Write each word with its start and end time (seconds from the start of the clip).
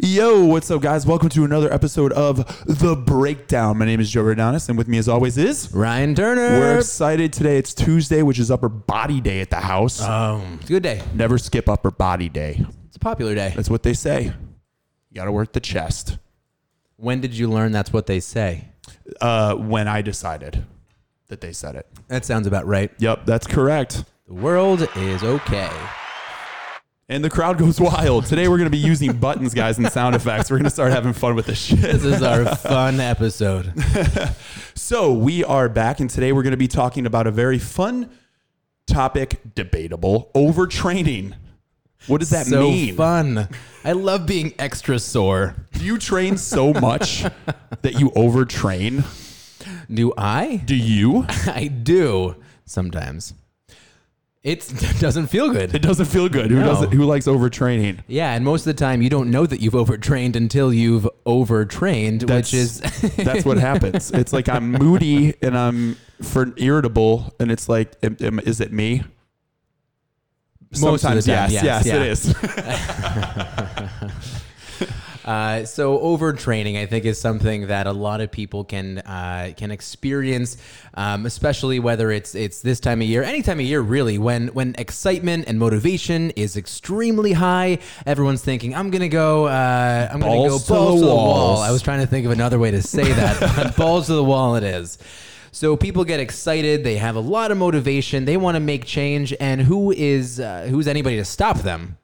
Yo, 0.00 0.44
what's 0.44 0.70
up, 0.70 0.80
guys? 0.80 1.04
Welcome 1.04 1.28
to 1.30 1.44
another 1.44 1.72
episode 1.72 2.12
of 2.12 2.36
The 2.66 2.94
Breakdown. 2.94 3.78
My 3.78 3.84
name 3.84 3.98
is 3.98 4.08
Joe 4.08 4.22
Rodanis, 4.22 4.68
and 4.68 4.78
with 4.78 4.86
me, 4.86 4.96
as 4.98 5.08
always, 5.08 5.36
is 5.36 5.72
Ryan 5.74 6.14
Turner. 6.14 6.60
we're 6.60 6.78
excited 6.78 7.32
today. 7.32 7.58
It's 7.58 7.74
Tuesday, 7.74 8.22
which 8.22 8.38
is 8.38 8.50
Upper 8.50 8.68
Body 8.68 9.20
Day 9.20 9.40
at 9.40 9.50
the 9.50 9.56
house. 9.56 10.00
um, 10.00 10.58
it's 10.60 10.70
a 10.70 10.74
good 10.74 10.82
day. 10.84 11.02
Never 11.14 11.36
skip 11.36 11.68
Upper 11.68 11.90
Body 11.90 12.28
Day. 12.28 12.64
It's 12.86 12.96
a 12.96 13.00
popular 13.00 13.34
day. 13.34 13.52
That's 13.56 13.68
what 13.70 13.82
they 13.82 13.92
say. 13.94 14.24
You 15.10 15.14
got 15.14 15.24
to 15.24 15.32
work 15.32 15.52
the 15.52 15.60
chest. 15.60 16.18
When 16.96 17.20
did 17.20 17.34
you 17.34 17.50
learn 17.50 17.72
that's 17.72 17.92
what 17.92 18.06
they 18.06 18.20
say? 18.20 18.68
Uh, 19.20 19.56
when 19.56 19.88
I 19.88 20.02
decided 20.02 20.64
that 21.26 21.40
they 21.40 21.52
said 21.52 21.74
it. 21.74 21.86
That 22.06 22.24
sounds 22.24 22.46
about 22.46 22.66
right. 22.66 22.92
Yep, 22.98 23.26
that's 23.26 23.46
correct. 23.48 24.04
The 24.28 24.34
world 24.34 24.88
is 24.96 25.24
okay. 25.24 25.70
And 27.10 27.24
the 27.24 27.30
crowd 27.30 27.56
goes 27.56 27.80
wild. 27.80 28.26
Today, 28.26 28.48
we're 28.48 28.58
going 28.58 28.66
to 28.66 28.70
be 28.70 28.76
using 28.76 29.16
buttons, 29.16 29.54
guys, 29.54 29.78
and 29.78 29.90
sound 29.90 30.14
effects. 30.14 30.50
We're 30.50 30.58
going 30.58 30.64
to 30.64 30.70
start 30.70 30.92
having 30.92 31.14
fun 31.14 31.34
with 31.34 31.46
this 31.46 31.58
shit. 31.58 31.80
This 31.80 32.04
is 32.04 32.22
our 32.22 32.44
fun 32.56 33.00
episode. 33.00 33.72
So 34.74 35.14
we 35.14 35.42
are 35.42 35.70
back, 35.70 36.00
and 36.00 36.10
today 36.10 36.32
we're 36.32 36.42
going 36.42 36.50
to 36.50 36.58
be 36.58 36.68
talking 36.68 37.06
about 37.06 37.26
a 37.26 37.30
very 37.30 37.58
fun 37.58 38.10
topic, 38.86 39.40
debatable 39.54 40.30
overtraining. 40.34 41.32
What 42.08 42.18
does 42.20 42.28
that 42.28 42.44
so 42.44 42.60
mean? 42.70 42.94
fun. 42.94 43.48
I 43.84 43.92
love 43.92 44.26
being 44.26 44.52
extra 44.58 44.98
sore. 44.98 45.54
Do 45.72 45.86
you 45.86 45.96
train 45.96 46.36
so 46.36 46.74
much 46.74 47.22
that 47.80 47.98
you 47.98 48.10
overtrain? 48.10 49.04
Do 49.92 50.12
I? 50.18 50.56
Do 50.62 50.76
you? 50.76 51.24
I 51.28 51.68
do 51.68 52.36
sometimes. 52.66 53.32
It 54.44 54.72
doesn't 55.00 55.26
feel 55.26 55.50
good. 55.50 55.74
It 55.74 55.82
doesn't 55.82 56.06
feel 56.06 56.28
good. 56.28 56.50
Who 56.50 56.60
No. 56.60 56.66
doesn't? 56.66 56.92
Who 56.92 57.04
likes 57.04 57.26
overtraining? 57.26 57.98
Yeah, 58.06 58.32
and 58.34 58.44
most 58.44 58.60
of 58.62 58.66
the 58.66 58.74
time 58.74 59.02
you 59.02 59.10
don't 59.10 59.30
know 59.30 59.44
that 59.46 59.60
you've 59.60 59.74
overtrained 59.74 60.36
until 60.36 60.72
you've 60.72 61.08
overtrained, 61.26 62.20
That's- 62.22 62.52
which 62.52 62.58
is 62.58 62.80
That's 63.16 63.44
what 63.44 63.58
happens. 63.58 64.10
It's 64.14 64.32
like 64.32 64.48
I'm 64.48 64.70
moody 64.72 65.34
and 65.42 65.56
I'm 65.58 65.96
for 66.22 66.52
irritable, 66.56 67.34
and 67.40 67.50
it's 67.50 67.68
like, 67.68 67.92
am- 68.02 68.16
am- 68.20 68.38
is 68.40 68.60
it 68.60 68.72
me? 68.72 69.02
Most 70.80 71.04
of 71.04 71.14
the 71.14 71.22
Sometimes, 71.22 71.26
time, 71.26 71.50
yes, 71.50 71.64
yes, 71.64 71.64
yes, 71.64 71.86
yeah. 71.86 71.96
it 71.96 72.02
is. 74.12 74.42
Uh, 75.24 75.64
so 75.64 75.98
overtraining, 75.98 76.78
I 76.78 76.86
think, 76.86 77.04
is 77.04 77.20
something 77.20 77.66
that 77.66 77.86
a 77.86 77.92
lot 77.92 78.20
of 78.20 78.30
people 78.30 78.64
can 78.64 78.98
uh, 78.98 79.52
can 79.56 79.70
experience, 79.70 80.56
um, 80.94 81.26
especially 81.26 81.78
whether 81.78 82.10
it's 82.10 82.34
it's 82.34 82.60
this 82.60 82.80
time 82.80 83.02
of 83.02 83.08
year, 83.08 83.22
any 83.22 83.42
time 83.42 83.60
of 83.60 83.66
year, 83.66 83.80
really, 83.80 84.18
when 84.18 84.48
when 84.48 84.74
excitement 84.78 85.44
and 85.48 85.58
motivation 85.58 86.30
is 86.30 86.56
extremely 86.56 87.32
high. 87.32 87.78
Everyone's 88.06 88.42
thinking, 88.42 88.74
"I'm 88.74 88.90
gonna 88.90 89.08
go, 89.08 89.46
uh, 89.46 90.08
I'm 90.10 90.20
gonna 90.20 90.32
go 90.32 90.48
Balls 90.48 90.68
balls 90.68 90.94
to 90.94 91.00
to 91.00 91.04
the 91.04 91.10
the 91.10 91.14
wall." 91.14 91.58
I 91.58 91.70
was 91.70 91.82
trying 91.82 92.00
to 92.00 92.06
think 92.06 92.24
of 92.26 92.32
another 92.32 92.58
way 92.58 92.70
to 92.70 92.82
say 92.82 93.12
that. 93.12 93.40
but 93.56 93.76
balls 93.76 94.06
to 94.06 94.14
the 94.14 94.24
wall, 94.24 94.56
it 94.56 94.64
is. 94.64 94.98
So 95.50 95.76
people 95.76 96.04
get 96.04 96.20
excited. 96.20 96.84
They 96.84 96.96
have 96.96 97.16
a 97.16 97.20
lot 97.20 97.50
of 97.50 97.58
motivation. 97.58 98.24
They 98.24 98.36
want 98.36 98.54
to 98.54 98.60
make 98.60 98.84
change, 98.84 99.34
and 99.40 99.60
who 99.60 99.90
is 99.90 100.40
uh, 100.40 100.68
who's 100.70 100.86
anybody 100.86 101.16
to 101.16 101.24
stop 101.24 101.58
them? 101.58 101.98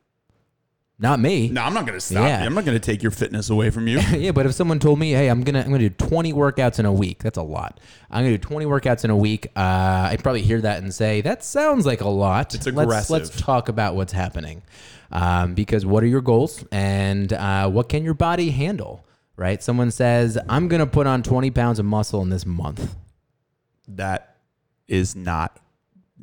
Not 1.04 1.20
me. 1.20 1.48
No, 1.50 1.62
I'm 1.62 1.74
not 1.74 1.84
going 1.86 1.98
to 1.98 2.00
stop 2.00 2.24
Yeah. 2.24 2.40
you. 2.40 2.46
I'm 2.46 2.54
not 2.54 2.64
going 2.64 2.76
to 2.80 2.84
take 2.84 3.02
your 3.02 3.10
fitness 3.12 3.50
away 3.50 3.68
from 3.68 3.86
you. 3.86 4.00
Yeah, 4.16 4.32
but 4.32 4.46
if 4.46 4.54
someone 4.54 4.78
told 4.78 4.98
me, 4.98 5.10
"Hey, 5.12 5.28
I'm 5.28 5.42
gonna 5.42 5.58
I'm 5.60 5.66
gonna 5.66 5.78
do 5.80 5.90
20 5.90 6.32
workouts 6.32 6.78
in 6.78 6.86
a 6.86 6.92
week," 6.92 7.22
that's 7.22 7.36
a 7.36 7.42
lot. 7.42 7.78
I'm 8.10 8.24
gonna 8.24 8.38
do 8.38 8.38
20 8.38 8.64
workouts 8.64 9.04
in 9.04 9.10
a 9.10 9.16
week. 9.16 9.48
Uh, 9.54 10.08
I'd 10.10 10.22
probably 10.22 10.40
hear 10.40 10.60
that 10.62 10.82
and 10.82 10.94
say, 10.94 11.20
"That 11.20 11.44
sounds 11.44 11.84
like 11.84 12.00
a 12.00 12.08
lot." 12.08 12.54
It's 12.54 12.64
Let's, 12.66 12.78
aggressive. 12.78 13.10
let's 13.10 13.30
talk 13.40 13.68
about 13.68 13.96
what's 13.96 14.12
happening, 14.14 14.62
um, 15.12 15.52
because 15.54 15.84
what 15.84 16.02
are 16.02 16.06
your 16.06 16.22
goals 16.22 16.64
and 16.72 17.32
uh, 17.32 17.68
what 17.68 17.88
can 17.90 18.02
your 18.02 18.14
body 18.14 18.50
handle? 18.50 19.04
Right? 19.36 19.62
Someone 19.62 19.90
says, 19.90 20.38
"I'm 20.48 20.68
gonna 20.68 20.86
put 20.86 21.06
on 21.06 21.22
20 21.22 21.50
pounds 21.50 21.78
of 21.78 21.84
muscle 21.84 22.22
in 22.22 22.30
this 22.30 22.46
month." 22.46 22.94
that 23.86 24.36
is 24.88 25.14
not 25.14 25.58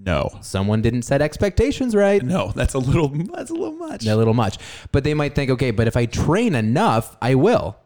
no. 0.04 0.30
Someone 0.42 0.82
didn't 0.82 1.04
set 1.04 1.22
expectations 1.22 1.96
right. 1.96 2.22
No, 2.24 2.52
that's 2.56 2.74
a 2.74 2.80
little 2.80 3.10
that's 3.10 3.52
a 3.52 3.54
little 3.54 3.74
much. 3.74 4.06
a 4.06 4.16
little 4.16 4.34
much. 4.34 4.58
But 4.92 5.04
they 5.04 5.14
might 5.14 5.36
think, 5.36 5.52
okay, 5.52 5.72
but 5.72 5.88
if 5.88 5.96
I 5.96 6.06
train 6.06 6.56
enough, 6.56 7.18
I 7.22 7.36
will. 7.36 7.78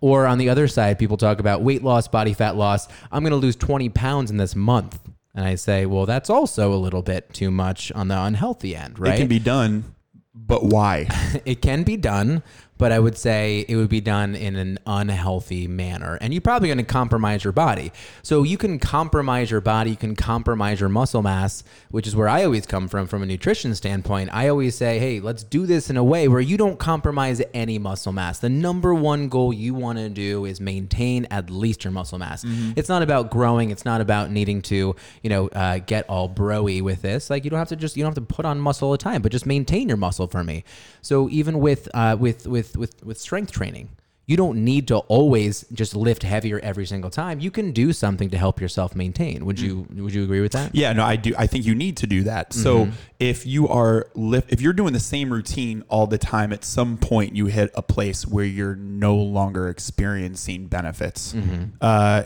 Or 0.00 0.26
on 0.26 0.36
the 0.38 0.50
other 0.50 0.68
side, 0.68 0.98
people 0.98 1.16
talk 1.16 1.40
about 1.40 1.62
weight 1.62 1.82
loss, 1.82 2.08
body 2.08 2.34
fat 2.34 2.56
loss. 2.56 2.88
I'm 3.10 3.22
going 3.22 3.30
to 3.30 3.36
lose 3.36 3.56
20 3.56 3.88
pounds 3.88 4.30
in 4.30 4.36
this 4.36 4.54
month. 4.54 4.98
And 5.34 5.46
I 5.46 5.54
say, 5.54 5.86
well, 5.86 6.06
that's 6.06 6.28
also 6.30 6.72
a 6.72 6.76
little 6.76 7.02
bit 7.02 7.32
too 7.32 7.50
much 7.50 7.90
on 7.92 8.08
the 8.08 8.20
unhealthy 8.20 8.76
end, 8.76 8.98
right? 8.98 9.14
It 9.14 9.18
can 9.18 9.28
be 9.28 9.38
done, 9.38 9.94
but 10.34 10.62
why? 10.62 11.08
it 11.44 11.62
can 11.62 11.82
be 11.82 11.96
done, 11.96 12.42
but 12.84 12.92
I 12.92 12.98
would 12.98 13.16
say 13.16 13.64
it 13.66 13.76
would 13.76 13.88
be 13.88 14.02
done 14.02 14.34
in 14.34 14.56
an 14.56 14.78
unhealthy 14.86 15.66
manner. 15.66 16.18
And 16.20 16.34
you're 16.34 16.42
probably 16.42 16.68
going 16.68 16.76
to 16.76 16.84
compromise 16.84 17.42
your 17.42 17.54
body. 17.54 17.92
So 18.22 18.42
you 18.42 18.58
can 18.58 18.78
compromise 18.78 19.50
your 19.50 19.62
body, 19.62 19.88
you 19.88 19.96
can 19.96 20.14
compromise 20.14 20.80
your 20.80 20.90
muscle 20.90 21.22
mass, 21.22 21.64
which 21.90 22.06
is 22.06 22.14
where 22.14 22.28
I 22.28 22.44
always 22.44 22.66
come 22.66 22.88
from 22.88 23.06
from 23.06 23.22
a 23.22 23.26
nutrition 23.26 23.74
standpoint. 23.74 24.28
I 24.34 24.48
always 24.48 24.74
say, 24.74 24.98
hey, 24.98 25.18
let's 25.18 25.42
do 25.42 25.64
this 25.64 25.88
in 25.88 25.96
a 25.96 26.04
way 26.04 26.28
where 26.28 26.42
you 26.42 26.58
don't 26.58 26.78
compromise 26.78 27.40
any 27.54 27.78
muscle 27.78 28.12
mass. 28.12 28.40
The 28.40 28.50
number 28.50 28.92
one 28.92 29.30
goal 29.30 29.54
you 29.54 29.72
want 29.72 29.96
to 29.96 30.10
do 30.10 30.44
is 30.44 30.60
maintain 30.60 31.26
at 31.30 31.48
least 31.48 31.84
your 31.84 31.90
muscle 31.90 32.18
mass. 32.18 32.44
It's 32.76 32.90
not 32.90 33.02
about 33.02 33.30
growing, 33.30 33.70
it's 33.70 33.86
not 33.86 34.02
about 34.02 34.30
needing 34.30 34.60
to, 34.60 34.94
you 35.22 35.30
know, 35.30 35.48
uh, 35.48 35.78
get 35.78 36.06
all 36.10 36.28
broy 36.28 36.82
with 36.82 37.00
this. 37.00 37.30
Like 37.30 37.44
you 37.44 37.50
don't 37.50 37.58
have 37.58 37.68
to 37.68 37.76
just 37.76 37.96
you 37.96 38.02
don't 38.04 38.14
have 38.14 38.26
to 38.26 38.34
put 38.34 38.44
on 38.44 38.60
muscle 38.60 38.88
all 38.88 38.92
the 38.92 38.98
time, 38.98 39.22
but 39.22 39.32
just 39.32 39.46
maintain 39.46 39.88
your 39.88 39.96
muscle 39.96 40.26
for 40.26 40.44
me. 40.44 40.64
So 41.00 41.30
even 41.30 41.60
with 41.60 41.88
uh, 41.94 42.18
with 42.20 42.46
with 42.46 42.73
with 42.76 43.04
with 43.04 43.18
strength 43.18 43.52
training, 43.52 43.90
you 44.26 44.38
don't 44.38 44.64
need 44.64 44.88
to 44.88 44.96
always 44.96 45.66
just 45.74 45.94
lift 45.94 46.22
heavier 46.22 46.58
every 46.60 46.86
single 46.86 47.10
time. 47.10 47.40
You 47.40 47.50
can 47.50 47.72
do 47.72 47.92
something 47.92 48.30
to 48.30 48.38
help 48.38 48.58
yourself 48.58 48.94
maintain. 48.96 49.44
Would 49.44 49.60
you 49.60 49.86
would 49.94 50.14
you 50.14 50.24
agree 50.24 50.40
with 50.40 50.52
that? 50.52 50.74
Yeah, 50.74 50.94
no, 50.94 51.04
I 51.04 51.16
do. 51.16 51.34
I 51.36 51.46
think 51.46 51.66
you 51.66 51.74
need 51.74 51.98
to 51.98 52.06
do 52.06 52.22
that. 52.22 52.54
So 52.54 52.88
if 53.18 53.44
you 53.44 53.68
are 53.68 54.06
lift, 54.14 54.50
if 54.50 54.62
you're 54.62 54.72
doing 54.72 54.94
the 54.94 55.00
same 55.00 55.30
routine 55.30 55.84
all 55.90 56.06
the 56.06 56.16
time, 56.16 56.54
at 56.54 56.64
some 56.64 56.96
point 56.96 57.36
you 57.36 57.46
hit 57.46 57.70
a 57.74 57.82
place 57.82 58.26
where 58.26 58.46
you're 58.46 58.76
no 58.76 59.14
longer 59.14 59.68
experiencing 59.68 60.68
benefits. 60.68 61.34
Uh, 61.82 62.24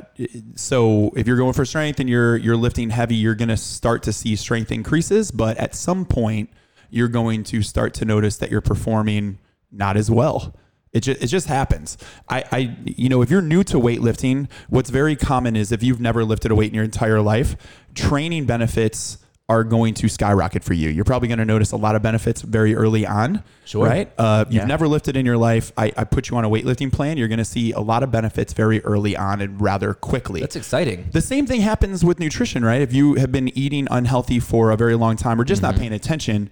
so 0.54 1.10
if 1.16 1.26
you're 1.26 1.37
going 1.37 1.53
for 1.53 1.64
strength 1.64 1.98
and 1.98 2.08
you're 2.08 2.37
you're 2.37 2.56
lifting 2.56 2.91
heavy, 2.91 3.16
you're 3.16 3.34
going 3.34 3.48
to 3.48 3.56
start 3.56 4.04
to 4.04 4.12
see 4.12 4.37
strength 4.37 4.70
increases, 4.70 5.32
but 5.32 5.56
at 5.56 5.75
some 5.75 6.04
point 6.04 6.50
you're 6.91 7.08
going 7.08 7.42
to 7.42 7.60
start 7.60 7.92
to 7.94 8.04
notice 8.04 8.37
that 8.37 8.50
you're 8.53 8.60
performing 8.60 9.38
not 9.70 9.96
as 9.96 10.10
well. 10.10 10.54
It 10.92 11.00
just, 11.00 11.22
it 11.22 11.26
just 11.26 11.46
happens. 11.48 11.98
I, 12.28 12.44
I, 12.50 12.76
you 12.84 13.08
know, 13.08 13.20
if 13.20 13.30
you're 13.30 13.42
new 13.42 13.62
to 13.64 13.76
weightlifting, 13.76 14.50
what's 14.68 14.90
very 14.90 15.16
common 15.16 15.54
is 15.54 15.70
if 15.70 15.82
you've 15.82 16.00
never 16.00 16.24
lifted 16.24 16.50
a 16.50 16.54
weight 16.54 16.68
in 16.68 16.74
your 16.74 16.84
entire 16.84 17.20
life, 17.20 17.56
training 17.94 18.46
benefits 18.46 19.18
are 19.50 19.64
going 19.64 19.94
to 19.94 20.09
skyrocket 20.10 20.62
for 20.62 20.75
you. 20.75 20.91
You're 20.91 21.06
probably 21.06 21.26
going 21.28 21.38
to 21.38 21.44
notice 21.47 21.72
a 21.72 21.76
lot 21.76 21.94
of 21.97 22.03
benefits 22.03 22.42
very 22.42 22.75
early 22.75 23.06
on. 23.06 23.42
Sure. 23.64 23.86
Right? 23.86 24.12
Uh, 24.19 24.44
you've 24.48 24.62
Yeah. 24.62 24.66
never 24.66 24.86
lifted 24.86 25.16
in 25.16 25.25
your 25.25 25.38
life. 25.38 25.72
I, 25.78 25.91
I 25.97 26.04
put 26.04 26.28
you 26.28 26.36
on 26.36 26.44
a 26.44 26.50
weightlifting 26.50 26.92
plan. 26.92 27.16
You're 27.16 27.28
going 27.28 27.38
to 27.38 27.47
see 27.47 27.72
a 27.72 27.81
lot 27.81 28.03
of 28.03 28.10
benefits 28.10 28.53
very 28.53 28.82
early 28.84 29.16
on 29.16 29.41
and 29.41 29.58
rather 29.58 29.94
quickly. 29.94 30.42
That's 30.42 30.56
exciting. 30.56 31.08
The 31.12 31.22
same 31.22 31.47
thing 31.47 31.62
happens 31.62 32.04
with 32.04 32.19
nutrition, 32.20 32.62
right? 32.62 32.82
If 32.82 32.92
you 32.92 33.14
have 33.14 33.32
been 33.32 33.48
eating 33.56 33.88
unhealthy 33.91 34.38
for 34.38 34.70
a 34.70 34.76
very 34.76 34.94
long 34.97 35.16
time 35.16 35.41
or 35.41 35.44
just 35.44 35.62
Mm-hmm. 35.62 35.70
not 35.72 35.81
paying 35.81 35.92
attention, 35.94 36.50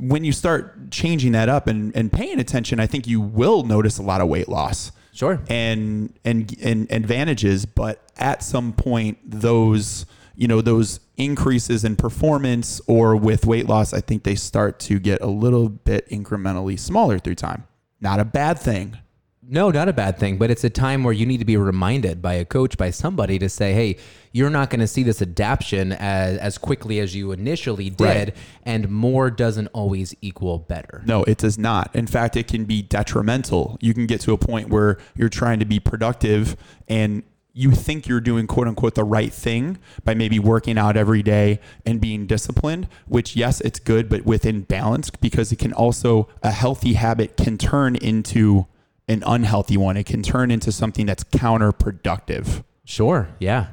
when 0.00 0.24
you 0.24 0.32
start 0.32 0.90
changing 0.90 1.30
that 1.32 1.48
up 1.48 1.68
and, 1.68 1.94
and 1.96 2.12
paying 2.12 2.40
attention, 2.40 2.80
I 2.80 2.86
think 2.88 3.06
you 3.06 3.20
will 3.20 3.62
notice 3.62 3.98
a 3.98 4.02
lot 4.02 4.20
of 4.20 4.26
weight 4.28 4.48
loss 4.48 4.90
Sure. 5.12 5.40
and 5.48 6.12
and 6.24 6.54
and 6.62 6.90
advantages 6.92 7.64
but 7.64 8.02
at 8.18 8.42
some 8.42 8.74
point 8.74 9.16
those 9.24 10.04
you 10.34 10.46
know 10.46 10.60
those 10.60 11.00
increases 11.16 11.84
in 11.84 11.96
performance 11.96 12.80
or 12.86 13.16
with 13.16 13.46
weight 13.46 13.66
loss 13.68 13.94
i 13.94 14.00
think 14.00 14.22
they 14.24 14.34
start 14.34 14.78
to 14.78 14.98
get 14.98 15.20
a 15.22 15.26
little 15.26 15.68
bit 15.68 16.08
incrementally 16.10 16.78
smaller 16.78 17.18
through 17.18 17.34
time 17.34 17.64
not 18.00 18.20
a 18.20 18.24
bad 18.24 18.58
thing 18.58 18.98
No, 19.48 19.70
not 19.70 19.88
a 19.88 19.92
bad 19.92 20.18
thing, 20.18 20.38
but 20.38 20.50
it's 20.50 20.64
a 20.64 20.70
time 20.70 21.04
where 21.04 21.14
you 21.14 21.24
need 21.24 21.38
to 21.38 21.44
be 21.44 21.56
reminded 21.56 22.20
by 22.20 22.34
a 22.34 22.44
coach, 22.44 22.76
by 22.76 22.90
somebody 22.90 23.38
to 23.38 23.48
say, 23.48 23.72
hey, 23.74 23.96
you're 24.32 24.50
not 24.50 24.70
going 24.70 24.80
to 24.80 24.88
see 24.88 25.04
this 25.04 25.20
adaption 25.20 25.92
as, 25.92 26.36
as 26.38 26.58
quickly 26.58 26.98
as 26.98 27.14
you 27.14 27.30
initially 27.30 27.88
did, 27.88 28.00
Right. 28.28 28.36
and 28.64 28.88
more 28.90 29.30
doesn't 29.30 29.68
always 29.68 30.16
equal 30.20 30.58
better. 30.58 31.04
No, 31.06 31.22
it 31.24 31.38
does 31.38 31.58
not. 31.58 31.94
In 31.94 32.08
fact, 32.08 32.34
it 32.36 32.48
can 32.48 32.64
be 32.64 32.82
detrimental. 32.82 33.78
You 33.80 33.94
can 33.94 34.06
get 34.06 34.20
to 34.22 34.32
a 34.32 34.36
point 34.36 34.68
where 34.68 34.98
you're 35.14 35.28
trying 35.28 35.60
to 35.60 35.64
be 35.64 35.78
productive 35.78 36.56
and 36.88 37.22
you 37.56 37.70
think 37.70 38.06
you're 38.06 38.20
doing 38.20 38.46
quote 38.46 38.68
unquote 38.68 38.94
the 38.94 39.02
right 39.02 39.32
thing 39.32 39.78
by 40.04 40.12
maybe 40.12 40.38
working 40.38 40.76
out 40.76 40.94
every 40.94 41.22
day 41.22 41.58
and 41.86 42.02
being 42.02 42.26
disciplined, 42.26 42.86
which 43.08 43.34
yes, 43.34 43.62
it's 43.62 43.80
good, 43.80 44.10
but 44.10 44.26
within 44.26 44.60
balance 44.60 45.08
because 45.08 45.50
it 45.50 45.58
can 45.58 45.72
also, 45.72 46.28
a 46.42 46.50
healthy 46.50 46.92
habit 46.92 47.38
can 47.38 47.56
turn 47.56 47.96
into 47.96 48.66
an 49.08 49.22
unhealthy 49.26 49.78
one. 49.78 49.96
It 49.96 50.04
can 50.04 50.22
turn 50.22 50.50
into 50.50 50.70
something 50.70 51.06
that's 51.06 51.24
counterproductive. 51.24 52.62
Sure, 52.84 53.28
yeah. 53.38 53.68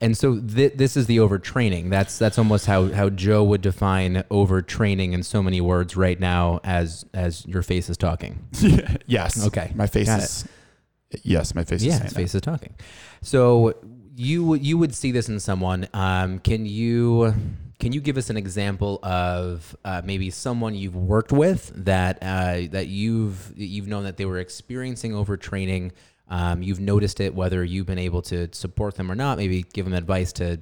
And 0.00 0.16
so 0.16 0.40
th- 0.40 0.72
this 0.76 0.96
is 0.96 1.04
the 1.04 1.18
overtraining. 1.18 1.90
That's 1.90 2.18
that's 2.18 2.38
almost 2.38 2.64
how, 2.64 2.88
how 2.88 3.10
Joe 3.10 3.44
would 3.44 3.60
define 3.60 4.24
overtraining 4.30 5.12
in 5.12 5.22
so 5.22 5.42
many 5.42 5.60
words 5.60 5.94
right 5.94 6.18
now 6.18 6.60
as 6.64 7.04
as 7.12 7.44
your 7.44 7.62
face 7.62 7.90
is 7.90 7.98
talking. 7.98 8.46
yes. 9.06 9.46
Okay. 9.46 9.72
My 9.74 9.86
face 9.86 10.06
Got 10.06 10.22
is. 10.22 10.48
Yes, 11.22 11.54
my 11.54 11.64
face 11.64 11.80
is 11.80 11.86
Yeah, 11.86 11.92
saying 11.94 12.04
his 12.04 12.12
face 12.12 12.34
is 12.34 12.40
talking. 12.40 12.74
So 13.22 13.74
you 14.16 14.44
would 14.44 14.64
you 14.64 14.78
would 14.78 14.94
see 14.94 15.12
this 15.12 15.28
in 15.28 15.40
someone. 15.40 15.88
Um, 15.92 16.38
can 16.38 16.66
you 16.66 17.34
can 17.78 17.92
you 17.92 18.00
give 18.00 18.16
us 18.16 18.30
an 18.30 18.36
example 18.36 19.00
of 19.02 19.74
uh, 19.84 20.02
maybe 20.04 20.30
someone 20.30 20.74
you've 20.74 20.94
worked 20.94 21.32
with 21.32 21.72
that 21.84 22.18
uh, 22.22 22.68
that 22.70 22.86
you've 22.88 23.52
you've 23.56 23.88
known 23.88 24.04
that 24.04 24.16
they 24.16 24.26
were 24.26 24.38
experiencing 24.38 25.12
overtraining? 25.12 25.92
Um, 26.28 26.62
you've 26.62 26.78
noticed 26.78 27.18
it, 27.18 27.34
whether 27.34 27.64
you've 27.64 27.86
been 27.86 27.98
able 27.98 28.22
to 28.22 28.48
support 28.52 28.94
them 28.94 29.10
or 29.10 29.16
not. 29.16 29.36
Maybe 29.36 29.64
give 29.72 29.84
them 29.84 29.94
advice 29.94 30.32
to 30.34 30.60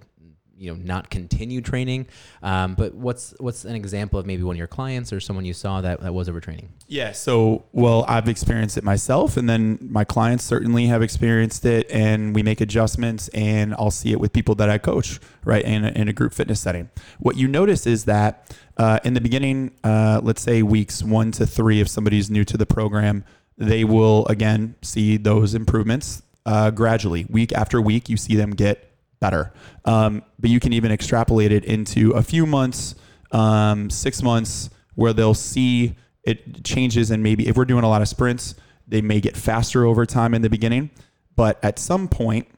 you 0.59 0.75
know 0.75 0.81
not 0.83 1.11
continue 1.11 1.61
training. 1.61 2.07
Um, 2.43 2.75
but 2.75 2.95
what's 2.95 3.35
what's 3.39 3.65
an 3.65 3.75
example 3.75 4.19
of 4.19 4.27
maybe 4.27 4.43
one 4.43 4.55
of 4.55 4.59
your 4.59 4.67
clients 4.67 5.13
or 5.13 5.21
someone 5.21 5.45
you 5.45 5.55
saw 5.55 5.81
that, 5.81 6.01
that 6.01 6.13
was 6.13 6.29
overtraining? 6.29 6.69
Yeah. 6.87 7.13
So, 7.13 7.65
well, 7.73 8.05
I've 8.09 8.29
experienced 8.29 8.77
it 8.77 8.85
myself, 8.85 9.37
and 9.37 9.49
then 9.49 9.79
my 9.81 10.05
clients 10.05 10.45
certainly 10.45 10.87
have 10.87 11.03
experienced 11.03 11.65
it, 11.65 11.91
and 11.91 12.35
we 12.35 12.43
make 12.43 12.61
adjustments, 12.61 13.29
and 13.29 13.75
I'll 13.75 13.91
see 13.91 14.13
it 14.13 14.21
with 14.21 14.33
people 14.33 14.55
that 14.57 14.69
I 14.69 14.79
coach, 14.79 15.21
right, 15.45 15.65
in 15.65 15.85
a, 15.85 15.89
in 15.91 16.09
a 16.09 16.13
group 16.13 16.33
fitness 16.33 16.61
setting. 16.61 16.91
What 17.19 17.37
you 17.37 17.49
notice 17.49 17.87
is 17.87 18.05
that 18.07 18.57
uh, 18.77 18.99
in 19.05 19.15
the 19.15 19.21
beginning, 19.21 19.73
uh, 19.85 20.21
let's 20.23 20.43
say 20.43 20.63
weeks 20.63 21.03
one 21.03 21.33
to 21.33 21.47
three, 21.47 21.81
if 21.81 21.89
somebody's 21.89 22.31
new 22.31 22.45
to 22.45 22.57
the 22.57 22.67
program, 22.67 23.25
they 23.57 23.85
will 23.85 24.25
again 24.27 24.77
see 24.83 25.17
those 25.17 25.55
improvements 25.55 26.23
uh, 26.47 26.71
gradually, 26.71 27.27
week 27.29 27.53
after 27.53 27.81
week. 27.81 28.09
You 28.09 28.17
see 28.17 28.37
them 28.37 28.51
get 28.51 28.89
better, 29.21 29.53
um, 29.85 30.23
but 30.39 30.51
you 30.51 30.61
can 30.61 30.73
even 30.73 30.93
extrapolate 30.93 31.53
it 31.53 31.65
into 31.65 32.13
a 32.13 32.23
few 32.23 32.47
months, 32.47 32.95
um, 33.33 33.91
six 33.91 34.23
months, 34.23 34.71
where 34.95 35.13
they'll 35.13 35.35
see 35.35 35.97
it 36.25 36.65
changes 36.65 37.11
and 37.11 37.23
maybe 37.23 37.49
if 37.49 37.57
we're 37.57 37.65
doing 37.65 37.85
a 37.85 37.89
lot 37.89 38.03
of 38.03 38.09
sprints 38.09 38.55
they 38.89 39.03
may 39.03 39.21
get 39.21 39.37
faster 39.37 39.85
over 39.85 40.07
time 40.07 40.35
in 40.35 40.43
the 40.43 40.51
beginning. 40.51 40.91
But 41.37 41.63
at 41.63 41.79
some 41.79 42.09
point 42.09 42.49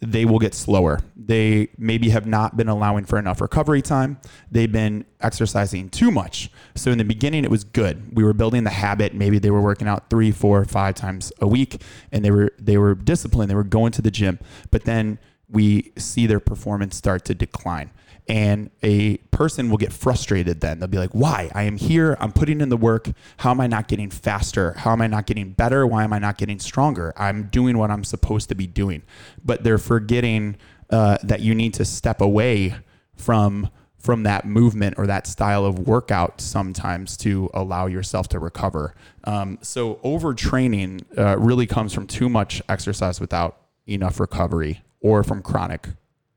they 0.00 0.24
will 0.24 0.38
get 0.38 0.54
slower. 0.54 1.00
They 1.16 1.68
maybe 1.78 2.10
have 2.10 2.26
not 2.26 2.56
been 2.56 2.68
allowing 2.68 3.06
for 3.06 3.18
enough 3.18 3.40
recovery 3.40 3.80
time. 3.80 4.18
They've 4.50 4.70
been 4.70 5.06
exercising 5.20 5.88
too 5.88 6.10
much. 6.10 6.50
So 6.74 6.90
in 6.90 6.98
the 6.98 7.04
beginning 7.04 7.44
it 7.44 7.50
was 7.50 7.64
good. 7.64 8.14
We 8.14 8.22
were 8.22 8.34
building 8.34 8.64
the 8.64 8.70
habit. 8.70 9.14
Maybe 9.14 9.38
they 9.38 9.50
were 9.50 9.62
working 9.62 9.88
out 9.88 10.10
three 10.10 10.30
four 10.30 10.64
five 10.64 10.94
times 10.94 11.32
a 11.40 11.46
week 11.46 11.82
and 12.12 12.24
they 12.24 12.30
were 12.30 12.52
they 12.58 12.78
were 12.78 12.94
disciplined. 12.94 13.50
They 13.50 13.54
were 13.54 13.64
going 13.64 13.92
to 13.92 14.02
the 14.02 14.10
gym. 14.10 14.38
But 14.70 14.84
then 14.84 15.18
we 15.54 15.92
see 15.96 16.26
their 16.26 16.40
performance 16.40 16.96
start 16.96 17.24
to 17.26 17.34
decline. 17.34 17.90
And 18.26 18.70
a 18.82 19.18
person 19.30 19.68
will 19.68 19.76
get 19.76 19.92
frustrated 19.92 20.60
then. 20.60 20.78
They'll 20.78 20.88
be 20.88 20.98
like 20.98 21.10
why? 21.10 21.50
I 21.54 21.64
am 21.64 21.76
here. 21.76 22.16
I'm 22.20 22.32
putting 22.32 22.60
in 22.60 22.70
the 22.70 22.76
work. 22.76 23.08
How 23.38 23.50
am 23.50 23.60
i 23.60 23.66
not 23.66 23.86
getting 23.86 24.10
faster? 24.10 24.72
How 24.72 24.92
am 24.92 25.02
i 25.02 25.06
not 25.06 25.26
getting 25.26 25.52
better? 25.52 25.86
Why 25.86 26.04
am 26.04 26.12
i 26.12 26.18
not 26.18 26.38
getting 26.38 26.58
stronger? 26.58 27.12
I'm 27.16 27.44
doing 27.44 27.76
what 27.76 27.90
i'm 27.90 28.04
supposed 28.04 28.48
to 28.48 28.54
be 28.54 28.66
doing. 28.66 29.02
But 29.44 29.62
they're 29.62 29.78
forgetting 29.78 30.56
uh, 30.90 31.18
that 31.22 31.40
you 31.40 31.54
need 31.54 31.74
to 31.74 31.84
step 31.84 32.20
away 32.20 32.74
from 33.14 33.70
from 33.98 34.22
that 34.24 34.44
movement 34.44 34.94
or 34.98 35.06
that 35.06 35.26
style 35.26 35.64
of 35.64 35.78
workout 35.78 36.38
sometimes 36.38 37.16
to 37.16 37.48
allow 37.54 37.86
yourself 37.86 38.28
to 38.28 38.38
recover. 38.38 38.94
Um, 39.24 39.58
so 39.62 39.94
overtraining 40.04 41.04
uh, 41.18 41.38
really 41.38 41.66
comes 41.66 41.94
from 41.94 42.06
too 42.06 42.28
much 42.28 42.60
exercise 42.68 43.18
without 43.18 43.56
enough 43.86 44.20
recovery 44.20 44.82
or 45.04 45.22
from 45.22 45.42
chronic 45.42 45.90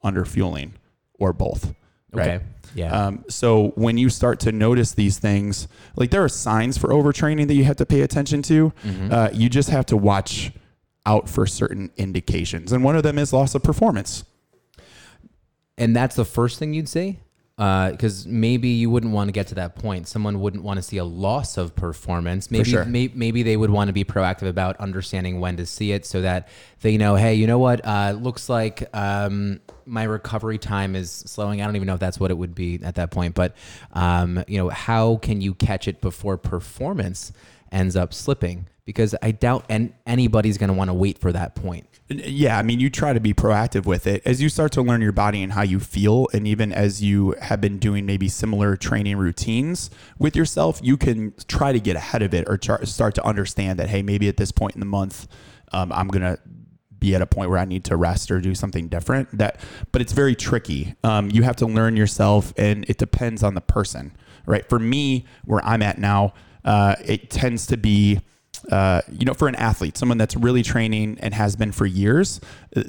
underfueling 0.03 0.71
or 1.13 1.31
both. 1.31 1.73
Right? 2.11 2.27
Okay. 2.27 2.45
Yeah. 2.75 2.91
Um, 2.91 3.23
so 3.29 3.69
when 3.75 3.97
you 3.97 4.09
start 4.09 4.41
to 4.41 4.51
notice 4.51 4.91
these 4.91 5.17
things, 5.17 5.69
like 5.95 6.11
there 6.11 6.21
are 6.23 6.29
signs 6.29 6.77
for 6.77 6.89
overtraining 6.89 7.47
that 7.47 7.53
you 7.53 7.63
have 7.63 7.77
to 7.77 7.85
pay 7.85 8.01
attention 8.01 8.41
to. 8.43 8.73
Uh, 9.11 9.29
you 9.33 9.47
just 9.49 9.69
have 9.69 9.85
to 9.87 9.97
watch 9.97 10.51
out 11.05 11.29
for 11.29 11.47
certain 11.47 11.89
indications, 11.95 12.73
and 12.73 12.83
one 12.83 12.97
of 12.97 13.03
them 13.03 13.17
is 13.17 13.31
loss 13.31 13.55
of 13.55 13.63
performance. 13.63 14.25
And 15.77 15.95
that's 15.95 16.17
the 16.17 16.25
first 16.25 16.59
thing 16.59 16.73
you'd 16.73 16.89
say? 16.89 17.19
Because 17.57 18.27
maybe 18.27 18.69
you 18.69 18.91
wouldn't 18.91 19.13
want 19.13 19.29
to 19.29 19.31
get 19.31 19.47
to 19.47 19.55
that 19.55 19.75
point. 19.75 20.07
Someone 20.07 20.39
wouldn't 20.41 20.63
want 20.63 20.77
to 20.77 20.83
see 20.83 20.97
a 20.97 21.03
loss 21.03 21.57
of 21.57 21.75
performance. 21.75 22.51
Maybe, 22.51 22.69
sure. 22.69 22.85
may, 22.85 23.09
maybe 23.15 23.41
they 23.41 23.57
would 23.57 23.71
want 23.71 23.87
to 23.87 23.93
be 23.93 24.03
proactive 24.03 24.47
about 24.47 24.77
understanding 24.77 25.39
when 25.39 25.57
to 25.57 25.65
see 25.65 25.91
it 25.91 26.05
so 26.05 26.21
that 26.21 26.49
they 26.81 26.97
know, 26.97 27.15
hey, 27.15 27.33
you 27.33 27.47
know 27.47 27.57
what? 27.57 27.83
Uh, 27.83 28.11
looks 28.11 28.47
like 28.47 28.87
um, 28.95 29.59
my 29.87 30.03
recovery 30.03 30.59
time 30.59 30.95
is 30.95 31.09
slowing. 31.09 31.59
I 31.59 31.65
don't 31.65 31.75
even 31.75 31.87
know 31.87 31.95
if 31.95 31.99
that's 31.99 32.19
what 32.19 32.29
it 32.29 32.37
would 32.37 32.53
be 32.53 32.79
at 32.83 32.93
that 32.95 33.09
point. 33.09 33.33
But, 33.33 33.55
um, 33.91 34.43
you 34.47 34.59
know, 34.59 34.69
how 34.69 35.15
can 35.17 35.41
you 35.41 35.55
catch 35.55 35.87
it 35.87 35.99
before 35.99 36.37
performance 36.37 37.31
ends 37.71 37.95
up 37.95 38.13
slipping? 38.13 38.67
Because 38.87 39.13
I 39.21 39.31
doubt 39.31 39.65
and 39.67 39.93
anybody's 40.05 40.57
going 40.57 40.69
to 40.69 40.73
want 40.73 40.87
to 40.89 40.93
wait 40.93 41.19
for 41.19 41.33
that 41.33 41.55
point. 41.55 41.87
Yeah, 42.07 42.57
I 42.57 42.63
mean, 42.63 42.79
you 42.79 42.89
try 42.89 43.11
to 43.11 43.19
be 43.19 43.33
proactive 43.33 43.85
with 43.85 44.07
it 44.07 44.21
as 44.25 44.41
you 44.41 44.47
start 44.47 44.71
to 44.71 44.81
learn 44.81 45.01
your 45.01 45.11
body 45.11 45.43
and 45.43 45.51
how 45.51 45.63
you 45.63 45.81
feel, 45.81 46.29
and 46.33 46.47
even 46.47 46.71
as 46.71 47.03
you 47.03 47.35
have 47.41 47.59
been 47.59 47.79
doing 47.79 48.05
maybe 48.05 48.29
similar 48.29 48.77
training 48.77 49.17
routines 49.17 49.89
with 50.17 50.33
yourself, 50.33 50.79
you 50.81 50.95
can 50.95 51.33
try 51.49 51.73
to 51.73 51.81
get 51.81 51.97
ahead 51.97 52.21
of 52.21 52.33
it 52.33 52.47
or 52.47 52.57
start 52.85 53.13
to 53.15 53.25
understand 53.25 53.77
that 53.77 53.89
hey, 53.89 54.01
maybe 54.01 54.29
at 54.29 54.37
this 54.37 54.53
point 54.53 54.73
in 54.73 54.79
the 54.79 54.85
month, 54.85 55.27
um, 55.73 55.91
I'm 55.91 56.07
gonna 56.07 56.37
be 56.97 57.13
at 57.13 57.21
a 57.21 57.27
point 57.27 57.49
where 57.49 57.59
I 57.59 57.65
need 57.65 57.83
to 57.85 57.97
rest 57.97 58.31
or 58.31 58.39
do 58.39 58.55
something 58.55 58.87
different. 58.87 59.37
That, 59.37 59.59
but 59.91 60.01
it's 60.01 60.13
very 60.13 60.33
tricky. 60.33 60.95
Um, 61.03 61.29
you 61.29 61.43
have 61.43 61.57
to 61.57 61.65
learn 61.65 61.97
yourself, 61.97 62.53
and 62.57 62.85
it 62.89 62.97
depends 62.97 63.43
on 63.43 63.53
the 63.53 63.61
person, 63.61 64.15
right? 64.45 64.67
For 64.67 64.79
me, 64.79 65.25
where 65.43 65.63
I'm 65.65 65.81
at 65.81 65.97
now, 65.97 66.33
uh, 66.63 66.95
it 67.03 67.29
tends 67.29 67.67
to 67.67 67.75
be 67.75 68.21
uh, 68.65 69.01
you 69.11 69.25
know, 69.25 69.33
for 69.33 69.47
an 69.47 69.55
athlete, 69.55 69.97
someone 69.97 70.17
that's 70.17 70.35
really 70.35 70.63
training 70.63 71.17
and 71.21 71.33
has 71.33 71.55
been 71.55 71.71
for 71.71 71.85
years, 71.85 72.39
uh, 72.75 72.83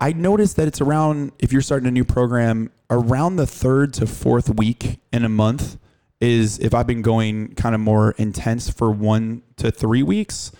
I 0.00 0.12
noticed 0.12 0.56
that 0.56 0.68
it's 0.68 0.80
around, 0.80 1.32
if 1.38 1.52
you're 1.52 1.62
starting 1.62 1.88
a 1.88 1.90
new 1.90 2.04
program, 2.04 2.70
around 2.90 3.36
the 3.36 3.46
third 3.46 3.92
to 3.94 4.06
fourth 4.06 4.54
week 4.56 5.00
in 5.12 5.24
a 5.24 5.28
month 5.28 5.78
is 6.20 6.58
if 6.58 6.74
I've 6.74 6.86
been 6.86 7.02
going 7.02 7.54
kind 7.54 7.74
of 7.74 7.80
more 7.80 8.12
intense 8.12 8.68
for 8.68 8.90
one 8.90 9.42
to 9.56 9.70
three 9.70 10.02
weeks, 10.02 10.52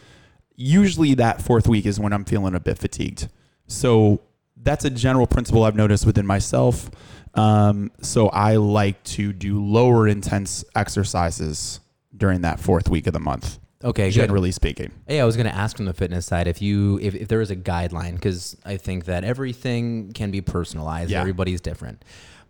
usually 0.57 1.15
that 1.15 1.43
fourth 1.43 1.69
week 1.69 1.87
is 1.87 1.99
when 1.99 2.13
I'm 2.13 2.25
feeling 2.25 2.55
a 2.55 2.61
bit 2.61 2.79
fatigued. 2.79 3.29
So 3.67 4.21
that's 4.57 4.85
a 4.85 4.91
general 4.91 5.27
principle 5.27 5.65
I've 5.65 5.77
noticed 5.77 6.07
within 6.07 6.27
myself. 6.27 6.91
Um, 7.35 7.91
so 8.01 8.29
I 8.29 8.57
like 8.57 9.03
to 9.05 9.33
do 9.33 9.65
lower 9.65 10.09
intense 10.09 10.65
exercises 10.75 11.81
during 12.17 12.41
that 12.43 12.59
fourth 12.59 12.89
week 12.89 13.07
of 13.07 13.13
the 13.13 13.21
month 13.21 13.59
Okay, 13.85 14.09
good. 14.09 14.15
generally 14.15 14.51
speaking. 14.51 14.91
Yeah, 15.09 15.23
I 15.23 15.25
was 15.25 15.37
going 15.37 15.47
to 15.47 15.55
ask 15.55 15.77
from 15.77 15.87
the 15.87 15.95
fitness 15.95 16.27
side 16.27 16.49
if 16.49 16.61
you 16.61 16.99
if, 17.01 17.15
if 17.15 17.29
there 17.29 17.41
is 17.41 17.51
a 17.51 17.57
guideline 17.57 18.15
because 18.15 18.57
I 18.65 18.77
think 18.77 19.05
that 19.05 19.23
everything 19.25 20.13
can 20.13 20.31
be 20.31 20.41
personalized. 20.41 21.11
Yeah. 21.11 21.21
Everybody's 21.21 21.61
different, 21.61 22.05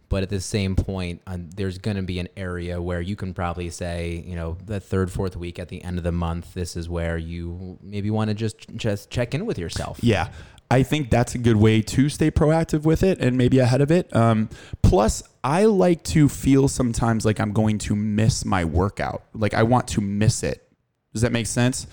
but 0.08 0.22
at 0.22 0.30
the 0.30 0.40
same 0.40 0.74
point, 0.74 1.20
um, 1.26 1.50
there's 1.50 1.76
going 1.76 1.96
to 1.98 2.02
be 2.02 2.18
an 2.18 2.28
area 2.36 2.80
where 2.80 3.02
you 3.02 3.14
can 3.14 3.34
probably 3.34 3.68
say, 3.68 4.24
you 4.26 4.36
know, 4.36 4.56
the 4.64 4.80
third, 4.80 5.12
fourth 5.12 5.36
week 5.36 5.58
at 5.58 5.68
the 5.68 5.84
end 5.84 5.98
of 5.98 6.04
the 6.04 6.12
month, 6.12 6.54
this 6.54 6.76
is 6.76 6.88
where 6.88 7.18
you 7.18 7.78
maybe 7.82 8.10
want 8.10 8.28
to 8.28 8.34
just 8.34 8.66
just 8.76 9.10
check 9.10 9.34
in 9.34 9.44
with 9.44 9.58
yourself. 9.58 9.98
Yeah. 10.02 10.30
I 10.70 10.82
think 10.82 11.10
that's 11.10 11.34
a 11.34 11.38
good 11.38 11.56
way 11.56 11.80
to 11.80 12.08
stay 12.10 12.30
proactive 12.30 12.82
with 12.82 13.02
it 13.02 13.20
and 13.20 13.38
maybe 13.38 13.58
ahead 13.58 13.80
of 13.80 13.90
it. 13.90 14.14
Um, 14.14 14.50
plus, 14.82 15.22
I 15.42 15.64
like 15.64 16.02
to 16.04 16.28
feel 16.28 16.68
sometimes 16.68 17.24
like 17.24 17.40
I'm 17.40 17.52
going 17.52 17.78
to 17.78 17.96
miss 17.96 18.44
my 18.44 18.64
workout. 18.66 19.22
Like 19.32 19.54
I 19.54 19.62
want 19.62 19.88
to 19.88 20.02
miss 20.02 20.42
it. 20.42 20.67
Does 21.12 21.22
that 21.22 21.32
make 21.32 21.46
sense? 21.46 21.86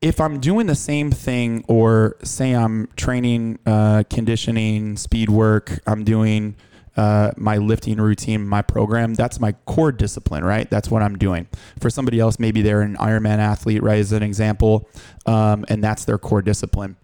If 0.00 0.20
I'm 0.20 0.38
doing 0.38 0.66
the 0.66 0.74
same 0.74 1.10
thing, 1.10 1.64
or 1.66 2.16
say 2.22 2.52
I'm 2.52 2.88
training, 2.96 3.58
uh, 3.64 4.04
conditioning, 4.10 4.96
speed 4.96 5.30
work, 5.30 5.80
I'm 5.86 6.04
doing 6.04 6.56
uh, 6.96 7.32
my 7.36 7.56
lifting 7.56 7.96
routine, 7.96 8.46
my 8.46 8.60
program, 8.60 9.14
that's 9.14 9.40
my 9.40 9.52
core 9.64 9.92
discipline, 9.92 10.44
right? 10.44 10.68
That's 10.68 10.90
what 10.90 11.02
I'm 11.02 11.16
doing. 11.16 11.48
For 11.80 11.88
somebody 11.90 12.20
else, 12.20 12.38
maybe 12.38 12.60
they're 12.60 12.82
an 12.82 12.96
Ironman 12.96 13.38
athlete, 13.38 13.82
right, 13.82 13.98
as 13.98 14.12
an 14.12 14.22
example, 14.22 14.88
um, 15.26 15.64
and 15.68 15.82
that's 15.82 16.04
their 16.04 16.18
core 16.18 16.42
discipline 16.42 16.96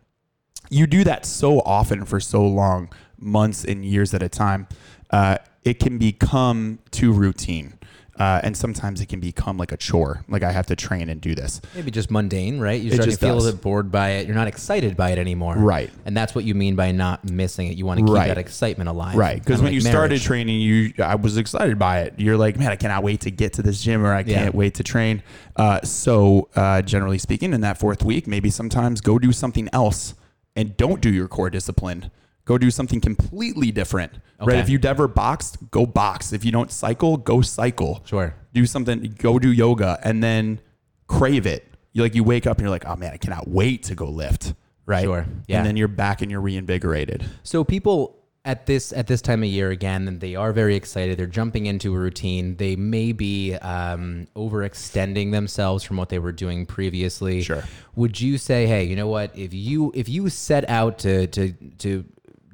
you 0.71 0.87
do 0.87 1.05
that 1.05 1.27
so 1.27 1.61
often 1.61 2.05
for 2.05 2.21
so 2.21 2.47
long, 2.47 2.89
months 3.19 3.65
and 3.65 3.85
years 3.85 4.15
at 4.15 4.23
a 4.23 4.29
time, 4.29 4.67
uh, 5.11 5.37
it 5.65 5.79
can 5.79 5.99
become 5.99 6.79
too 6.91 7.13
routine. 7.13 7.75
Uh, 8.21 8.39
and 8.43 8.55
sometimes 8.55 9.01
it 9.01 9.07
can 9.07 9.19
become 9.19 9.57
like 9.57 9.73
a 9.73 9.79
chore. 9.79 10.23
Like 10.29 10.43
I 10.43 10.53
have 10.53 10.67
to 10.67 10.77
train 10.77 11.09
and 11.09 11.23
do 11.23 11.35
this. 11.35 11.59
Maybe 11.75 11.91
just 11.91 12.11
mundane, 12.11 12.61
right? 12.61 12.79
You 12.79 12.93
start 12.93 13.09
to 13.09 13.17
feel 13.17 13.33
a 13.33 13.37
little 13.37 13.53
bit 13.53 13.63
bored 13.63 13.91
by 13.91 14.11
it. 14.11 14.27
You're 14.27 14.37
not 14.37 14.47
excited 14.47 14.95
by 14.95 15.13
it 15.13 15.19
anymore. 15.19 15.57
Right. 15.57 15.91
And 16.05 16.15
that's 16.15 16.35
what 16.35 16.45
you 16.45 16.55
mean 16.55 16.77
by 16.77 16.93
not 16.93 17.25
missing 17.31 17.69
it. 17.69 17.79
You 17.79 17.87
want 17.87 17.99
to 18.01 18.05
keep 18.05 18.15
Right. 18.15 18.29
that 18.29 18.37
excitement 18.37 18.91
alive. 18.91 19.17
Right. 19.17 19.39
Because 19.39 19.57
Kinda 19.57 19.63
when 19.63 19.73
like 19.73 19.75
you 19.75 19.81
started 19.81 20.09
marriage. 20.11 20.25
training, 20.25 20.61
you 20.61 20.93
I 21.03 21.15
was 21.15 21.39
excited 21.39 21.79
by 21.79 22.01
it. 22.01 22.15
You're 22.19 22.37
like, 22.37 22.59
man, 22.59 22.69
I 22.71 22.77
cannot 22.77 23.03
wait 23.03 23.23
to 23.23 23.31
get 23.31 23.55
to 23.55 23.63
this 23.63 23.81
gym 23.83 24.05
or 24.05 24.13
I 24.13 24.21
Yeah. 24.21 24.35
can't 24.43 24.55
wait 24.55 24.75
to 24.75 24.83
train. 24.85 25.23
Uh, 25.57 25.81
so 25.83 26.49
uh, 26.55 26.83
generally 26.83 27.17
speaking, 27.19 27.55
in 27.55 27.63
that 27.63 27.79
fourth 27.79 28.03
week, 28.05 28.27
maybe 28.27 28.51
sometimes 28.51 29.01
go 29.01 29.19
do 29.19 29.33
something 29.33 29.71
else 29.73 30.13
and 30.55 30.77
don't 30.77 31.01
do 31.01 31.11
your 31.11 31.27
core 31.27 31.49
discipline 31.49 32.11
go 32.45 32.59
do 32.59 32.71
something 32.71 33.01
completely 33.01 33.71
different. 33.71 34.13
Right? 34.41 34.57
If 34.57 34.69
you've 34.69 34.83
never 34.83 35.07
boxed, 35.07 35.59
go 35.71 35.85
box. 35.87 36.33
If 36.33 36.45
you 36.45 36.53
don't 36.53 36.71
cycle, 36.71 37.17
go 37.17 37.43
cycle. 37.43 38.03
Sure. 38.07 38.35
Do 38.53 38.67
something, 38.67 39.15
go 39.19 39.39
do 39.39 39.53
yoga 39.53 39.99
and 40.03 40.23
then 40.23 40.61
crave 41.07 41.47
it. 41.47 41.67
You 41.93 42.03
like 42.03 42.15
you 42.15 42.25
wake 42.25 42.47
up 42.47 42.57
and 42.59 42.63
you're 42.63 42.71
like, 42.71 42.87
"Oh 42.87 42.97
man, 42.97 43.13
I 43.13 43.17
cannot 43.17 43.49
wait 43.49 43.83
to 43.85 43.95
go 43.95 44.07
lift." 44.09 44.55
Right? 44.87 45.05
Sure. 45.05 45.27
Yeah. 45.47 45.59
And 45.59 45.67
then 45.67 45.77
you're 45.77 45.89
back 45.89 46.23
and 46.23 46.31
you're 46.31 46.41
reinvigorated. 46.41 47.25
So 47.43 47.65
people 47.65 48.21
at 48.45 48.65
this 48.67 48.93
at 48.93 49.07
this 49.07 49.21
time 49.21 49.43
of 49.43 49.49
year 49.49 49.71
again, 49.71 50.19
they 50.19 50.35
are 50.35 50.53
very 50.53 50.75
excited. 50.75 51.19
They're 51.19 51.27
jumping 51.27 51.67
into 51.67 51.95
a 51.95 51.99
routine. 51.99 52.57
They 52.57 52.77
may 52.77 53.13
be 53.13 53.55
um, 53.57 54.29
overextending 54.35 55.33
themselves 55.33 55.85
from 55.85 55.97
what 55.97 56.09
they 56.09 56.19
were 56.19 56.33
doing 56.33 56.65
previously. 56.65 57.43
Sure. 57.43 57.65
Would 57.97 58.21
you 58.21 58.39
say, 58.39 58.67
hey, 58.67 58.85
you 58.85 58.97
know 58.97 59.09
what? 59.09 59.37
If 59.37 59.53
you 59.53 59.93
if 59.95 60.09
you 60.09 60.29
set 60.31 60.69
out 60.71 60.99
to 61.01 61.27
to 61.29 61.53
to 61.79 62.05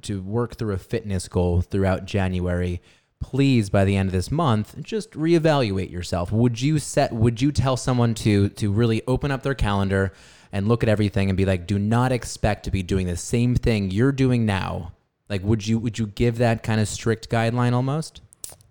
to 0.06 0.22
work 0.22 0.56
through 0.56 0.74
a 0.74 0.78
fitness 0.78 1.28
goal 1.28 1.60
throughout 1.60 2.04
January, 2.04 2.80
please 3.20 3.70
by 3.70 3.84
the 3.84 3.96
end 3.96 4.08
of 4.08 4.12
this 4.12 4.30
month 4.30 4.80
just 4.82 5.10
reevaluate 5.12 5.90
yourself. 5.90 6.30
Would 6.32 6.60
you 6.60 6.78
set 6.78 7.12
would 7.12 7.40
you 7.40 7.52
tell 7.52 7.76
someone 7.76 8.14
to 8.16 8.48
to 8.50 8.70
really 8.70 9.02
open 9.06 9.30
up 9.30 9.42
their 9.42 9.54
calendar 9.54 10.12
and 10.52 10.68
look 10.68 10.82
at 10.82 10.88
everything 10.88 11.28
and 11.28 11.36
be 11.36 11.44
like 11.44 11.66
do 11.66 11.78
not 11.78 12.12
expect 12.12 12.64
to 12.64 12.70
be 12.70 12.82
doing 12.82 13.06
the 13.06 13.16
same 13.16 13.54
thing 13.54 13.90
you're 13.90 14.12
doing 14.12 14.46
now? 14.46 14.92
Like 15.28 15.42
would 15.42 15.66
you 15.66 15.78
would 15.78 15.98
you 15.98 16.06
give 16.06 16.38
that 16.38 16.62
kind 16.62 16.80
of 16.80 16.88
strict 16.88 17.30
guideline 17.30 17.72
almost? 17.72 18.20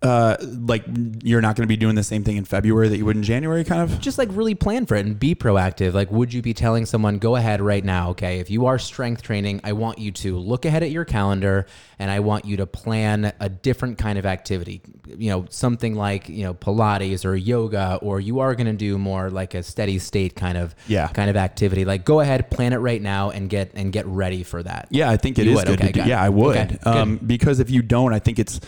Uh, 0.02 0.36
like 0.60 0.84
you're 1.22 1.40
not 1.40 1.56
going 1.56 1.62
to 1.64 1.68
be 1.68 1.76
doing 1.76 1.94
the 1.94 2.02
same 2.02 2.22
thing 2.22 2.36
in 2.36 2.44
February 2.44 2.88
that 2.88 2.98
you 2.98 3.04
would 3.06 3.16
in 3.16 3.22
January, 3.22 3.64
kind 3.64 3.80
of. 3.80 3.98
just 3.98 4.18
like 4.18 4.28
really 4.32 4.54
plan 4.54 4.84
for 4.84 4.94
it 4.94 5.06
and 5.06 5.18
be 5.18 5.34
proactive. 5.34 5.94
Like, 5.94 6.10
would 6.10 6.34
you 6.34 6.42
be 6.42 6.52
telling 6.52 6.84
someone, 6.84 7.18
go 7.18 7.34
ahead 7.34 7.62
right 7.62 7.82
now? 7.82 8.10
Okay. 8.10 8.38
If 8.38 8.50
you 8.50 8.66
are 8.66 8.78
strength 8.78 9.22
training, 9.22 9.62
I 9.64 9.72
want 9.72 9.98
you 9.98 10.12
to 10.12 10.36
look 10.36 10.66
ahead 10.66 10.82
at 10.82 10.90
your 10.90 11.06
calendar 11.06 11.64
and 11.98 12.10
I 12.10 12.20
want 12.20 12.44
you 12.44 12.58
to 12.58 12.66
plan 12.66 13.32
a 13.40 13.48
different 13.48 13.96
kind 13.96 14.18
of 14.18 14.26
activity. 14.26 14.82
You 15.08 15.30
know, 15.30 15.46
something 15.48 15.94
like, 15.94 16.28
you 16.28 16.44
know, 16.44 16.52
Pilates 16.52 17.24
or 17.24 17.34
yoga, 17.34 17.98
or 18.02 18.20
you 18.20 18.40
are 18.40 18.54
going 18.54 18.66
to 18.66 18.74
do 18.74 18.98
more 18.98 19.30
like 19.30 19.54
a 19.54 19.62
steady 19.62 19.98
state 19.98 20.36
kind 20.36 20.58
of, 20.58 20.74
Yeah. 20.88 21.08
kind 21.08 21.30
of 21.30 21.36
activity. 21.36 21.86
Like, 21.86 22.04
go 22.04 22.20
ahead, 22.20 22.50
plan 22.50 22.74
it 22.74 22.78
right 22.78 23.00
now 23.00 23.30
and 23.30 23.48
get, 23.48 23.70
and 23.74 23.92
get 23.94 24.04
ready 24.06 24.42
for 24.42 24.62
that. 24.62 24.88
Yeah, 24.90 25.10
I 25.10 25.16
think 25.16 25.38
it 25.38 25.46
You 25.46 25.52
is 25.52 25.56
would? 25.64 25.66
good 25.78 25.82
Okay. 25.82 26.06
Yeah, 26.06 26.22
I 26.22 26.28
would. 26.28 26.56
Okay, 26.56 26.78
um, 26.84 27.16
because 27.16 27.60
if 27.60 27.70
you 27.70 27.80
don't, 27.80 28.12
I 28.12 28.18
think 28.18 28.38
it's 28.38 28.60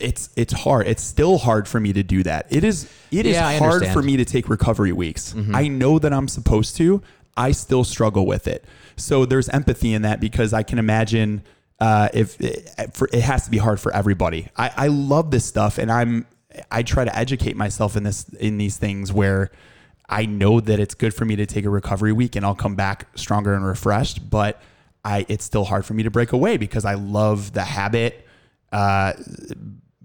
it's 0.00 0.28
it's 0.36 0.52
hard. 0.52 0.73
It's 0.82 1.02
still 1.02 1.38
hard 1.38 1.68
for 1.68 1.80
me 1.80 1.92
to 1.92 2.02
do 2.02 2.22
that. 2.22 2.46
It 2.50 2.64
is 2.64 2.90
it 3.10 3.26
is 3.26 3.34
Yeah, 3.34 3.46
I 3.46 3.58
hard 3.58 3.86
for 3.86 4.02
me 4.02 4.16
to 4.16 4.24
take 4.24 4.48
recovery 4.48 4.92
weeks. 4.92 5.34
I 5.52 5.68
know 5.68 5.98
that 5.98 6.12
I'm 6.12 6.28
supposed 6.28 6.76
to. 6.76 7.02
I 7.36 7.52
still 7.52 7.84
struggle 7.84 8.26
with 8.26 8.46
it. 8.46 8.64
So 8.96 9.24
there's 9.24 9.48
empathy 9.48 9.92
in 9.92 10.02
that 10.02 10.20
because 10.20 10.52
I 10.52 10.62
can 10.62 10.78
imagine 10.78 11.42
uh, 11.80 12.08
if 12.14 12.40
it, 12.40 12.94
for, 12.94 13.08
it 13.12 13.22
has 13.22 13.44
to 13.44 13.50
be 13.50 13.58
hard 13.58 13.80
for 13.80 13.92
everybody. 13.92 14.48
I, 14.56 14.70
I 14.76 14.86
love 14.86 15.30
this 15.30 15.44
stuff, 15.44 15.78
and 15.78 15.90
I'm 15.90 16.26
I 16.70 16.82
try 16.82 17.04
to 17.04 17.16
educate 17.16 17.56
myself 17.56 17.96
in 17.96 18.04
this 18.04 18.28
in 18.34 18.58
these 18.58 18.76
things 18.76 19.12
where 19.12 19.50
I 20.08 20.26
know 20.26 20.60
that 20.60 20.78
it's 20.78 20.94
good 20.94 21.14
for 21.14 21.24
me 21.24 21.36
to 21.36 21.46
take 21.46 21.64
a 21.64 21.70
recovery 21.70 22.12
week 22.12 22.36
and 22.36 22.44
I'll 22.44 22.54
come 22.54 22.76
back 22.76 23.08
stronger 23.16 23.54
and 23.54 23.66
refreshed, 23.66 24.30
but 24.30 24.60
I 25.04 25.26
it's 25.28 25.44
still 25.44 25.64
hard 25.64 25.84
for 25.84 25.94
me 25.94 26.04
to 26.04 26.10
break 26.10 26.32
away 26.32 26.56
because 26.56 26.84
I 26.84 26.94
love 26.94 27.52
the 27.52 27.64
habit. 27.64 28.26
Uh, 28.70 29.14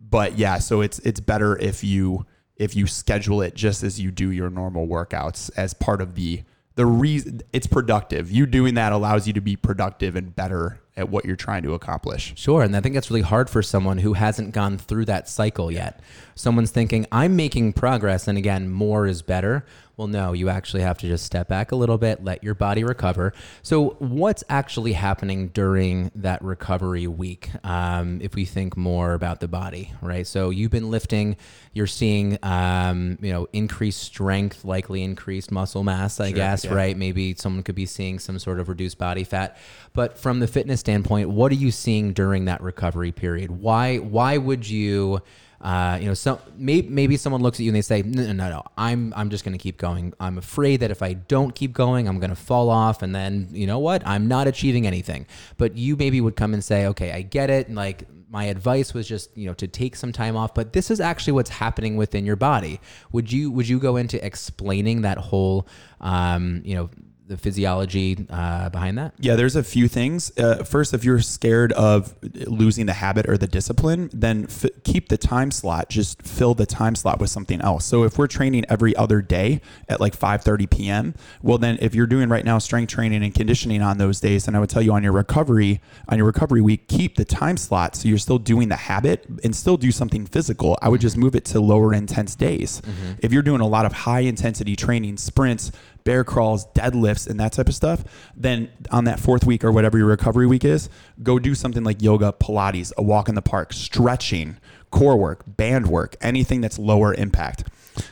but 0.10 0.38
yeah, 0.38 0.58
so 0.60 0.82
it's 0.82 1.00
it's 1.00 1.20
better 1.20 1.58
if 1.58 1.84
you 1.84 2.26
if 2.56 2.76
you 2.76 2.88
schedule 2.88 3.42
it 3.42 3.56
just 3.56 3.84
as 3.84 4.00
you 4.00 4.12
do 4.12 4.32
your 4.32 4.50
normal 4.50 4.88
workouts 4.88 5.50
as 5.56 5.74
part 5.74 6.02
of 6.02 6.16
the 6.16 6.44
the 6.76 6.86
reason 6.86 7.42
it's 7.52 7.68
productive. 7.68 8.32
You 8.32 8.46
doing 8.46 8.76
that 8.76 8.92
allows 8.94 9.28
you 9.28 9.34
to 9.34 9.42
be 9.42 9.56
productive 9.56 10.16
and 10.16 10.36
better 10.36 10.80
at 10.96 11.10
what 11.10 11.26
you're 11.26 11.36
trying 11.36 11.64
to 11.64 11.74
accomplish. 11.74 12.34
Sure. 12.36 12.62
And 12.62 12.76
I 12.76 12.82
think 12.82 12.94
that's 12.94 13.10
really 13.10 13.22
hard 13.22 13.50
for 13.50 13.62
someone 13.62 13.98
who 13.98 14.14
hasn't 14.14 14.54
gone 14.54 14.78
through 14.78 15.06
that 15.06 15.30
cycle 15.30 15.72
yet. 15.72 16.02
Someone's 16.36 16.72
thinking, 16.72 17.06
I'm 17.12 17.36
making 17.36 17.74
progress. 17.74 18.28
And 18.28 18.38
again, 18.38 18.70
more 18.70 19.08
is 19.08 19.22
better. 19.22 19.66
Well, 20.00 20.08
no, 20.08 20.32
you 20.32 20.48
actually 20.48 20.84
have 20.84 20.98
to 21.00 21.08
just 21.08 21.26
step 21.26 21.50
back 21.50 21.74
a 21.74 21.76
little 21.76 21.98
bit, 21.98 22.24
let 22.24 22.42
your 22.42 22.56
body 22.56 22.86
recover. 22.86 23.34
So, 23.64 23.98
what's 24.00 24.46
actually 24.48 24.94
happening 24.94 25.50
during 25.50 26.10
that 26.16 26.42
recovery 26.42 27.06
week? 27.06 27.50
Um, 27.66 28.22
if 28.22 28.34
we 28.34 28.46
think 28.46 28.78
more 28.78 29.12
about 29.12 29.42
the 29.42 29.50
body, 29.50 29.92
right? 30.02 30.26
So, 30.26 30.52
you've 30.52 30.72
been 30.72 30.90
lifting, 30.90 31.36
you're 31.74 31.86
seeing, 31.86 32.38
um, 32.44 33.18
you 33.20 33.34
know, 33.34 33.50
increased 33.52 34.02
strength, 34.02 34.64
likely 34.64 35.04
increased 35.04 35.52
muscle 35.52 35.84
mass, 35.84 36.22
I 36.22 36.32
guess, 36.32 36.64
yeah. 36.64 36.76
right? 36.76 36.96
Maybe 36.96 37.36
someone 37.36 37.64
could 37.64 37.76
be 37.76 37.86
seeing 37.86 38.20
some 38.20 38.40
sort 38.40 38.62
of 38.62 38.70
reduced 38.70 38.98
body 38.98 39.26
fat. 39.26 39.58
But 39.92 40.18
from 40.18 40.40
the 40.40 40.48
fitness 40.48 40.80
standpoint, 40.80 41.30
what 41.30 41.52
are 41.52 41.56
you 41.56 41.72
seeing 41.72 42.14
during 42.14 42.46
that 42.46 42.62
recovery 42.64 43.12
period? 43.12 43.52
Why 43.52 43.98
why 43.98 44.38
would 44.38 44.70
you 44.70 45.22
uh, 45.62 45.98
you 46.00 46.08
know, 46.08 46.14
some 46.14 46.40
maybe, 46.58 46.88
maybe 46.88 47.18
someone 47.18 47.42
looks 47.42 47.60
at 47.60 47.64
you 47.64 47.70
and 47.70 47.76
they 47.76 47.82
say, 47.82 48.02
no, 48.02 48.24
no, 48.24 48.34
no, 48.34 48.50
no, 48.50 48.64
I'm 48.78 49.14
I'm 49.16 49.30
just 49.30 49.44
going 49.44 49.58
to 49.58 49.62
keep 49.62 49.78
going. 49.78 50.14
I'm 50.20 50.38
afraid 50.38 50.80
that 50.80 50.92
if 50.92 51.02
I 51.02 51.14
don't 51.14 51.54
keep 51.54 51.74
going, 51.74 52.08
I'm 52.08 52.20
going 52.20 52.30
to 52.30 52.36
fall 52.36 52.70
off, 52.70 53.02
and 53.02 53.14
then 53.14 53.50
you 53.52 53.68
know 53.68 53.80
what? 53.80 54.06
I'm 54.06 54.28
not 54.28 54.48
achieving 54.48 54.88
anything. 54.88 55.28
But 55.58 55.76
you 55.76 55.98
maybe 55.98 56.22
would 56.22 56.36
come 56.36 56.54
and 56.54 56.64
say, 56.64 56.88
okay, 56.88 57.12
I 57.12 57.22
get 57.22 57.50
it. 57.50 57.68
And 57.68 57.76
like 57.76 58.08
my 58.30 58.46
advice 58.46 58.94
was 58.94 59.08
just 59.08 59.36
you 59.36 59.48
know 59.48 59.54
to 59.56 59.68
take 59.68 59.96
some 59.96 60.12
time 60.12 60.38
off, 60.38 60.54
but 60.54 60.74
this 60.74 60.92
is 60.92 61.02
actually 61.02 61.34
what's 61.34 61.50
happening 61.50 61.98
within 61.98 62.26
your 62.26 62.36
body. 62.36 62.80
Would 63.12 63.32
you 63.32 63.52
would 63.52 63.68
you 63.68 63.80
go 63.80 63.98
into 63.98 64.24
explaining 64.26 65.02
that 65.02 65.18
whole 65.18 65.68
um, 66.00 66.62
you 66.64 66.76
know 66.76 66.90
the 67.30 67.38
physiology 67.38 68.26
uh, 68.30 68.70
behind 68.70 68.98
that? 68.98 69.14
Yeah, 69.20 69.36
there's 69.36 69.56
a 69.56 69.64
few 69.64 69.88
things. 69.88 70.38
Uh, 70.38 70.64
first, 70.64 70.94
if 70.94 71.06
you're 71.06 71.22
scared 71.22 71.72
of 71.74 72.16
losing 72.48 72.88
the 72.88 72.94
habit 72.94 73.30
or 73.30 73.38
the 73.38 73.48
discipline, 73.48 74.10
then 74.12 74.46
f- 74.50 74.66
keep 74.84 75.10
the 75.10 75.18
time 75.18 75.52
slot. 75.52 75.90
Just 75.90 76.24
fill 76.24 76.56
the 76.56 76.66
time 76.66 76.96
slot 76.96 77.20
with 77.20 77.30
something 77.30 77.62
else. 77.62 77.86
So 77.86 78.04
if 78.04 78.18
we're 78.18 78.28
training 78.28 78.66
every 78.68 78.96
other 78.96 79.22
day 79.22 79.62
at 79.88 80.02
like 80.02 80.18
5:30 80.18 80.70
p.m., 80.70 81.14
well, 81.44 81.60
then 81.60 81.78
if 81.82 81.94
you're 81.94 82.08
doing 82.08 82.30
right 82.30 82.44
now 82.44 82.58
strength 82.58 82.90
training 82.90 83.24
and 83.24 83.34
conditioning 83.34 83.84
on 83.84 84.00
those 84.00 84.20
days, 84.20 84.46
then 84.46 84.56
I 84.56 84.60
would 84.60 84.70
tell 84.70 84.82
you 84.82 84.92
on 84.94 85.04
your 85.04 85.14
recovery 85.14 85.82
on 86.08 86.18
your 86.18 86.26
recovery 86.26 86.62
week, 86.62 86.88
keep 86.88 87.16
the 87.16 87.26
time 87.26 87.58
slot 87.58 87.96
so 87.96 88.08
you're 88.10 88.18
still 88.18 88.40
doing 88.40 88.70
the 88.70 88.76
habit 88.76 89.26
and 89.44 89.56
still 89.56 89.78
do 89.78 89.92
something 89.92 90.26
physical. 90.26 90.78
I 90.82 90.90
would 90.90 91.02
just 91.02 91.16
move 91.16 91.36
it 91.36 91.46
to 91.46 91.60
lower 91.60 91.94
intense 91.94 92.36
days. 92.36 92.82
If 93.20 93.32
you're 93.32 93.44
doing 93.44 93.62
a 93.62 93.68
lot 93.68 93.86
of 93.86 93.94
high 93.94 94.22
intensity 94.22 94.76
training, 94.76 95.18
sprints 95.18 95.72
bear 96.04 96.24
crawls, 96.24 96.66
deadlifts, 96.68 97.28
and 97.28 97.40
that 97.40 97.54
type 97.54 97.68
of 97.68 97.76
stuff, 97.76 98.04
then 98.36 98.70
on 98.92 99.04
that 99.06 99.20
fourth 99.20 99.46
week 99.46 99.64
or 99.64 99.72
whatever 99.72 99.98
your 99.98 100.08
recovery 100.08 100.48
week 100.48 100.66
is, 100.66 100.90
go 101.24 101.40
do 101.40 101.56
something 101.56 101.84
like 101.84 102.02
yoga, 102.02 102.34
Pilates, 102.34 102.92
a 102.98 103.04
walk 103.04 103.30
in 103.30 103.36
the 103.36 103.42
park, 103.42 103.74
stretching, 103.74 104.58
core 104.92 105.18
work, 105.18 105.44
band 105.46 105.88
work, 105.88 106.16
anything 106.22 106.62
that's 106.62 106.80
lower 106.80 107.14
impact. 107.14 107.66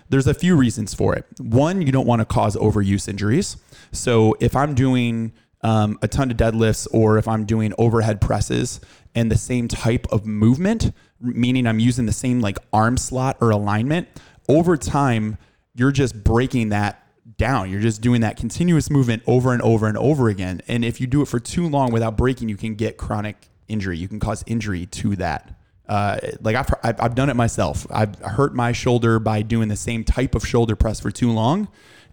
There's 0.10 0.27
a 0.27 0.34
few 0.34 0.56
reasons 0.56 0.94
for 0.94 1.15
it. 1.15 1.25
One, 1.39 1.82
you 1.82 1.91
don't 1.91 2.08
want 2.08 2.20
to 2.20 2.25
cause 2.25 2.56
overuse 2.56 3.08
injuries. 3.08 3.58
So 3.91 4.36
if 4.39 4.56
I'm 4.56 4.75
doing 4.75 5.34
um, 5.62 5.98
a 6.01 6.08
ton 6.08 6.29
of 6.29 6.38
deadlifts 6.38 6.88
or 6.91 7.17
if 7.17 7.27
I'm 7.27 7.46
doing 7.46 7.74
overhead 7.77 8.22
presses 8.22 8.79
and 9.15 9.32
the 9.32 9.38
same 9.38 9.67
type 9.67 10.06
of 10.12 10.25
movement, 10.25 10.91
meaning 11.20 11.65
I'm 11.65 11.79
using 11.79 12.06
the 12.06 12.13
same 12.13 12.41
like 12.41 12.58
arm 12.72 12.98
slot 12.98 13.38
or 13.41 13.50
alignment, 13.50 14.08
over 14.48 14.77
time, 14.77 15.38
you're 15.74 15.91
just 15.91 16.24
breaking 16.24 16.70
that 16.70 17.06
down. 17.38 17.70
You're 17.72 17.82
just 17.82 18.01
doing 18.01 18.22
that 18.22 18.38
continuous 18.38 18.89
movement 18.89 19.24
over 19.27 19.53
and 19.53 19.62
over 19.62 19.88
and 19.88 19.98
over 19.98 20.29
again. 20.29 20.62
And 20.67 20.84
if 20.84 21.00
you 21.00 21.08
do 21.08 21.22
it 21.22 21.27
for 21.27 21.39
too 21.39 21.67
long 21.67 21.91
without 21.91 22.17
breaking, 22.17 22.50
you 22.50 22.58
can 22.58 22.75
get 22.75 22.98
chronic 22.98 23.48
injury. 23.67 23.98
You 23.98 24.08
can 24.08 24.20
cause 24.20 24.44
injury 24.48 24.86
to 24.88 25.15
that. 25.17 25.53
Uh, 25.88 26.20
like 26.41 26.56
I've, 26.56 26.67
I've, 26.84 27.01
I've 27.01 27.15
done 27.15 27.29
it 27.29 27.36
myself. 27.36 27.88
I've 27.89 28.15
hurt 28.20 28.53
my 28.53 28.72
shoulder 28.72 29.20
by 29.20 29.41
doing 29.41 29.67
the 29.70 29.75
same 29.77 30.03
type 30.03 30.36
of 30.36 30.46
shoulder 30.46 30.75
press 30.75 31.00
for 31.00 31.12
too 31.12 31.32
long. 31.32 31.67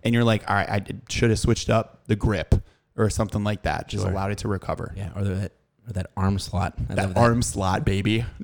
And 0.05 0.15
you're 0.15 0.25
like, 0.25 0.49
all 0.49 0.57
right, 0.57 0.69
I 0.69 0.83
should 1.09 1.31
have 1.31 1.39
switched 1.39 1.71
up 1.71 2.03
the 2.07 2.15
grip 2.17 2.55
or 2.97 3.09
something 3.11 3.43
like 3.43 3.63
that. 3.63 3.89
Just 3.89 4.05
Sure. 4.05 4.13
allowed 4.13 4.31
it 4.31 4.39
to 4.39 4.49
recover. 4.49 4.93
Yeah, 4.97 5.11
or 5.17 5.25
that 5.25 5.53
or 5.89 5.93
that 5.95 6.07
arm 6.17 6.39
slot. 6.39 6.75
I 6.91 6.95
love 6.95 7.15
That 7.15 7.21
arm 7.21 7.43
slot, 7.43 7.85
baby. 7.85 8.21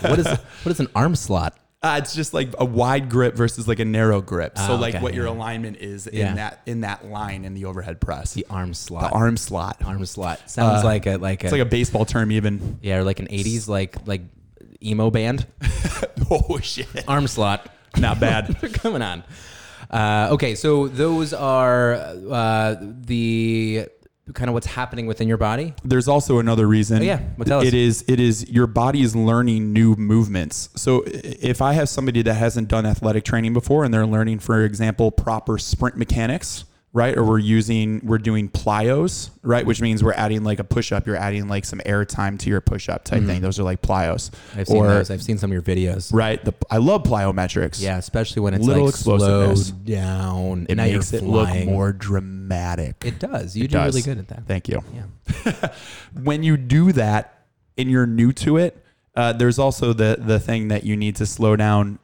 What 0.00 0.18
is 0.18 0.26
what 0.26 0.66
is 0.72 0.80
an 0.80 0.88
arm 0.94 1.14
slot? 1.14 1.56
Uh, 1.82 2.00
it's 2.02 2.14
just 2.14 2.34
like 2.34 2.52
a 2.58 2.64
wide 2.64 3.08
grip 3.10 3.36
versus 3.36 3.68
like 3.68 3.78
a 3.78 3.84
narrow 3.84 4.20
grip. 4.20 4.56
So 4.58 4.72
Oh, 4.72 4.76
like 4.76 4.94
okay, 4.94 5.02
what 5.02 5.14
your 5.14 5.26
alignment 5.26 5.76
is 5.76 6.08
Yeah. 6.12 6.30
in 6.30 6.36
that 6.36 6.60
in 6.66 6.80
that 6.80 7.06
line 7.06 7.44
in 7.44 7.54
the 7.54 7.66
overhead 7.66 8.00
press. 8.00 8.32
The 8.32 8.46
arm 8.50 8.74
slot. 8.74 9.10
The 9.10 9.16
arm 9.16 9.36
slot. 9.36 9.76
arm 9.84 10.04
slot 10.06 10.50
sounds 10.50 10.82
Uh, 10.82 10.86
like 10.86 11.06
a 11.06 11.16
like 11.18 11.42
a, 11.44 11.46
It's 11.46 11.52
like 11.52 11.60
a 11.60 11.64
baseball 11.66 12.04
term, 12.04 12.32
even. 12.32 12.78
yeah, 12.82 12.96
or 12.96 13.04
like 13.04 13.20
an 13.20 13.28
'80s 13.28 13.68
like 13.68 13.96
like 14.06 14.22
emo 14.82 15.10
band. 15.10 15.46
oh 16.30 16.58
shit! 16.60 16.88
Arm 17.06 17.26
slot. 17.28 17.68
Not 17.96 18.20
bad. 18.20 18.48
They're 18.60 18.70
Coming 18.70 19.02
on. 19.02 19.22
Uh, 19.90 20.28
okay, 20.32 20.54
so 20.56 20.88
those 20.88 21.32
are 21.32 21.94
uh, 21.94 22.74
the 22.80 23.86
kind 24.34 24.48
of 24.48 24.54
what's 24.54 24.66
happening 24.66 25.06
within 25.06 25.28
your 25.28 25.36
body. 25.36 25.74
There's 25.84 26.08
also 26.08 26.38
another 26.38 26.66
reason. 26.66 27.00
Oh, 27.00 27.04
yeah. 27.04 27.20
Well, 27.36 27.44
tell 27.44 27.60
us. 27.60 27.66
It 27.66 27.74
is 27.74 28.04
it 28.08 28.18
is 28.18 28.50
your 28.50 28.66
body 28.66 29.02
is 29.02 29.14
learning 29.14 29.72
new 29.72 29.94
movements. 29.94 30.68
So 30.74 31.04
if 31.06 31.62
I 31.62 31.74
have 31.74 31.88
somebody 31.88 32.22
that 32.22 32.34
hasn't 32.34 32.68
done 32.68 32.86
athletic 32.86 33.24
training 33.24 33.52
before 33.52 33.84
and 33.84 33.94
they're 33.94 34.06
learning, 34.06 34.40
for 34.40 34.64
example, 34.64 35.10
proper 35.10 35.58
sprint 35.58 35.96
mechanics, 35.96 36.64
right? 36.96 37.14
Or 37.14 37.22
we're 37.24 37.38
using 37.38 38.00
we're 38.02 38.16
doing 38.16 38.48
plyos, 38.48 39.28
right? 39.42 39.66
Which 39.66 39.82
means 39.82 40.02
we're 40.02 40.14
adding 40.14 40.44
like 40.44 40.60
a 40.60 40.64
push 40.64 40.92
up. 40.92 41.06
You're 41.06 41.16
adding 41.16 41.46
like 41.46 41.66
some 41.66 41.82
air 41.84 42.06
time 42.06 42.38
to 42.38 42.48
your 42.48 42.62
push 42.62 42.88
up 42.88 43.04
type 43.04 43.22
thing. 43.24 43.42
Those 43.42 43.60
are 43.60 43.64
like 43.64 43.82
plyos. 43.82 44.30
Mm-hmm. 44.30 44.60
I've 44.60 44.66
seen 44.66 44.76
or 44.78 44.88
those. 44.88 45.10
I've 45.10 45.22
seen 45.22 45.36
some 45.36 45.50
of 45.50 45.52
your 45.52 45.62
videos. 45.62 46.10
right, 46.12 46.42
the 46.42 46.54
I 46.70 46.78
love 46.78 47.02
plyometrics. 47.02 47.82
Yeah, 47.82 47.98
especially 47.98 48.40
when 48.40 48.54
it's 48.54 48.64
Little 48.64 48.86
like 48.86 48.94
slowed 48.94 49.84
down. 49.84 50.66
it 50.70 50.76
makes 50.76 51.12
it 51.12 51.22
look 51.22 51.54
more 51.66 51.92
dramatic. 51.92 52.96
It 53.04 53.18
does. 53.18 53.54
You 53.54 53.64
It 53.64 53.72
do 53.72 53.78
really 53.78 54.02
good 54.02 54.18
at 54.18 54.28
that. 54.28 54.46
Thank 54.46 54.68
you. 54.68 54.82
Yeah. 54.94 55.68
when 56.22 56.42
you 56.42 56.56
do 56.56 56.92
that 56.92 57.44
and 57.76 57.90
you're 57.90 58.06
new 58.06 58.32
to 58.32 58.56
it, 58.56 58.82
uh, 59.14 59.34
there's 59.34 59.58
also 59.58 59.92
the 59.92 60.16
the 60.18 60.40
thing 60.40 60.68
that 60.68 60.84
you 60.84 60.96
need 60.96 61.16
to 61.16 61.26
slow 61.26 61.56
down 61.56 61.98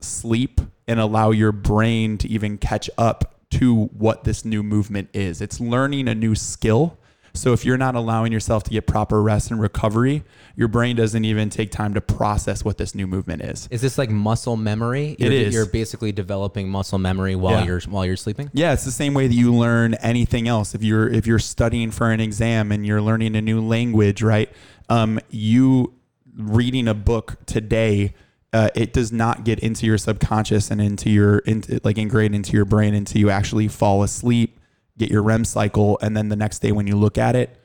sleep 0.00 0.60
and 0.88 0.98
allow 0.98 1.30
your 1.30 1.52
brain 1.52 2.18
to 2.18 2.28
even 2.28 2.58
catch 2.58 2.90
up 2.98 3.31
to 3.52 3.86
what 3.86 4.24
this 4.24 4.44
new 4.44 4.62
movement 4.62 5.08
is. 5.12 5.40
It's 5.40 5.60
learning 5.60 6.08
a 6.08 6.14
new 6.14 6.34
skill. 6.34 6.98
So 7.34 7.54
if 7.54 7.64
you're 7.64 7.78
not 7.78 7.94
allowing 7.94 8.30
yourself 8.30 8.62
to 8.64 8.70
get 8.70 8.86
proper 8.86 9.22
rest 9.22 9.50
and 9.50 9.58
recovery, 9.58 10.22
your 10.54 10.68
brain 10.68 10.96
doesn't 10.96 11.24
even 11.24 11.48
take 11.48 11.70
time 11.70 11.94
to 11.94 12.00
process 12.02 12.62
what 12.62 12.76
this 12.76 12.94
new 12.94 13.06
movement 13.06 13.40
is. 13.40 13.68
Is 13.70 13.80
this 13.80 13.96
like 13.96 14.10
muscle 14.10 14.56
memory? 14.56 15.16
It 15.18 15.20
You're, 15.20 15.32
is. 15.32 15.54
You're 15.54 15.66
basically 15.66 16.12
developing 16.12 16.68
muscle 16.68 16.98
memory 16.98 17.34
while 17.34 17.60
Yeah. 17.60 17.64
you're 17.64 17.80
while 17.88 18.04
you're 18.04 18.18
sleeping. 18.18 18.50
Yeah, 18.52 18.74
it's 18.74 18.84
the 18.84 18.90
same 18.90 19.14
way 19.14 19.28
that 19.28 19.34
you 19.34 19.54
learn 19.54 19.94
anything 19.94 20.46
else. 20.46 20.74
If 20.74 20.82
you're 20.82 21.08
if 21.08 21.26
you're 21.26 21.38
studying 21.38 21.90
for 21.90 22.10
an 22.10 22.20
exam 22.20 22.70
and 22.70 22.86
you're 22.86 23.00
learning 23.00 23.34
a 23.34 23.40
new 23.40 23.62
language, 23.62 24.22
right? 24.22 24.50
Um, 24.90 25.18
you 25.30 25.94
reading 26.36 26.86
a 26.86 26.94
book 26.94 27.38
today, 27.46 28.12
uh, 28.52 28.68
it 28.74 28.92
does 28.92 29.12
not 29.12 29.44
get 29.44 29.58
into 29.60 29.86
your 29.86 29.98
subconscious 29.98 30.70
and 30.70 30.80
into 30.80 31.08
your 31.10 31.38
into 31.38 31.80
like 31.84 31.98
ingrained 31.98 32.34
into 32.34 32.52
your 32.52 32.64
brain 32.64 32.94
until 32.94 33.20
you 33.20 33.30
actually 33.30 33.68
fall 33.68 34.02
asleep, 34.02 34.58
get 34.98 35.10
your 35.10 35.22
REM 35.22 35.44
cycle, 35.44 35.98
and 36.02 36.16
then 36.16 36.28
the 36.28 36.36
next 36.36 36.58
day 36.58 36.72
when 36.72 36.86
you 36.86 36.96
look 36.96 37.16
at 37.16 37.34
it, 37.34 37.56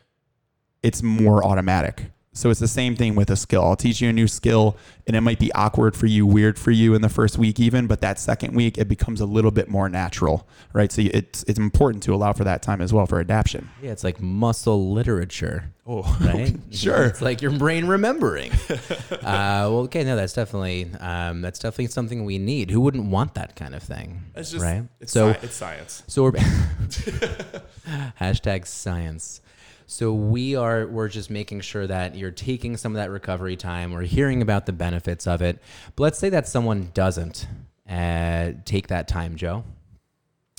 it's 0.82 1.03
more 1.03 1.44
automatic. 1.44 2.12
So 2.38 2.51
it's 2.51 2.60
the 2.60 2.67
same 2.67 2.96
thing 2.96 3.15
with 3.15 3.32
a 3.32 3.36
skill. 3.36 3.63
I'll 3.63 3.75
teach 3.75 4.00
you 4.00 4.10
a 4.10 4.13
new 4.13 4.27
skill 4.27 4.77
and 5.08 5.15
it 5.15 5.22
might 5.22 5.39
be 5.39 5.51
awkward 5.53 5.96
for 5.96 6.06
you, 6.06 6.27
weird 6.27 6.60
for 6.60 6.70
you 6.70 6.94
in 6.94 7.01
the 7.01 7.10
first 7.10 7.38
week 7.38 7.60
even, 7.60 7.88
but 7.88 8.01
that 8.01 8.20
second 8.20 8.53
week 8.56 8.77
it 8.77 8.88
becomes 8.88 9.22
a 9.22 9.25
little 9.25 9.50
bit 9.50 9.70
more 9.70 9.89
natural, 9.89 10.48
right? 10.72 10.91
So 10.91 11.01
it's 11.01 11.44
it's 11.44 11.58
important 11.58 12.03
to 12.03 12.13
allow 12.13 12.34
for 12.34 12.44
that 12.44 12.62
time 12.62 12.79
as 12.82 12.94
well 12.94 13.08
for 13.08 13.20
adaptation. 13.20 13.70
Yeah, 13.82 13.91
it's 13.91 14.03
like 14.03 14.22
muscle 14.22 14.91
literature. 14.91 15.72
Oh, 15.88 16.17
right? 16.22 16.56
Sure. 16.70 17.06
It's 17.06 17.22
like 17.22 17.41
your 17.41 17.51
brain 17.51 17.88
remembering. 17.88 18.51
uh, 18.72 19.17
well, 19.22 19.79
okay, 19.86 20.03
no, 20.03 20.15
that's 20.15 20.34
definitely 20.34 20.91
um, 21.00 21.41
that's 21.41 21.58
definitely 21.60 21.88
something 21.88 22.24
we 22.24 22.38
need. 22.38 22.70
Who 22.70 22.82
wouldn't 22.82 23.06
want 23.06 23.34
that 23.34 23.56
kind 23.56 23.74
of 23.74 23.82
thing? 23.82 24.25
right. 24.60 24.84
so 25.06 25.29
it's 25.41 25.56
science. 25.56 26.03
so 26.08 26.24
we're 26.24 26.32
hashtag 28.20 28.67
science. 28.67 29.41
So 29.88 30.13
we 30.13 30.56
are 30.56 30.86
we're 30.86 31.08
just 31.08 31.29
making 31.29 31.62
sure 31.62 31.88
that 31.88 32.15
you're 32.15 32.29
taking 32.29 32.77
some 32.77 32.91
of 32.91 32.98
that 32.98 33.10
recovery 33.10 33.56
time. 33.56 33.91
We're 33.91 34.03
hearing 34.03 34.41
about 34.41 34.65
the 34.65 34.74
benefits 34.74 35.25
of 35.25 35.41
it. 35.41 35.60
But 35.96 36.03
let's 36.03 36.20
say 36.20 36.29
that 36.29 36.48
someone 36.48 36.91
doesn't 36.94 37.48
uh, 37.89 38.51
take 38.65 38.88
that 38.88 39.08
time, 39.08 39.38
Joe 39.38 39.63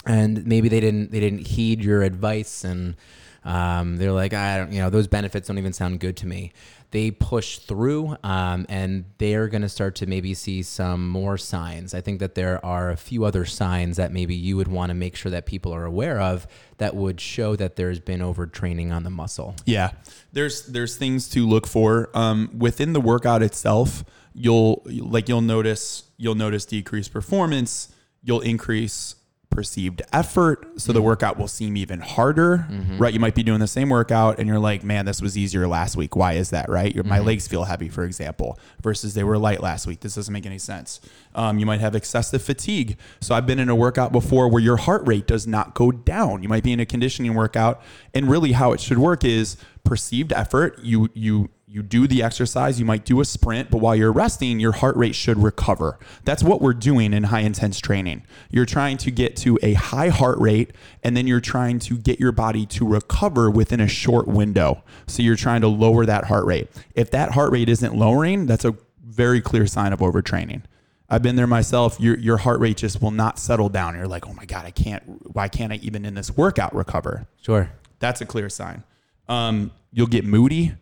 and 0.07 0.47
maybe 0.47 0.69
they 0.69 0.81
didn't 0.81 1.11
they 1.11 1.21
didn't 1.21 1.47
heed 1.47 1.83
your 1.83 2.03
advice 2.03 2.65
and 2.65 2.97
um, 3.45 3.97
they're 3.97 4.13
like 4.13 4.35
I 4.35 4.59
don't 4.59 4.73
you 4.73 4.81
know 4.81 4.91
those 4.91 5.07
benefits 5.07 5.49
don't 5.49 5.59
even 5.59 5.73
sound 5.73 6.01
good 6.01 6.17
to 6.19 6.27
me. 6.27 6.53
They 6.91 7.11
push 7.11 7.59
through 7.59 8.17
um, 8.25 8.65
and 8.69 9.05
they're 9.19 9.49
going 9.49 9.61
to 9.63 9.69
start 9.69 9.97
to 9.97 10.07
maybe 10.07 10.33
see 10.33 10.63
some 10.63 11.07
more 11.07 11.37
signs. 11.37 11.93
I 11.93 12.01
think 12.01 12.19
that 12.21 12.35
there 12.35 12.65
are 12.65 12.91
a 12.91 12.97
few 12.97 13.25
other 13.25 13.45
signs 13.45 13.99
that 13.99 14.11
maybe 14.11 14.35
you 14.35 14.57
would 14.57 14.69
want 14.69 14.89
to 14.89 14.95
make 14.95 15.15
sure 15.15 15.31
that 15.31 15.45
people 15.45 15.75
are 15.75 15.85
aware 15.85 16.19
of 16.19 16.47
that 16.79 16.97
would 16.97 17.21
show 17.21 17.57
that 17.57 17.77
there's 17.77 18.01
been 18.01 18.21
overtraining 18.21 18.91
on 18.91 19.03
the 19.03 19.11
muscle. 19.11 19.55
Yeah, 19.67 19.93
there's 20.33 20.67
there's 20.67 20.97
things 20.97 21.29
to 21.31 21.47
look 21.47 21.67
for 21.67 22.11
um, 22.15 22.51
within 22.57 22.93
the 22.93 23.01
workout 23.01 23.43
itself. 23.43 24.05
You'll 24.33 24.83
like 24.87 25.29
you'll 25.29 25.43
notice 25.43 26.05
you'll 26.17 26.37
notice 26.37 26.65
decreased 26.65 27.13
performance. 27.13 27.93
You'll 28.23 28.41
increase 28.41 29.15
perceived 29.51 30.03
effort, 30.13 30.81
so 30.81 30.93
the 30.93 31.01
mm. 31.01 31.05
workout 31.05 31.39
will 31.39 31.49
seem 31.49 31.77
even 31.77 32.01
harder. 32.01 32.67
Mm-hmm. 32.71 32.99
Right? 32.99 33.13
You 33.13 33.21
might 33.21 33.35
be 33.35 33.43
doing 33.43 33.61
the 33.61 33.67
same 33.67 33.89
workout 33.89 34.39
and 34.39 34.47
you're 34.47 34.59
like, 34.59 34.85
man, 34.85 35.07
this 35.07 35.21
was 35.21 35.37
easier 35.37 35.67
last 35.67 35.97
week. 35.97 36.15
Why 36.15 36.35
is 36.35 36.51
that? 36.51 36.69
Right? 36.69 36.95
Your, 36.95 37.05
My 37.05 37.19
mm-hmm. 37.19 37.27
legs 37.27 37.49
feel 37.49 37.65
heavy, 37.65 37.89
for 37.89 38.05
example, 38.05 38.59
versus 38.83 39.15
they 39.15 39.25
were 39.25 39.39
light 39.39 39.63
last 39.63 39.87
week. 39.87 40.01
This 40.01 40.15
doesn't 40.15 40.33
make 40.33 40.47
any 40.47 40.59
sense. 40.59 41.01
Um, 41.35 41.59
you 41.59 41.67
might 41.67 41.81
have 41.81 41.95
excessive 41.95 42.43
fatigue. 42.43 42.99
So 43.21 43.35
I've 43.35 43.47
been 43.47 43.59
in 43.59 43.69
a 43.69 43.77
workout 43.77 44.13
before 44.13 44.49
where 44.49 44.63
your 44.63 44.77
heart 44.77 45.07
rate 45.07 45.27
does 45.27 45.47
not 45.47 45.75
go 45.75 45.91
down. 45.91 46.43
You 46.43 46.49
might 46.49 46.63
be 46.63 46.73
in 46.73 46.81
a 46.81 46.87
conditioning 46.87 47.35
workout, 47.35 47.83
and 48.15 48.31
really 48.31 48.53
how 48.53 48.73
it 48.73 48.81
should 48.81 48.99
work 48.99 49.25
is 49.25 49.57
perceived 49.85 50.33
effort. 50.33 50.79
You 50.83 51.09
you 51.15 51.51
you 51.71 51.83
do 51.83 52.07
the 52.07 52.23
exercise, 52.23 52.81
you 52.81 52.87
might 52.87 53.05
do 53.05 53.21
a 53.21 53.25
sprint, 53.27 53.71
but 53.71 53.79
while 53.79 53.95
you're 53.95 54.13
resting, 54.13 54.59
your 54.59 54.73
heart 54.73 54.97
rate 54.97 55.15
should 55.15 55.37
recover. 55.37 55.99
That's 56.25 56.43
what 56.43 56.63
we're 56.63 56.73
doing 56.73 57.13
in 57.13 57.25
high 57.25 57.41
intense 57.41 57.79
training. 57.79 58.23
You're 58.51 58.65
trying 58.65 58.97
to 58.99 59.11
get 59.11 59.37
to 59.39 59.59
a 59.63 59.75
high 59.75 60.09
heart 60.09 60.39
rate 60.39 60.73
and 61.03 61.15
then 61.15 61.27
you're 61.27 61.41
trying 61.41 61.79
to 61.81 61.99
get 61.99 62.19
your 62.19 62.33
body 62.33 62.65
to 62.67 62.87
recover 62.87 63.51
within 63.51 63.81
a 63.81 63.89
short 63.89 64.27
window. 64.27 64.83
So 65.07 65.23
you're 65.23 65.37
trying 65.37 65.61
to 65.61 65.69
lower 65.69 66.07
that 66.07 66.25
heart 66.25 66.47
rate. 66.47 66.71
If 66.95 67.11
that 67.11 67.33
heart 67.33 67.53
rate 67.53 67.69
isn't 67.69 67.95
lowering, 67.95 68.47
that's 68.47 68.65
a 68.65 68.75
very 69.05 69.43
clear 69.43 69.67
sign 69.67 69.93
of 69.93 70.01
overtraining. 70.01 70.63
I've 71.11 71.23
been 71.23 71.37
there 71.37 71.47
myself. 71.47 71.99
Your 72.01 72.19
your 72.19 72.37
heart 72.37 72.61
rate 72.61 72.79
just 72.79 73.01
will 73.01 73.11
not 73.11 73.39
settle 73.39 73.71
down. 73.71 73.95
You're 73.95 74.09
like, 74.09 74.27
oh 74.27 74.35
my 74.35 74.45
god, 74.45 74.67
I 74.67 74.71
can't. 74.71 75.03
Why 75.35 75.49
can't 75.49 75.73
I 75.73 75.77
even 75.77 76.05
in 76.05 76.15
this 76.15 76.37
workout 76.37 76.75
recover? 76.75 77.27
Sure. 77.41 77.71
That's 77.99 78.21
a 78.21 78.27
clear 78.27 78.51
sign. 78.51 78.85
Um, 79.27 79.71
you'll 79.91 80.07
get 80.07 80.25
moody, 80.25 80.75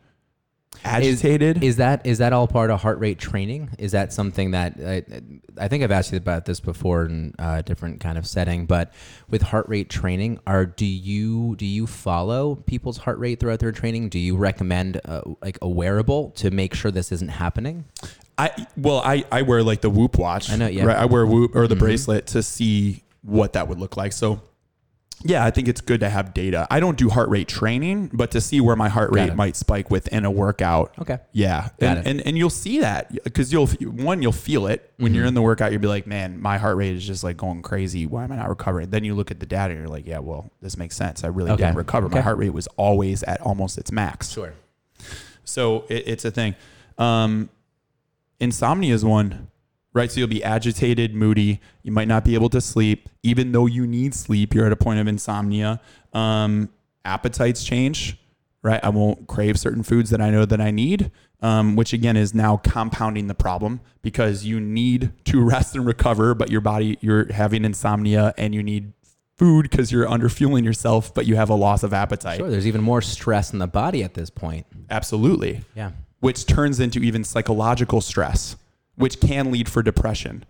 agitated. 0.84 1.62
Is 1.62 1.76
that 1.76 2.06
is 2.06 2.18
that 2.18 2.32
all 2.32 2.46
part 2.46 2.70
of 2.70 2.80
heart 2.80 2.98
rate 2.98 3.18
training? 3.18 3.70
Is 3.78 3.92
that 3.92 4.12
something 4.12 4.52
that 4.52 4.74
I, 4.80 5.04
I 5.58 5.68
think 5.68 5.82
I've 5.84 5.90
asked 5.90 6.12
you 6.12 6.18
about 6.18 6.44
this 6.44 6.60
before 6.60 7.06
in 7.06 7.34
a 7.38 7.62
different 7.62 8.00
kind 8.00 8.18
of 8.18 8.26
setting? 8.26 8.66
But 8.66 8.92
with 9.28 9.42
heart 9.42 9.68
rate 9.68 9.88
training, 9.88 10.40
are 10.46 10.66
do 10.66 10.86
you 10.86 11.56
do 11.56 11.66
you 11.66 11.86
follow 11.86 12.56
people's 12.56 12.98
heart 12.98 13.18
rate 13.18 13.40
throughout 13.40 13.60
their 13.60 13.72
training? 13.72 14.08
Do 14.08 14.18
you 14.18 14.36
recommend 14.36 15.00
uh, 15.04 15.22
like 15.42 15.58
a 15.62 15.68
wearable 15.68 16.30
to 16.36 16.50
make 16.50 16.74
sure 16.74 16.90
this 16.90 17.12
isn't 17.12 17.30
happening? 17.30 17.84
I 18.38 18.66
well, 18.76 18.98
I 18.98 19.24
I 19.32 19.42
wear 19.42 19.62
like 19.62 19.80
the 19.80 19.90
Whoop 19.90 20.18
watch. 20.18 20.50
I 20.50 20.56
know, 20.56 20.66
yeah. 20.66 20.80
Mm-hmm. 20.80 20.88
Right, 20.88 20.98
I 20.98 21.04
wear 21.06 21.26
Whoop 21.26 21.54
or 21.54 21.66
the 21.66 21.76
bracelet 21.76 22.26
to 22.28 22.42
see 22.42 23.02
what 23.22 23.54
that 23.54 23.68
would 23.68 23.78
look 23.78 23.96
like. 23.96 24.12
So. 24.12 24.40
Yeah, 25.24 25.44
I 25.44 25.50
think 25.50 25.66
it's 25.66 25.80
good 25.80 26.00
to 26.00 26.10
have 26.10 26.34
data. 26.34 26.66
I 26.70 26.78
don't 26.78 26.96
do 26.98 27.08
heart 27.08 27.28
rate 27.30 27.48
training, 27.48 28.10
but 28.12 28.30
to 28.32 28.40
see 28.40 28.60
where 28.60 28.76
my 28.76 28.88
heart 28.90 29.12
rate 29.12 29.34
might 29.34 29.56
spike 29.56 29.90
within 29.90 30.24
a 30.26 30.30
workout. 30.30 30.94
Okay. 31.00 31.18
Yeah, 31.32 31.70
Got 31.80 31.96
and, 31.96 31.98
it. 31.98 32.06
and 32.10 32.20
and 32.28 32.38
you'll 32.38 32.50
see 32.50 32.80
that 32.80 33.12
because 33.24 33.50
you'll 33.52 33.66
one 33.66 34.20
you'll 34.22 34.32
feel 34.32 34.66
it 34.66 34.92
when 34.98 35.06
Mm-hmm. 35.08 35.16
you're 35.16 35.24
in 35.26 35.34
the 35.34 35.42
workout. 35.42 35.72
You'll 35.72 35.80
be 35.80 35.88
like, 35.88 36.06
man, 36.06 36.40
my 36.40 36.58
heart 36.58 36.76
rate 36.76 36.94
is 36.94 37.04
just 37.06 37.24
like 37.24 37.36
going 37.38 37.62
crazy. 37.62 38.06
Why 38.06 38.24
am 38.24 38.32
I 38.32 38.36
not 38.36 38.48
recovering? 38.50 38.90
Then 38.90 39.04
you 39.04 39.14
look 39.14 39.30
at 39.30 39.40
the 39.40 39.46
data 39.46 39.72
and 39.72 39.80
you're 39.80 39.88
like, 39.88 40.06
yeah, 40.06 40.18
well, 40.18 40.50
this 40.60 40.76
makes 40.76 40.94
sense. 40.96 41.24
I 41.24 41.28
really 41.28 41.50
Okay. 41.52 41.64
didn't 41.64 41.76
recover. 41.78 42.08
My 42.10 42.20
heart 42.20 42.36
rate 42.38 42.52
was 42.52 42.66
always 42.76 43.22
at 43.22 43.40
almost 43.40 43.78
its 43.78 43.90
max. 43.90 44.30
Sure. 44.32 44.52
So 45.44 45.84
it, 45.88 46.04
it's 46.06 46.24
a 46.26 46.30
thing. 46.30 46.54
Um, 46.98 47.48
insomnia 48.38 48.94
is 48.94 49.04
one, 49.04 49.48
right? 49.96 50.10
So 50.12 50.20
you'll 50.20 50.28
be 50.28 50.44
agitated, 50.44 51.14
moody. 51.14 51.60
You 51.82 51.90
might 51.90 52.06
not 52.08 52.24
be 52.24 52.34
able 52.34 52.48
to 52.50 52.60
sleep, 52.60 53.08
even 53.22 53.52
though 53.52 53.66
you 53.66 53.86
need 53.86 54.14
sleep. 54.14 54.54
You're 54.54 54.66
at 54.66 54.72
a 54.72 54.76
point 54.76 55.00
of 55.00 55.08
insomnia. 55.08 55.80
Um, 56.12 56.68
appetites 57.04 57.64
change, 57.64 58.18
right? 58.62 58.80
I 58.82 58.90
won't 58.90 59.26
crave 59.26 59.58
certain 59.58 59.82
foods 59.82 60.10
that 60.10 60.20
I 60.20 60.30
know 60.30 60.44
that 60.44 60.60
I 60.60 60.70
need, 60.70 61.10
um, 61.40 61.76
which 61.76 61.92
again 61.92 62.16
is 62.16 62.34
now 62.34 62.56
compounding 62.58 63.26
the 63.26 63.34
problem 63.34 63.80
because 64.02 64.44
you 64.44 64.60
need 64.60 65.12
to 65.26 65.40
rest 65.44 65.74
and 65.74 65.86
recover, 65.86 66.34
but 66.34 66.50
your 66.50 66.60
body, 66.60 66.98
you're 67.00 67.32
having 67.32 67.64
insomnia 67.64 68.34
and 68.36 68.54
you 68.54 68.62
need 68.62 68.92
food 69.38 69.68
because 69.70 69.92
you're 69.92 70.08
under 70.08 70.28
fueling 70.28 70.64
yourself, 70.64 71.12
but 71.14 71.26
you 71.26 71.36
have 71.36 71.50
a 71.50 71.54
loss 71.54 71.82
of 71.82 71.92
appetite. 71.92 72.38
Sure. 72.38 72.50
There's 72.50 72.66
even 72.66 72.80
more 72.82 73.02
stress 73.02 73.52
in 73.52 73.58
the 73.58 73.66
body 73.66 74.02
at 74.02 74.14
this 74.14 74.30
point. 74.30 74.66
Absolutely 74.90 75.60
Yeah. 75.74 75.90
which 76.20 76.46
turns 76.46 76.80
into 76.80 77.00
even 77.00 77.22
psychological 77.22 78.00
stress, 78.00 78.56
which 78.96 79.20
can 79.20 79.50
lead 79.50 79.68
for 79.68 79.82
depression. 79.82 80.44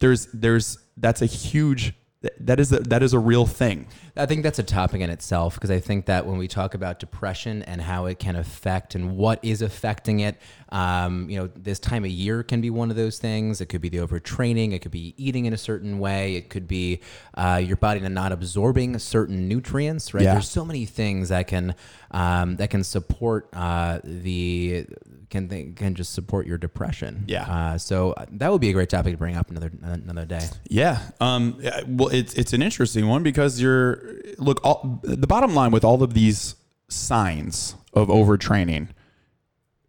There's 0.00 0.26
there's 0.32 0.78
that's 0.96 1.22
a 1.22 1.26
huge 1.26 1.94
that 2.40 2.60
is 2.60 2.72
a, 2.72 2.78
that 2.80 3.02
is 3.02 3.12
a 3.12 3.18
real 3.18 3.46
thing. 3.46 3.86
I 4.16 4.26
think 4.26 4.42
that's 4.42 4.58
a 4.58 4.62
topic 4.64 5.00
in 5.00 5.10
itself 5.10 5.54
because 5.54 5.70
I 5.70 5.78
think 5.80 6.06
that 6.06 6.26
when 6.26 6.38
we 6.38 6.48
talk 6.48 6.74
about 6.74 6.98
depression 6.98 7.62
and 7.64 7.80
how 7.80 8.06
it 8.06 8.18
can 8.18 8.36
affect 8.36 8.94
and 8.94 9.16
what 9.16 9.40
is 9.42 9.60
affecting 9.62 10.20
it, 10.20 10.40
um, 10.70 11.28
you 11.28 11.38
know, 11.38 11.48
this 11.54 11.78
time 11.78 12.04
of 12.04 12.10
year 12.10 12.42
can 12.42 12.60
be 12.60 12.70
one 12.70 12.90
of 12.90 12.96
those 12.96 13.18
things. 13.18 13.60
It 13.60 13.66
could 13.66 13.80
be 13.80 13.88
the 13.88 13.98
overtraining. 13.98 14.72
It 14.72 14.80
could 14.80 14.90
be 14.90 15.14
eating 15.16 15.46
in 15.46 15.52
a 15.52 15.58
certain 15.58 15.98
way. 15.98 16.36
It 16.36 16.48
could 16.48 16.66
be 16.68 17.00
uh, 17.34 17.60
your 17.64 17.76
body 17.76 18.00
not 18.00 18.32
absorbing 18.32 18.98
certain 18.98 19.48
nutrients. 19.48 20.14
Right? 20.14 20.24
Yeah. 20.24 20.34
There's 20.34 20.50
so 20.50 20.64
many 20.64 20.86
things 20.86 21.28
that 21.28 21.46
can 21.46 21.74
um, 22.10 22.56
that 22.56 22.70
can 22.70 22.84
support 22.84 23.48
uh, 23.52 24.00
the 24.04 24.86
can 25.34 25.48
th- 25.48 25.74
can 25.74 25.94
just 25.94 26.14
support 26.14 26.46
your 26.46 26.56
depression. 26.56 27.24
Yeah. 27.26 27.42
Uh, 27.42 27.78
so 27.78 28.12
uh, 28.12 28.26
that 28.32 28.52
would 28.52 28.60
be 28.60 28.70
a 28.70 28.72
great 28.72 28.88
topic 28.88 29.14
to 29.14 29.18
bring 29.18 29.36
up 29.36 29.50
another 29.50 29.70
another 29.82 30.24
day. 30.24 30.46
Yeah. 30.68 31.00
Um, 31.20 31.60
well, 31.88 32.08
it's 32.08 32.34
it's 32.34 32.52
an 32.52 32.62
interesting 32.62 33.08
one 33.08 33.22
because 33.22 33.60
you're 33.60 34.20
look. 34.38 34.60
All, 34.64 35.00
the 35.02 35.26
bottom 35.26 35.54
line 35.54 35.72
with 35.72 35.84
all 35.84 36.02
of 36.02 36.14
these 36.14 36.54
signs 36.88 37.74
of 37.92 38.08
overtraining, 38.08 38.90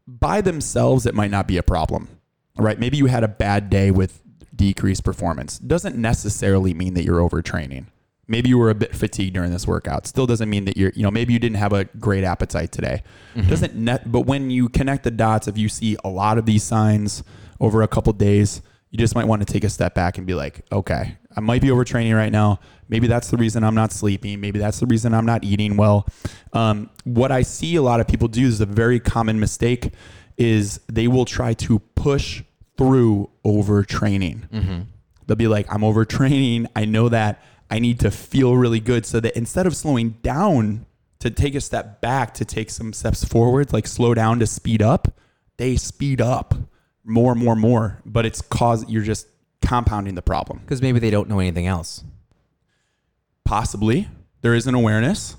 by 0.07 0.41
themselves, 0.41 1.05
it 1.05 1.13
might 1.13 1.31
not 1.31 1.47
be 1.47 1.57
a 1.57 1.63
problem, 1.63 2.07
right? 2.57 2.79
Maybe 2.79 2.97
you 2.97 3.05
had 3.05 3.23
a 3.23 3.27
bad 3.27 3.69
day 3.69 3.91
with 3.91 4.21
decreased 4.55 5.03
performance. 5.03 5.59
Doesn't 5.59 5.95
necessarily 5.95 6.73
mean 6.73 6.95
that 6.95 7.03
you're 7.03 7.19
overtraining. 7.19 7.85
Maybe 8.27 8.49
you 8.49 8.57
were 8.57 8.69
a 8.69 8.75
bit 8.75 8.95
fatigued 8.95 9.33
during 9.35 9.51
this 9.51 9.67
workout. 9.67 10.07
Still 10.07 10.25
doesn't 10.25 10.49
mean 10.49 10.65
that 10.65 10.77
you're, 10.77 10.91
you 10.95 11.03
know, 11.03 11.11
maybe 11.11 11.33
you 11.33 11.39
didn't 11.39 11.57
have 11.57 11.73
a 11.73 11.85
great 11.85 12.23
appetite 12.23 12.71
today. 12.71 13.03
Doesn't 13.47 13.75
net, 13.75 14.11
but 14.11 14.21
when 14.21 14.49
you 14.49 14.69
connect 14.69 15.03
the 15.03 15.11
dots, 15.11 15.47
if 15.47 15.57
you 15.57 15.69
see 15.69 15.95
a 16.03 16.09
lot 16.09 16.37
of 16.37 16.45
these 16.45 16.63
signs 16.63 17.23
over 17.59 17.81
a 17.83 17.87
couple 17.87 18.11
days, 18.13 18.61
you 18.89 18.97
just 18.97 19.13
might 19.13 19.25
want 19.25 19.45
to 19.45 19.51
take 19.51 19.63
a 19.63 19.69
step 19.69 19.93
back 19.93 20.17
and 20.17 20.25
be 20.25 20.33
like, 20.33 20.65
okay, 20.71 21.17
I 21.35 21.39
might 21.41 21.61
be 21.61 21.67
overtraining 21.67 22.15
right 22.15 22.31
now. 22.31 22.59
Maybe 22.87 23.07
that's 23.07 23.29
the 23.29 23.37
reason 23.37 23.63
I'm 23.63 23.75
not 23.75 23.91
sleeping. 23.91 24.39
Maybe 24.39 24.57
that's 24.57 24.79
the 24.79 24.85
reason 24.85 25.13
I'm 25.13 25.25
not 25.25 25.43
eating 25.43 25.75
well. 25.75 26.07
Um, 26.53 26.89
what 27.03 27.31
I 27.31 27.41
see 27.41 27.75
a 27.75 27.81
lot 27.81 27.99
of 27.99 28.07
people 28.07 28.27
do 28.29 28.45
is 28.45 28.61
a 28.61 28.65
very 28.65 28.99
common 28.99 29.39
mistake 29.39 29.91
is 30.37 30.79
they 30.87 31.07
will 31.07 31.25
try 31.25 31.53
to 31.53 31.79
push 31.95 32.41
through 32.77 33.29
overtraining. 33.45 34.85
They'll 35.27 35.35
be 35.35 35.47
like, 35.47 35.65
I'm 35.73 35.81
overtraining. 35.81 36.67
I 36.75 36.85
know 36.85 37.09
that 37.09 37.41
I 37.69 37.79
need 37.79 37.99
to 38.01 38.11
feel 38.11 38.55
really 38.55 38.79
good 38.79 39.05
so 39.05 39.19
that 39.19 39.35
instead 39.35 39.65
of 39.65 39.75
slowing 39.75 40.11
down 40.21 40.85
to 41.19 41.29
take 41.29 41.55
a 41.55 41.61
step 41.61 42.01
back, 42.01 42.33
to 42.35 42.45
take 42.45 42.69
some 42.69 42.93
steps 42.93 43.23
forward, 43.23 43.73
like 43.73 43.87
slow 43.87 44.13
down 44.13 44.39
to 44.39 44.47
speed 44.47 44.81
up, 44.81 45.07
they 45.57 45.75
speed 45.75 46.21
up 46.21 46.53
more, 47.03 47.33
more, 47.33 47.55
more. 47.55 48.01
But 48.05 48.25
it's 48.25 48.41
cause 48.41 48.87
you're 48.89 49.03
just 49.03 49.27
compounding 49.61 50.15
the 50.15 50.21
problem. 50.21 50.59
Because 50.59 50.81
maybe 50.81 50.99
they 50.99 51.09
don't 51.09 51.27
know 51.29 51.39
anything 51.39 51.65
else. 51.65 52.03
Possibly 53.43 54.07
there 54.41 54.53
is 54.53 54.67
an 54.67 54.75
awareness. 54.75 55.37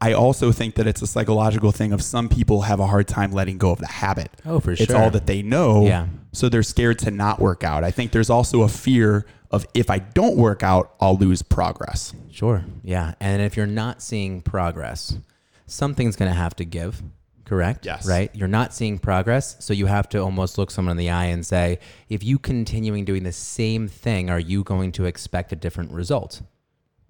I 0.00 0.12
also 0.12 0.52
think 0.52 0.74
that 0.74 0.86
it's 0.86 1.00
a 1.00 1.06
psychological 1.06 1.72
thing 1.72 1.92
of 1.92 2.02
some 2.02 2.28
people 2.28 2.62
have 2.62 2.80
a 2.80 2.86
hard 2.86 3.08
time 3.08 3.32
letting 3.32 3.56
go 3.56 3.70
of 3.70 3.78
the 3.78 3.86
habit. 3.86 4.30
Oh, 4.44 4.60
for 4.60 4.76
sure. 4.76 4.84
It's 4.84 4.92
all 4.92 5.10
that 5.10 5.26
they 5.26 5.42
know. 5.42 5.86
Yeah. 5.86 6.06
So 6.32 6.50
they're 6.50 6.62
scared 6.62 6.98
to 7.00 7.10
not 7.10 7.40
work 7.40 7.64
out. 7.64 7.82
I 7.82 7.90
think 7.90 8.12
there's 8.12 8.28
also 8.28 8.62
a 8.62 8.68
fear 8.68 9.24
of 9.50 9.66
if 9.74 9.90
I 9.90 9.98
don't 9.98 10.36
work 10.36 10.62
out, 10.62 10.94
I'll 11.00 11.16
lose 11.16 11.42
progress. 11.42 12.12
Sure. 12.30 12.64
Yeah. 12.82 13.14
And 13.20 13.42
if 13.42 13.56
you're 13.56 13.66
not 13.66 14.02
seeing 14.02 14.42
progress, 14.42 15.16
something's 15.66 16.16
going 16.16 16.30
to 16.30 16.36
have 16.36 16.54
to 16.56 16.64
give, 16.64 17.02
correct? 17.44 17.86
Yes. 17.86 18.08
Right? 18.08 18.30
You're 18.34 18.48
not 18.48 18.74
seeing 18.74 18.98
progress. 18.98 19.56
So 19.60 19.72
you 19.72 19.86
have 19.86 20.08
to 20.10 20.18
almost 20.18 20.58
look 20.58 20.70
someone 20.70 20.92
in 20.92 20.96
the 20.96 21.10
eye 21.10 21.26
and 21.26 21.46
say, 21.46 21.78
if 22.08 22.22
you 22.24 22.38
continuing 22.38 23.04
doing 23.04 23.22
the 23.22 23.32
same 23.32 23.88
thing, 23.88 24.30
are 24.30 24.40
you 24.40 24.64
going 24.64 24.92
to 24.92 25.04
expect 25.04 25.52
a 25.52 25.56
different 25.56 25.92
result? 25.92 26.42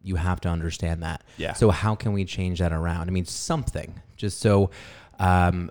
You 0.03 0.17
have 0.17 0.41
to 0.43 0.49
understand 0.49 1.03
that. 1.03 1.25
Yeah. 1.37 1.55
So 1.55 1.71
how 1.71 1.97
can 1.97 2.13
we 2.13 2.25
change 2.25 2.61
that 2.61 2.73
around? 2.73 3.09
I 3.09 3.13
mean, 3.13 3.25
something 3.25 4.01
just 4.17 4.39
so, 4.39 4.71
um, 5.19 5.71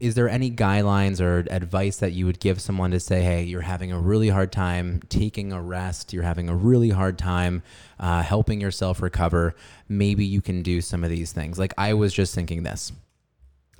is 0.00 0.14
there 0.14 0.28
any 0.28 0.50
guidelines 0.50 1.20
or 1.20 1.44
advice 1.50 1.96
that 1.96 2.12
you 2.12 2.26
would 2.26 2.38
give 2.38 2.60
someone 2.60 2.92
to 2.92 3.00
say, 3.00 3.22
hey, 3.22 3.42
you're 3.42 3.62
having 3.62 3.90
a 3.90 3.98
really 3.98 4.28
hard 4.28 4.52
time 4.52 5.00
taking 5.08 5.52
a 5.52 5.60
rest, 5.60 6.12
you're 6.12 6.22
having 6.22 6.48
a 6.48 6.54
really 6.54 6.90
hard 6.90 7.18
time 7.18 7.62
uh, 7.98 8.22
helping 8.22 8.60
yourself 8.60 9.02
recover? 9.02 9.54
Maybe 9.88 10.24
you 10.24 10.40
can 10.40 10.62
do 10.62 10.80
some 10.80 11.02
of 11.02 11.10
these 11.10 11.32
things. 11.32 11.58
Like 11.58 11.74
I 11.76 11.94
was 11.94 12.12
just 12.12 12.34
thinking 12.34 12.62
this. 12.62 12.92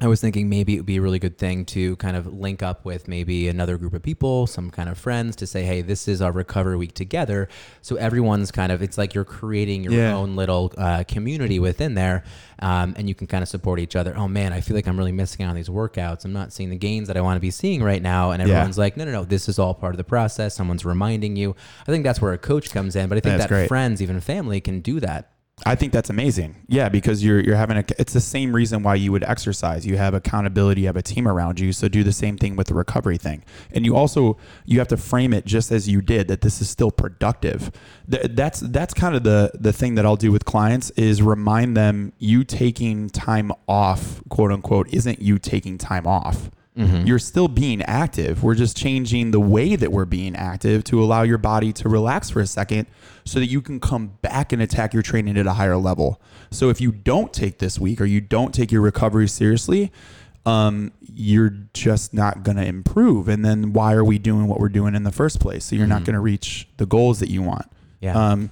I 0.01 0.07
was 0.07 0.21
thinking 0.21 0.49
maybe 0.49 0.75
it 0.75 0.79
would 0.79 0.87
be 0.87 0.99
a 0.99 1.03
really 1.03 1.19
good 1.19 1.39
thing 1.39 1.65
to 1.67 1.97
kind 1.97 2.17
of 2.17 2.33
link 2.33 2.63
up 2.63 2.85
with 2.85 3.09
maybe 3.09 3.49
another 3.49 3.77
group 3.77 3.95
of 3.95 4.03
people, 4.03 4.47
some 4.47 4.71
kind 4.71 4.89
of 4.89 4.97
friends 4.97 5.35
to 5.37 5.47
say, 5.47 5.65
hey, 5.65 5.83
this 5.83 6.07
is 6.07 6.23
our 6.23 6.31
recovery 6.31 6.77
week 6.77 6.95
together. 6.95 7.49
So 7.83 7.97
everyone's 7.97 8.53
kind 8.53 8.71
of, 8.71 8.81
it's 8.81 8.97
like 8.97 9.13
you're 9.13 9.25
creating 9.25 9.83
your 9.83 9.93
Yeah. 9.95 10.15
own 10.15 10.37
little 10.37 10.73
uh, 10.79 11.03
community 11.09 11.59
within 11.59 11.95
there 11.95 12.23
um, 12.61 12.95
and 12.97 13.09
you 13.09 13.17
can 13.17 13.27
kind 13.27 13.43
of 13.43 13.49
support 13.49 13.81
each 13.81 13.97
other. 13.97 14.17
Oh 14.17 14.29
man, 14.29 14.53
I 14.53 14.61
feel 14.61 14.77
like 14.77 14.87
I'm 14.87 14.97
really 14.97 15.11
missing 15.11 15.45
out 15.45 15.51
on 15.51 15.57
these 15.57 15.69
workouts. 15.69 16.25
I'm 16.25 16.33
not 16.33 16.53
seeing 16.53 16.71
the 16.71 16.77
gains 16.79 17.09
that 17.09 17.17
I 17.17 17.21
want 17.21 17.37
to 17.37 17.41
be 17.41 17.51
seeing 17.51 17.83
right 17.83 18.01
now. 18.01 18.31
And 18.31 18.41
everyone's 18.41 18.79
like, 18.79 18.97
no, 18.97 19.05
no, 19.05 19.11
no, 19.11 19.25
this 19.25 19.49
is 19.49 19.59
all 19.59 19.75
part 19.75 19.95
of 19.95 19.99
the 19.99 20.05
process. 20.05 20.55
Someone's 20.55 20.85
reminding 20.85 21.35
you. 21.35 21.57
I 21.83 21.91
think 21.91 22.05
that's 22.05 22.21
where 22.21 22.33
a 22.33 22.39
coach 22.39 22.71
comes 22.71 22.95
in, 22.95 23.09
but 23.09 23.19
I 23.19 23.21
think 23.21 23.33
That's 23.39 23.49
that 23.51 23.55
great. 23.55 23.69
friends, 23.69 24.01
even 24.01 24.21
family, 24.21 24.61
can 24.61 24.79
do 24.81 25.01
that. 25.01 25.33
I 25.67 25.75
think 25.75 25.93
that's 25.93 26.11
amazing. 26.11 26.57
Yeah, 26.69 26.89
because 26.89 27.25
you're 27.25 27.41
you're 27.41 27.57
having 27.57 27.77
a 27.77 27.85
it's 27.99 28.13
the 28.13 28.21
same 28.21 28.55
reason 28.55 28.83
why 28.83 28.95
you 28.95 29.13
would 29.13 29.25
exercise. 29.25 29.87
You 29.87 29.97
have 29.97 30.15
accountability, 30.15 30.83
you 30.83 30.87
have 30.87 30.97
a 30.97 31.03
team 31.03 31.27
around 31.29 31.61
you. 31.61 31.73
So 31.73 31.89
do 31.89 32.03
the 32.03 32.13
same 32.13 32.39
thing 32.39 32.57
with 32.57 32.69
the 32.69 32.75
recovery 32.75 33.19
thing. 33.19 33.45
And 33.73 33.85
you 33.85 33.97
also 33.97 34.37
you 34.65 34.79
have 34.79 34.89
to 34.89 34.97
frame 34.97 35.33
it 35.33 35.45
just 35.45 35.71
as 35.73 35.89
you 35.89 36.01
did 36.01 36.29
that 36.29 36.41
this 36.41 36.61
is 36.61 36.69
still 36.71 36.91
productive. 36.91 37.71
Th- 38.11 38.27
That's 38.31 38.61
that's 38.61 38.95
kind 38.95 39.15
of 39.15 39.25
the 39.25 39.51
the 39.59 39.73
thing 39.73 39.95
that 39.97 40.07
I'll 40.07 40.17
do 40.17 40.33
with 40.33 40.45
clients 40.45 40.91
is 40.91 41.23
remind 41.23 41.77
them 41.77 42.13
you 42.19 42.45
taking 42.45 43.11
time 43.11 43.53
off, 43.69 44.23
quote 44.29 44.53
unquote, 44.53 44.89
isn't 44.93 45.21
you 45.21 45.39
taking 45.39 45.77
time 45.79 46.07
off. 46.07 46.51
You're 47.07 47.19
still 47.19 47.49
being 47.49 47.83
active. 47.83 48.43
We're 48.43 48.55
just 48.55 48.77
changing 48.77 49.33
the 49.33 49.41
way 49.41 49.75
that 49.75 49.91
we're 49.91 50.05
being 50.05 50.37
active 50.37 50.85
to 50.85 51.03
allow 51.03 51.23
your 51.23 51.39
body 51.39 51.73
to 51.75 51.89
relax 51.89 52.31
for 52.31 52.41
a 52.41 52.47
second 52.47 52.87
so 53.25 53.41
that 53.41 53.47
you 53.47 53.61
can 53.61 53.81
come 53.81 54.19
back 54.23 54.53
and 54.53 54.63
attack 54.63 54.95
your 54.95 55.03
training 55.03 55.37
at 55.37 55.47
a 55.47 55.55
higher 55.55 55.77
level. 55.77 56.21
So 56.51 56.71
if 56.71 56.81
you 56.81 56.93
don't 56.93 57.33
take 57.33 57.59
this 57.59 57.79
week 57.79 58.01
or 58.01 58.05
you 58.05 58.21
don't 58.21 58.55
take 58.55 58.71
your 58.71 58.83
recovery 58.83 59.29
seriously, 59.29 59.91
um, 60.47 60.93
you're 61.01 61.53
just 61.75 62.15
not 62.15 62.43
going 62.43 62.57
to 62.57 62.65
improve. 62.65 63.29
And 63.29 63.45
then 63.45 63.73
why 63.73 63.95
are 63.95 64.05
we 64.05 64.19
doing 64.19 64.47
what 64.47 64.61
we're 64.61 64.69
doing 64.69 64.95
in 64.95 65.03
the 65.03 65.13
first 65.13 65.41
place? 65.41 65.65
So 65.65 65.77
you're 65.77 65.87
not 65.87 66.05
going 66.05 66.15
to 66.15 66.21
reach 66.21 66.69
the 66.77 66.87
goals 66.87 67.19
that 67.21 67.29
you 67.29 67.43
want. 67.43 67.67
Yeah. 68.01 68.15
Um, 68.15 68.51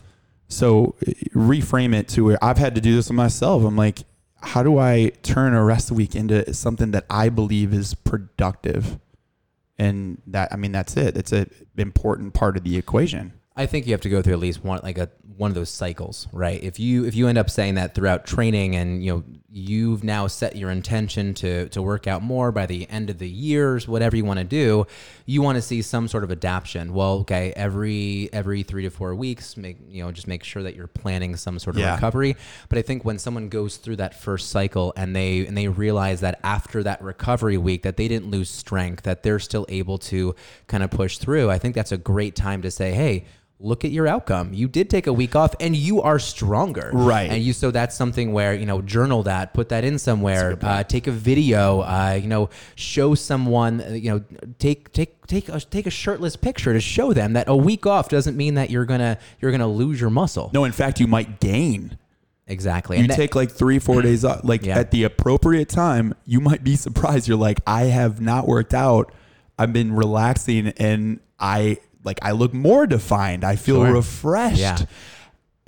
so 0.48 0.96
uh, 1.06 1.12
reframe 1.34 1.94
it 1.94 2.08
to 2.08 2.24
where 2.24 2.44
I've 2.44 2.58
had 2.58 2.74
to 2.74 2.80
do 2.80 2.94
this 2.94 3.08
with 3.08 3.16
myself. 3.16 3.64
I'm 3.64 3.76
like, 3.76 4.00
how 4.46 4.62
do 4.62 4.78
I 4.78 5.11
turn 5.22 5.54
a 5.54 5.64
rest 5.64 5.90
week 5.90 6.14
into 6.14 6.54
something 6.54 6.92
that 6.92 7.04
I 7.11 7.28
believe 7.28 7.72
is 7.72 7.94
productive? 7.94 8.98
And 9.78 10.22
that, 10.26 10.52
I 10.52 10.56
mean, 10.56 10.72
that's 10.72 10.96
it. 10.96 11.16
It's 11.16 11.32
an 11.32 11.50
important 11.76 12.32
part 12.32 12.56
of 12.56 12.64
the 12.64 12.76
equation. 12.76 13.35
I 13.56 13.66
think 13.66 13.87
you 13.87 13.92
have 13.92 14.00
to 14.02 14.09
go 14.09 14.22
through 14.22 14.35
at 14.35 14.38
least 14.38 14.62
one 14.62 14.80
like 14.82 14.98
a 14.98 15.11
one 15.37 15.50
of 15.50 15.54
those 15.54 15.70
cycles, 15.70 16.28
right? 16.32 16.62
If 16.62 16.78
you 16.78 17.04
if 17.04 17.14
you 17.14 17.26
end 17.26 17.38
up 17.38 17.50
saying 17.50 17.74
that 17.74 17.94
throughout 17.94 18.26
training 18.26 18.76
and 18.76 19.02
you 19.02 19.12
know 19.12 19.24
you've 19.56 20.04
now 20.04 20.26
set 20.26 20.54
your 20.54 20.70
intention 20.70 21.32
to 21.32 21.66
to 21.70 21.80
work 21.80 22.06
out 22.06 22.22
more 22.22 22.52
by 22.52 22.66
the 22.66 22.86
end 22.90 23.08
of 23.08 23.16
the 23.18 23.28
years, 23.28 23.88
whatever 23.88 24.14
you 24.14 24.24
want 24.24 24.38
to 24.38 24.44
do, 24.44 24.86
you 25.24 25.40
want 25.40 25.56
to 25.56 25.62
see 25.62 25.80
some 25.80 26.06
sort 26.08 26.22
of 26.24 26.30
adaptation. 26.30 26.92
Well, 26.92 27.14
okay, 27.20 27.54
every 27.56 28.28
every 28.34 28.62
3 28.62 28.82
to 28.82 28.90
4 28.90 29.14
weeks, 29.14 29.56
make 29.56 29.78
you 29.88 30.02
know 30.02 30.12
just 30.12 30.28
make 30.28 30.44
sure 30.44 30.62
that 30.62 30.76
you're 30.76 30.86
planning 30.86 31.36
some 31.36 31.58
sort 31.58 31.76
of 31.76 31.80
Yeah. 31.80 31.94
recovery. 31.94 32.36
But 32.68 32.78
I 32.78 32.82
think 32.82 33.04
when 33.06 33.18
someone 33.18 33.48
goes 33.48 33.78
through 33.78 33.96
that 33.96 34.14
first 34.20 34.50
cycle 34.50 34.92
and 34.94 35.16
they 35.16 35.46
and 35.46 35.56
they 35.56 35.68
realize 35.68 36.20
that 36.20 36.38
after 36.44 36.82
that 36.82 37.00
recovery 37.02 37.56
week 37.56 37.82
that 37.82 37.96
they 37.96 38.08
didn't 38.08 38.30
lose 38.30 38.50
strength, 38.50 39.04
that 39.04 39.22
they're 39.22 39.38
still 39.38 39.64
able 39.70 39.96
to 39.98 40.34
kind 40.66 40.82
of 40.82 40.90
push 40.90 41.16
through, 41.16 41.50
I 41.50 41.58
think 41.58 41.74
that's 41.74 41.92
a 41.92 41.96
great 41.96 42.36
time 42.36 42.60
to 42.60 42.70
say, 42.70 42.92
"Hey, 42.92 43.24
look 43.58 43.84
at 43.86 43.90
your 43.90 44.06
outcome. 44.06 44.52
You 44.52 44.68
did 44.68 44.90
take 44.90 45.06
a 45.06 45.12
week 45.12 45.34
off 45.34 45.54
and 45.60 45.74
you 45.74 46.02
are 46.02 46.18
stronger. 46.18 46.90
Right. 46.92 47.30
And 47.30 47.42
you 47.42 47.52
so 47.54 47.70
that's 47.70 47.96
something 47.96 48.32
where, 48.32 48.52
you 48.54 48.66
know, 48.66 48.82
journal 48.82 49.22
that, 49.22 49.54
put 49.54 49.70
that 49.70 49.82
in 49.82 49.98
somewhere, 49.98 50.58
uh, 50.60 50.82
take 50.84 51.06
a 51.06 51.10
video, 51.10 51.80
uh, 51.80 52.18
you 52.20 52.28
know, 52.28 52.50
show 52.74 53.14
someone, 53.14 53.80
uh, 53.80 53.90
you 53.92 54.10
know, 54.10 54.24
take 54.58 54.92
take 54.92 55.26
take 55.26 55.48
a, 55.48 55.58
take 55.60 55.86
a 55.86 55.90
shirtless 55.90 56.36
picture 56.36 56.72
to 56.74 56.80
show 56.80 57.12
them 57.14 57.32
that 57.32 57.48
a 57.48 57.56
week 57.56 57.86
off 57.86 58.08
doesn't 58.10 58.36
mean 58.36 58.54
that 58.56 58.68
you're 58.70 58.84
going 58.84 59.00
to 59.00 59.16
you're 59.40 59.50
going 59.50 59.60
to 59.60 59.66
lose 59.66 60.00
your 60.00 60.10
muscle. 60.10 60.50
No, 60.52 60.64
in 60.64 60.72
fact, 60.72 61.00
you 61.00 61.06
might 61.06 61.40
gain. 61.40 61.96
Exactly. 62.48 62.98
You 62.98 63.04
And 63.04 63.10
that- 63.10 63.16
take 63.16 63.34
like 63.34 63.50
three, 63.50 63.78
four 63.78 64.02
days 64.02 64.24
off. 64.24 64.42
Like 64.44 64.64
Yeah. 64.66 64.78
at 64.78 64.90
the 64.90 65.02
appropriate 65.04 65.68
time, 65.68 66.14
you 66.26 66.40
might 66.40 66.62
be 66.62 66.76
surprised. 66.76 67.26
You're 67.26 67.38
like, 67.38 67.60
I 67.66 67.84
have 67.84 68.20
not 68.20 68.46
worked 68.46 68.74
out. 68.74 69.12
I've 69.58 69.72
been 69.72 69.94
relaxing 69.94 70.68
and 70.76 71.20
I 71.40 71.78
like 72.06 72.18
I 72.22 72.30
look 72.32 72.54
more 72.54 72.86
defined. 72.86 73.44
I 73.44 73.56
feel 73.56 73.84
Sure. 73.84 73.92
refreshed. 73.94 74.58
Yeah. 74.60 74.78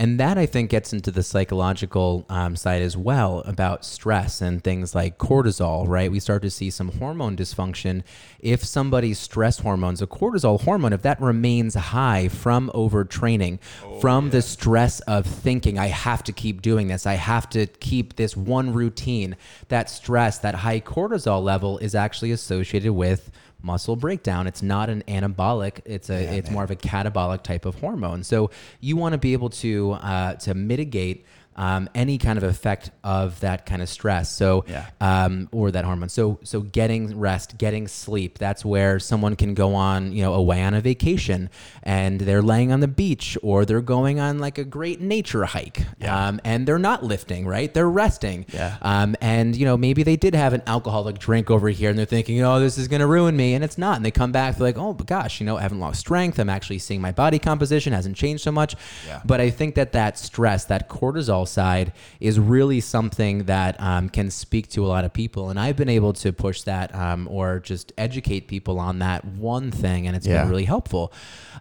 And 0.00 0.20
that 0.20 0.38
I 0.38 0.46
think 0.46 0.70
gets 0.70 0.92
into 0.92 1.10
the 1.10 1.24
psychological 1.24 2.24
um, 2.28 2.54
side 2.54 2.82
as 2.82 2.96
well 2.96 3.40
about 3.44 3.84
stress 3.84 4.40
and 4.40 4.62
things 4.62 4.94
like 4.94 5.18
cortisol, 5.18 5.88
right? 5.88 6.08
We 6.08 6.20
start 6.20 6.42
to 6.42 6.50
see 6.50 6.70
some 6.70 6.92
hormone 7.00 7.36
dysfunction. 7.36 8.04
If 8.38 8.62
somebody's 8.64 9.18
stress 9.18 9.58
hormones, 9.58 10.00
a 10.00 10.06
cortisol 10.06 10.60
hormone, 10.62 10.92
if 10.92 11.02
that 11.02 11.20
remains 11.20 11.74
high 11.74 12.28
from 12.28 12.70
overtraining, 12.76 13.58
from 14.00 14.30
the 14.30 14.40
stress 14.40 15.00
of 15.00 15.26
thinking, 15.26 15.80
I 15.80 15.88
have 15.88 16.22
to 16.24 16.32
keep 16.32 16.62
doing 16.62 16.86
this, 16.86 17.04
I 17.04 17.14
have 17.14 17.50
to 17.50 17.66
keep 17.66 18.14
this 18.14 18.36
one 18.36 18.72
routine, 18.72 19.34
that 19.66 19.90
stress, 19.90 20.38
that 20.38 20.54
high 20.54 20.78
cortisol 20.78 21.42
level 21.42 21.76
is 21.78 21.96
actually 21.96 22.30
associated 22.30 22.92
with 22.92 23.32
muscle 23.62 23.96
breakdown. 23.96 24.46
It's 24.46 24.62
not 24.62 24.88
an 24.88 25.02
anabolic. 25.08 25.80
It's 25.84 26.10
a 26.10 26.36
it's 26.38 26.50
more 26.50 26.64
of 26.64 26.70
a 26.70 26.76
catabolic 26.76 27.42
type 27.42 27.64
of 27.64 27.76
hormone. 27.76 28.24
So 28.24 28.50
you 28.80 28.96
want 28.96 29.12
to 29.12 29.18
be 29.18 29.32
able 29.32 29.50
to 29.50 29.92
uh, 29.92 30.34
to 30.34 30.54
mitigate 30.54 31.26
um, 31.58 31.90
any 31.94 32.16
kind 32.16 32.38
of 32.38 32.44
effect 32.44 32.90
of 33.04 33.38
that 33.40 33.66
kind 33.66 33.82
of 33.82 33.88
stress. 33.90 34.30
So, 34.30 34.64
Yeah. 34.68 34.86
um, 35.00 35.48
or 35.52 35.70
that 35.72 35.84
hormone. 35.84 36.08
So, 36.08 36.38
so 36.44 36.60
getting 36.60 37.18
rest, 37.18 37.58
getting 37.58 37.88
sleep. 37.88 38.38
That's 38.38 38.64
where 38.64 38.98
someone 39.00 39.36
can 39.36 39.52
go 39.54 39.74
on, 39.74 40.12
you 40.12 40.22
know, 40.22 40.32
away 40.34 40.62
on 40.62 40.72
a 40.72 40.80
vacation, 40.80 41.50
and 41.82 42.20
they're 42.20 42.42
laying 42.42 42.70
on 42.72 42.80
the 42.80 42.88
beach, 42.88 43.36
or 43.42 43.64
they're 43.64 43.80
going 43.82 44.20
on 44.20 44.38
like 44.38 44.56
a 44.56 44.64
great 44.64 45.00
nature 45.00 45.44
hike, 45.46 45.84
Yeah. 46.00 46.28
um, 46.28 46.40
and 46.44 46.66
they're 46.66 46.78
not 46.78 47.02
lifting, 47.04 47.46
right? 47.46 47.74
They're 47.74 47.90
resting. 47.90 48.46
Yeah. 48.54 48.76
Um, 48.80 49.16
and 49.20 49.56
you 49.56 49.64
know, 49.64 49.76
maybe 49.76 50.04
they 50.04 50.16
did 50.16 50.34
have 50.36 50.52
an 50.52 50.62
alcoholic 50.66 51.18
drink 51.18 51.50
over 51.50 51.68
here, 51.68 51.90
and 51.90 51.98
they're 51.98 52.06
thinking, 52.06 52.40
"Oh, 52.42 52.60
this 52.60 52.78
is 52.78 52.86
going 52.86 53.00
to 53.00 53.06
ruin 53.08 53.36
me," 53.36 53.54
and 53.54 53.64
it's 53.64 53.78
not. 53.78 53.96
And 53.96 54.04
they 54.06 54.12
come 54.12 54.30
back, 54.30 54.56
they're 54.56 54.68
like, 54.68 54.78
"Oh, 54.78 54.92
but 54.92 55.08
gosh, 55.08 55.40
you 55.40 55.46
know, 55.46 55.56
I 55.56 55.62
haven't 55.62 55.80
lost 55.80 55.98
strength. 55.98 56.38
I'm 56.38 56.48
actually 56.48 56.78
seeing 56.78 57.00
my 57.00 57.10
body 57.10 57.40
composition 57.40 57.92
hasn't 57.92 58.14
changed 58.16 58.44
so 58.44 58.52
much." 58.52 58.76
Yeah. 59.08 59.20
But 59.24 59.40
I 59.40 59.50
think 59.50 59.74
that 59.74 59.90
that 59.92 60.18
stress, 60.18 60.64
that 60.66 60.88
cortisol 60.88 61.47
side, 61.48 61.92
is 62.20 62.38
really 62.38 62.80
something 62.80 63.44
that 63.44 63.80
um, 63.80 64.08
can 64.08 64.30
speak 64.30 64.68
to 64.70 64.84
a 64.84 64.88
lot 64.88 65.04
of 65.04 65.12
people, 65.12 65.50
and 65.50 65.58
I've 65.58 65.76
been 65.76 65.88
able 65.88 66.12
to 66.14 66.32
push 66.32 66.62
that 66.62 66.94
um, 66.94 67.26
or 67.30 67.58
just 67.60 67.92
educate 67.98 68.48
people 68.48 68.78
on 68.78 68.98
that 69.00 69.24
one 69.24 69.70
thing, 69.70 70.06
and 70.06 70.14
it's 70.16 70.26
Yeah. 70.26 70.42
been 70.42 70.50
really 70.50 70.64
helpful. 70.64 71.12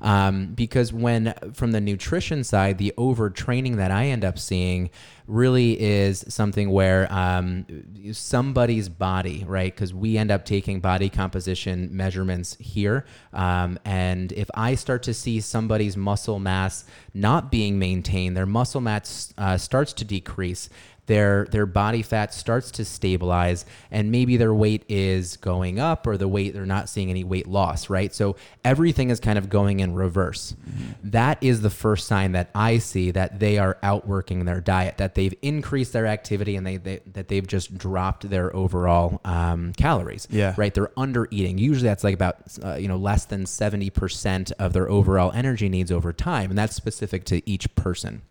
Um, 0.01 0.47
because 0.53 0.93
when 0.93 1.33
from 1.53 1.71
the 1.71 1.81
nutrition 1.81 2.43
side, 2.43 2.77
the 2.77 2.93
overtraining 2.97 3.77
that 3.77 3.89
I 3.91 4.05
end 4.07 4.23
up 4.23 4.37
seeing 4.37 4.89
really 5.27 5.79
is 5.79 6.23
something 6.29 6.69
where 6.71 7.11
um, 7.11 7.65
somebody's 8.13 8.89
body, 8.89 9.43
right? 9.45 9.73
Because 9.73 9.93
we 9.93 10.17
end 10.17 10.31
up 10.31 10.45
taking 10.45 10.79
body 10.79 11.09
composition 11.09 11.89
measurements 11.95 12.55
here. 12.59 13.05
Um, 13.33 13.77
and 13.85 14.31
if 14.31 14.49
I 14.53 14.75
start 14.75 15.03
to 15.03 15.13
see 15.13 15.41
somebody's 15.41 15.97
muscle 15.97 16.39
mass 16.39 16.85
not 17.13 17.51
being 17.51 17.77
maintained, 17.77 18.37
their 18.37 18.45
muscle 18.45 18.81
mass 18.81 19.33
uh, 19.37 19.57
starts 19.57 19.93
to 19.93 20.05
decrease 20.05 20.69
their 21.07 21.45
their 21.51 21.65
body 21.65 22.01
fat 22.01 22.33
starts 22.33 22.69
to 22.71 22.85
stabilize 22.85 23.65
and 23.91 24.11
maybe 24.11 24.37
their 24.37 24.53
weight 24.53 24.83
is 24.87 25.37
going 25.37 25.79
up 25.79 26.05
or 26.05 26.17
the 26.17 26.27
weight 26.27 26.53
they're 26.53 26.65
not 26.65 26.87
seeing 26.89 27.09
any 27.09 27.23
weight 27.23 27.47
loss 27.47 27.89
right? 27.89 28.13
So 28.13 28.35
everything 28.63 29.09
is 29.09 29.19
kind 29.19 29.37
of 29.37 29.49
going 29.49 29.79
in 29.79 29.95
reverse. 29.95 30.55
That 31.03 31.37
is 31.41 31.61
the 31.61 31.69
first 31.69 32.07
sign 32.07 32.33
that 32.33 32.49
i 32.53 32.77
see 32.77 33.11
that 33.11 33.39
they 33.39 33.57
are 33.57 33.77
outworking 33.83 34.45
their 34.45 34.61
diet 34.61 34.97
that 34.97 35.15
they've 35.15 35.33
increased 35.41 35.93
their 35.93 36.05
activity 36.07 36.55
and 36.55 36.65
they, 36.67 36.77
they 36.77 36.99
that 37.13 37.27
they've 37.29 37.47
just 37.47 37.77
dropped 37.77 38.29
their 38.29 38.55
overall 38.55 39.19
um, 39.25 39.73
calories 39.73 40.27
Yeah. 40.29 40.53
right? 40.57 40.73
They're 40.73 40.91
under 40.97 41.27
eating 41.31 41.57
usually 41.57 41.87
that's 41.87 42.03
like 42.03 42.13
about 42.13 42.37
uh, 42.63 42.75
you 42.75 42.87
know 42.87 42.97
less 42.97 43.25
than 43.25 43.45
70% 43.45 44.51
of 44.59 44.73
their 44.73 44.89
overall 44.89 45.31
energy 45.33 45.69
needs 45.69 45.91
over 45.91 46.11
time 46.13 46.49
and 46.49 46.57
that's 46.57 46.75
specific 46.75 47.23
to 47.25 47.47
each 47.49 47.73
person 47.75 48.21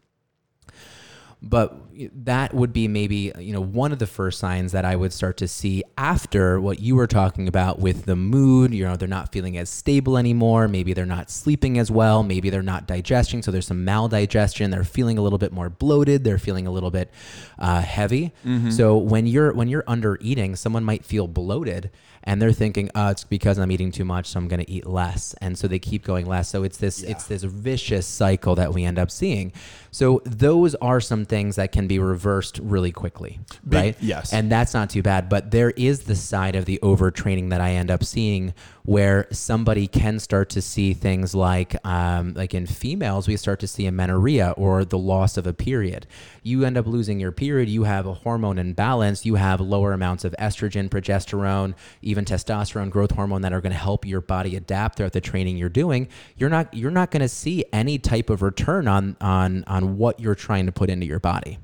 but 1.43 1.77
that 2.25 2.55
would 2.55 2.73
be 2.73 2.89
maybe 2.89 3.33
you 3.39 3.53
know 3.53 3.61
one 3.61 3.93
of 3.93 3.99
the 3.99 4.07
first 4.07 4.39
signs 4.39 4.73
that 4.73 4.85
I 4.85 4.97
would 4.97 5.13
start 5.13 5.37
to 5.39 5.49
see 5.49 5.85
after 5.97 6.61
what 6.61 6.81
you 6.81 6.97
were 6.97 7.07
talking 7.07 7.47
about 7.47 7.79
with 7.79 8.05
the 8.07 8.17
mood. 8.17 8.73
You 8.75 8.85
know 8.85 8.97
they're 8.97 9.07
not 9.07 9.33
feeling 9.33 9.57
as 9.59 9.69
stable 9.69 10.17
anymore. 10.17 10.67
Maybe 10.67 10.93
they're 10.93 11.07
not 11.07 11.31
sleeping 11.31 11.79
as 11.79 11.91
well. 11.91 12.23
Maybe 12.23 12.51
they're 12.51 12.63
not 12.63 12.87
digesting. 12.87 13.43
So 13.43 13.51
there's 13.51 13.67
some 13.67 13.85
maldigestion. 13.85 14.71
They're 14.71 14.85
feeling 14.85 15.19
a 15.19 15.23
little 15.23 15.39
bit 15.39 15.53
more 15.53 15.69
bloated. 15.69 16.25
They're 16.25 16.39
feeling 16.39 16.67
a 16.67 16.71
little 16.71 16.91
bit 16.91 17.11
uh, 17.59 17.81
heavy. 17.83 18.33
So 18.71 18.97
when 18.97 19.27
you're 19.27 19.53
when 19.53 19.69
you're 19.69 19.85
under 19.87 20.19
eating 20.21 20.57
someone 20.57 20.85
might 20.85 21.05
feel 21.05 21.29
bloated 21.29 21.91
and 22.27 22.43
they're 22.43 22.53
thinking 22.53 22.91
oh 22.95 23.09
it's 23.09 23.25
because 23.25 23.59
I'm 23.59 23.71
eating 23.71 23.91
too 23.93 24.05
much 24.05 24.27
so 24.27 24.39
I'm 24.39 24.49
going 24.49 24.65
to 24.65 24.71
eat 24.71 24.87
less 24.87 25.35
and 25.41 25.57
so 25.57 25.69
they 25.69 25.79
keep 25.79 26.05
going 26.05 26.27
less 26.27 26.49
so 26.49 26.65
it's 26.65 26.77
this 26.77 27.03
it's 27.03 27.27
this 27.27 27.45
vicious 27.45 28.07
cycle 28.07 28.57
that 28.57 28.75
we 28.75 28.85
end 28.85 28.99
up 28.99 29.11
seeing 29.11 29.53
so 29.97 30.21
those 30.27 30.75
are 30.75 31.01
some 31.01 31.25
things 31.25 31.57
that 31.57 31.73
can 31.73 31.87
be 31.87 31.99
reversed 31.99 32.59
really 32.59 32.93
quickly, 32.93 33.41
Big- 33.67 33.81
right? 33.81 33.97
yes. 33.99 34.31
And 34.31 34.53
that's 34.53 34.75
not 34.75 34.91
too 34.91 35.01
bad. 35.01 35.31
But 35.31 35.53
there 35.53 35.71
is 35.71 36.01
the 36.01 36.15
side 36.15 36.55
of 36.55 36.67
the 36.67 36.79
overtraining 36.83 37.49
that 37.49 37.63
I 37.63 37.71
end 37.71 37.91
up 37.91 38.05
seeing 38.05 38.53
where 38.87 39.27
somebody 39.33 39.89
can 39.89 40.19
start 40.21 40.49
to 40.49 40.63
see 40.63 40.95
things 40.95 41.35
like, 41.35 41.77
um, 41.85 42.33
like 42.35 42.55
in 42.55 42.67
females, 42.67 43.27
we 43.27 43.37
start 43.37 43.59
to 43.61 43.67
see 43.67 43.85
amenorrhea 43.85 44.55
or 44.57 44.85
the 44.85 44.97
loss 44.97 45.37
of 45.37 45.47
a 45.47 45.53
period. 45.53 46.07
You 46.45 46.65
end 46.65 46.79
up 46.79 46.87
losing 46.87 47.19
your 47.19 47.33
period. 47.33 47.69
You 47.69 47.83
have 47.83 48.07
a 48.07 48.15
hormone 48.15 48.59
imbalance. 48.59 49.27
You 49.27 49.35
have 49.35 49.61
lower 49.61 49.93
amounts 49.93 50.25
of 50.25 50.37
estrogen, 50.39 50.89
progesterone, 50.89 51.75
even 52.01 52.25
testosterone, 52.25 52.89
growth 52.89 53.11
hormone 53.11 53.43
that 53.43 53.53
are 53.53 53.61
going 53.61 53.73
to 53.73 53.79
help 53.79 54.07
your 54.07 54.21
body 54.21 54.55
adapt 54.55 54.97
throughout 54.97 55.13
the 55.13 55.21
training 55.21 55.57
you're 55.57 55.69
doing. 55.69 56.09
You're 56.37 56.51
not 56.51 56.73
you're 56.73 56.93
not 56.93 57.11
going 57.11 57.23
to 57.23 57.29
see 57.29 57.65
any 57.73 57.99
type 57.99 58.31
of 58.31 58.41
return 58.41 58.87
on 58.87 59.17
on 59.21 59.65
on 59.67 59.99
what 59.99 60.21
you're 60.21 60.37
trying 60.37 60.67
to 60.67 60.73
put 60.73 60.91
into 60.91 61.07
your 61.07 61.21
body. 61.21 61.59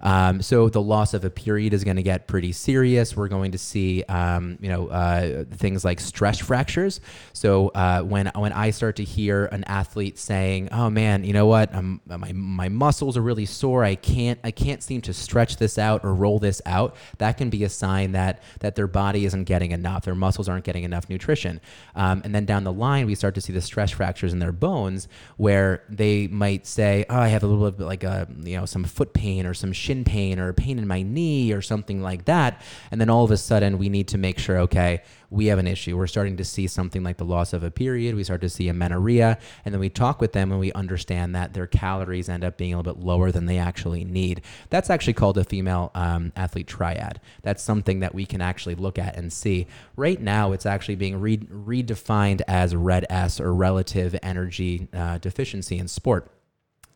Um, 0.00 0.42
so 0.42 0.68
the 0.68 0.82
loss 0.82 1.14
of 1.14 1.24
a 1.24 1.30
period 1.30 1.72
is 1.72 1.84
going 1.84 1.96
to 1.96 2.02
get 2.02 2.26
pretty 2.26 2.52
serious. 2.52 3.16
We're 3.16 3.28
going 3.28 3.52
to 3.52 3.58
see, 3.58 4.02
um, 4.04 4.58
you 4.60 4.68
know, 4.68 4.88
uh, 4.88 5.44
things 5.52 5.84
like 5.84 6.00
stress 6.00 6.38
fractures. 6.38 7.00
So 7.32 7.68
uh, 7.68 8.02
when 8.02 8.30
when 8.34 8.52
I 8.52 8.70
start 8.70 8.96
to 8.96 9.04
hear 9.04 9.46
an 9.46 9.64
athlete 9.64 10.18
saying, 10.18 10.68
"Oh 10.72 10.90
man, 10.90 11.24
you 11.24 11.32
know 11.32 11.46
what? 11.46 11.74
Um, 11.74 12.00
my 12.06 12.32
my 12.32 12.68
muscles 12.68 13.16
are 13.16 13.22
really 13.22 13.46
sore. 13.46 13.84
I 13.84 13.94
can't 13.94 14.38
I 14.44 14.50
can't 14.50 14.82
seem 14.82 15.00
to 15.02 15.12
stretch 15.12 15.56
this 15.56 15.78
out 15.78 16.04
or 16.04 16.14
roll 16.14 16.38
this 16.38 16.60
out," 16.66 16.96
that 17.18 17.36
can 17.38 17.50
be 17.50 17.64
a 17.64 17.68
sign 17.68 18.12
that 18.12 18.42
that 18.60 18.74
their 18.76 18.86
body 18.86 19.24
isn't 19.24 19.44
getting 19.44 19.72
enough. 19.72 20.04
Their 20.04 20.14
muscles 20.14 20.48
aren't 20.48 20.64
getting 20.64 20.84
enough 20.84 21.08
nutrition. 21.08 21.60
Um, 21.94 22.22
and 22.24 22.34
then 22.34 22.44
down 22.44 22.64
the 22.64 22.72
line, 22.72 23.06
we 23.06 23.14
start 23.14 23.34
to 23.36 23.40
see 23.40 23.52
the 23.52 23.60
stress 23.60 23.90
fractures 23.90 24.32
in 24.32 24.38
their 24.38 24.52
bones, 24.52 25.08
where 25.36 25.82
they 25.88 26.26
might 26.28 26.66
say, 26.66 27.04
"Oh, 27.08 27.18
I 27.18 27.28
have 27.28 27.42
a 27.42 27.46
little 27.46 27.70
bit 27.70 27.84
like 27.84 28.04
a 28.04 28.28
you 28.42 28.56
know 28.56 28.66
some 28.66 28.84
foot 28.84 29.12
pain 29.14 29.46
or 29.46 29.54
some 29.54 29.72
shin 29.86 30.04
pain 30.04 30.38
or 30.38 30.48
a 30.48 30.54
pain 30.54 30.78
in 30.78 30.86
my 30.86 31.02
knee 31.02 31.52
or 31.52 31.62
something 31.62 32.02
like 32.02 32.24
that," 32.24 32.60
and 32.90 33.00
then 33.00 33.10
all 33.10 33.24
of 33.24 33.30
a 33.30 33.36
sudden 33.36 33.78
we 33.78 33.88
need 33.88 34.08
to 34.08 34.18
make 34.18 34.38
sure, 34.38 34.58
okay, 34.58 35.02
we 35.30 35.46
have 35.46 35.58
an 35.58 35.66
issue. 35.66 35.96
We're 35.96 36.06
starting 36.06 36.36
to 36.36 36.44
see 36.44 36.66
something 36.66 37.02
like 37.02 37.16
the 37.16 37.24
loss 37.24 37.52
of 37.52 37.62
a 37.62 37.70
period. 37.70 38.14
We 38.14 38.24
start 38.24 38.40
to 38.42 38.48
see 38.48 38.68
amenorrhea, 38.68 39.38
and 39.64 39.74
then 39.74 39.80
we 39.80 39.88
talk 39.88 40.20
with 40.20 40.32
them 40.32 40.50
and 40.50 40.60
we 40.60 40.72
understand 40.72 41.34
that 41.34 41.54
their 41.54 41.66
calories 41.66 42.28
end 42.28 42.44
up 42.44 42.56
being 42.56 42.74
a 42.74 42.78
little 42.78 42.94
bit 42.94 43.04
lower 43.04 43.30
than 43.32 43.46
they 43.46 43.58
actually 43.58 44.04
need. 44.04 44.42
That's 44.70 44.90
actually 44.90 45.14
called 45.14 45.38
a 45.38 45.44
female 45.44 45.90
um, 45.94 46.32
athlete 46.36 46.66
triad. 46.66 47.20
That's 47.42 47.62
something 47.62 48.00
that 48.00 48.14
we 48.14 48.26
can 48.26 48.40
actually 48.40 48.74
look 48.76 48.98
at 48.98 49.16
and 49.16 49.32
see. 49.32 49.66
Right 49.96 50.20
now, 50.20 50.52
it's 50.52 50.66
actually 50.66 50.96
being 50.96 51.20
re- 51.20 51.38
redefined 51.38 52.42
as 52.48 52.74
red 52.74 53.06
S 53.10 53.40
or 53.40 53.54
relative 53.54 54.16
energy 54.22 54.88
uh, 54.94 55.18
deficiency 55.18 55.78
in 55.78 55.88
sport. 55.88 56.35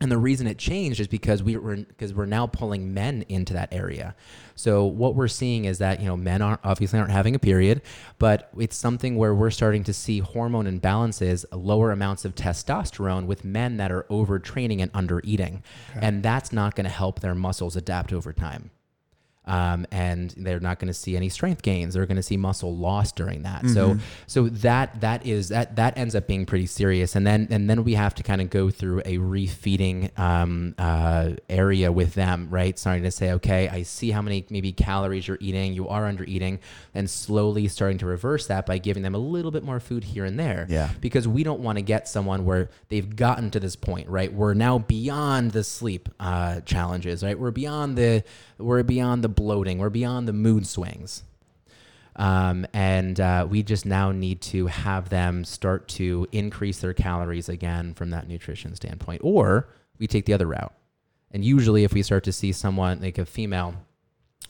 And 0.01 0.11
the 0.11 0.17
reason 0.17 0.47
it 0.47 0.57
changed 0.57 0.99
is 0.99 1.07
because 1.07 1.43
we 1.43 1.55
were 1.55 1.75
because 1.75 2.11
we're 2.11 2.25
now 2.25 2.47
pulling 2.47 2.91
men 2.91 3.23
into 3.29 3.53
that 3.53 3.71
area. 3.71 4.15
So 4.55 4.83
what 4.83 5.13
we're 5.13 5.27
seeing 5.27 5.65
is 5.65 5.77
that 5.77 5.99
you 5.99 6.07
know 6.07 6.17
men 6.17 6.41
aren't 6.41 6.59
obviously 6.63 6.97
aren't 6.97 7.11
having 7.11 7.35
a 7.35 7.39
period, 7.39 7.83
but 8.17 8.49
it's 8.57 8.75
something 8.75 9.15
where 9.15 9.35
we're 9.35 9.51
starting 9.51 9.83
to 9.83 9.93
see 9.93 10.17
hormone 10.17 10.65
imbalances, 10.65 11.45
lower 11.51 11.91
amounts 11.91 12.25
of 12.25 12.33
testosterone 12.33 13.27
with 13.27 13.45
men 13.45 13.77
that 13.77 13.91
are 13.91 14.07
overtraining 14.09 14.81
and 14.81 14.89
under 14.95 15.21
eating, 15.23 15.61
and 15.93 16.23
that's 16.23 16.51
not 16.51 16.75
going 16.75 16.85
to 16.85 16.89
help 16.89 17.19
their 17.19 17.35
muscles 17.35 17.75
adapt 17.75 18.11
over 18.11 18.33
time 18.33 18.71
um, 19.51 19.85
and 19.91 20.33
they're 20.37 20.61
not 20.61 20.79
going 20.79 20.87
to 20.87 20.93
see 20.93 21.17
any 21.17 21.27
strength 21.27 21.61
gains. 21.61 21.93
They're 21.93 22.05
going 22.05 22.15
to 22.15 22.23
see 22.23 22.37
muscle 22.37 22.73
loss 22.73 23.11
during 23.11 23.43
that. 23.43 23.67
So, 23.67 23.97
so 24.25 24.47
that 24.47 25.01
that 25.01 25.25
is 25.25 25.49
that 25.49 25.75
that 25.75 25.97
ends 25.97 26.15
up 26.15 26.25
being 26.25 26.45
pretty 26.45 26.67
serious. 26.67 27.17
And 27.17 27.27
then 27.27 27.49
and 27.51 27.69
then 27.69 27.83
we 27.83 27.95
have 27.95 28.15
to 28.15 28.23
kind 28.23 28.39
of 28.39 28.49
go 28.49 28.69
through 28.69 28.99
a 29.01 29.17
refeeding 29.17 30.17
um, 30.17 30.73
uh, 30.77 31.31
area 31.49 31.91
with 31.91 32.13
them, 32.13 32.47
right? 32.49 32.79
Starting 32.79 33.03
to 33.03 33.11
say, 33.11 33.33
okay, 33.33 33.67
I 33.67 33.83
see 33.83 34.11
how 34.11 34.21
many 34.21 34.45
maybe 34.49 34.71
calories 34.71 35.27
you're 35.27 35.37
eating. 35.41 35.73
You 35.73 35.89
are 35.89 36.05
under 36.05 36.23
eating, 36.23 36.59
and 36.93 37.09
slowly 37.09 37.67
starting 37.67 37.97
to 37.97 38.05
reverse 38.05 38.47
that 38.47 38.65
by 38.65 38.77
giving 38.77 39.03
them 39.03 39.15
a 39.15 39.19
little 39.19 39.51
bit 39.51 39.63
more 39.63 39.81
food 39.81 40.05
here 40.05 40.23
and 40.23 40.39
there. 40.39 40.65
Yeah. 40.69 40.91
Because 41.01 41.27
we 41.27 41.43
don't 41.43 41.59
want 41.59 41.77
to 41.77 41.81
get 41.81 42.07
someone 42.07 42.45
where 42.45 42.69
they've 42.87 43.15
gotten 43.15 43.51
to 43.51 43.59
this 43.59 43.75
point, 43.75 44.07
right? 44.07 44.31
We're 44.31 44.53
now 44.53 44.79
beyond 44.79 45.51
the 45.51 45.65
sleep 45.65 46.07
uh, 46.21 46.61
challenges, 46.61 47.21
right? 47.21 47.37
We're 47.37 47.51
beyond 47.51 47.97
the 47.97 48.23
we're 48.61 48.83
beyond 48.83 49.23
the 49.23 49.29
bloating. 49.29 49.77
We're 49.77 49.89
beyond 49.89 50.27
the 50.27 50.33
mood 50.33 50.67
swings. 50.67 51.23
Um, 52.15 52.67
and 52.73 53.19
uh, 53.19 53.47
we 53.49 53.63
just 53.63 53.85
now 53.85 54.11
need 54.11 54.41
to 54.41 54.67
have 54.67 55.09
them 55.09 55.45
start 55.45 55.87
to 55.89 56.27
increase 56.31 56.79
their 56.79 56.93
calories 56.93 57.49
again 57.49 57.93
from 57.93 58.09
that 58.09 58.27
nutrition 58.27 58.75
standpoint. 58.75 59.21
Or 59.23 59.69
we 59.97 60.07
take 60.07 60.25
the 60.25 60.33
other 60.33 60.47
route. 60.47 60.73
And 61.31 61.45
usually, 61.45 61.85
if 61.85 61.93
we 61.93 62.03
start 62.03 62.25
to 62.25 62.33
see 62.33 62.51
someone 62.51 62.99
like 63.01 63.17
a 63.17 63.25
female 63.25 63.75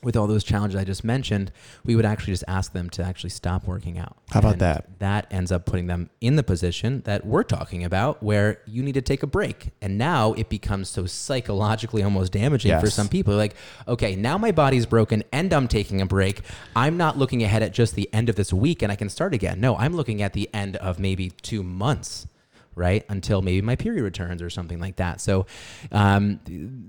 with 0.04 0.16
all 0.16 0.28
those 0.28 0.44
challenges 0.44 0.80
I 0.80 0.84
just 0.84 1.04
mentioned, 1.04 1.52
we 1.86 1.96
would 1.96 2.06
actually 2.06 2.34
just 2.34 2.44
ask 2.48 2.74
them 2.74 2.90
to 2.92 3.04
actually 3.04 3.30
stop 3.30 3.68
working 3.68 3.98
out. 3.98 4.18
How 4.32 4.40
about 4.40 4.54
And 4.54 4.62
that? 4.62 5.00
That 5.00 5.28
ends 5.32 5.52
up 5.52 5.66
putting 5.66 5.88
them 5.88 6.10
in 6.22 6.36
the 6.36 6.44
position 6.44 7.02
that 7.02 7.26
we're 7.26 7.44
talking 7.44 7.84
about 7.84 8.24
where 8.24 8.60
you 8.66 8.84
need 8.84 8.94
to 8.94 9.02
take 9.02 9.24
a 9.24 9.28
break. 9.28 9.70
And 9.82 9.98
now 9.98 10.34
it 10.34 10.50
becomes 10.50 10.90
so 10.90 11.06
psychologically 11.06 12.04
almost 12.04 12.32
damaging 12.32 12.80
for 12.80 12.90
some 12.90 13.08
people. 13.08 13.36
Like, 13.36 13.56
okay, 13.88 14.16
now 14.16 14.38
my 14.38 14.52
body's 14.52 14.86
broken 14.86 15.24
and 15.32 15.54
I'm 15.54 15.68
taking 15.68 16.02
a 16.02 16.06
break. 16.06 16.42
I'm 16.76 16.98
not 16.98 17.18
looking 17.18 17.44
ahead 17.44 17.64
at 17.64 17.72
just 17.72 17.96
the 17.96 18.10
end 18.14 18.30
of 18.30 18.36
this 18.36 18.52
week 18.52 18.82
and 18.82 18.92
I 18.92 18.96
can 18.96 19.10
start 19.10 19.34
again. 19.34 19.60
No, 19.60 19.78
I'm 19.78 19.96
looking 19.96 20.22
at 20.22 20.34
the 20.34 20.50
end 20.54 20.78
of 20.78 21.00
maybe 21.00 21.30
two 21.42 21.64
months 21.64 22.28
right? 22.76 23.06
Until 23.10 23.42
maybe 23.42 23.62
my 23.62 23.76
period 23.76 24.04
returns 24.04 24.42
or 24.42 24.50
something 24.50 24.80
like 24.80 24.96
that. 24.98 25.22
So 25.22 25.46
um, 25.92 26.40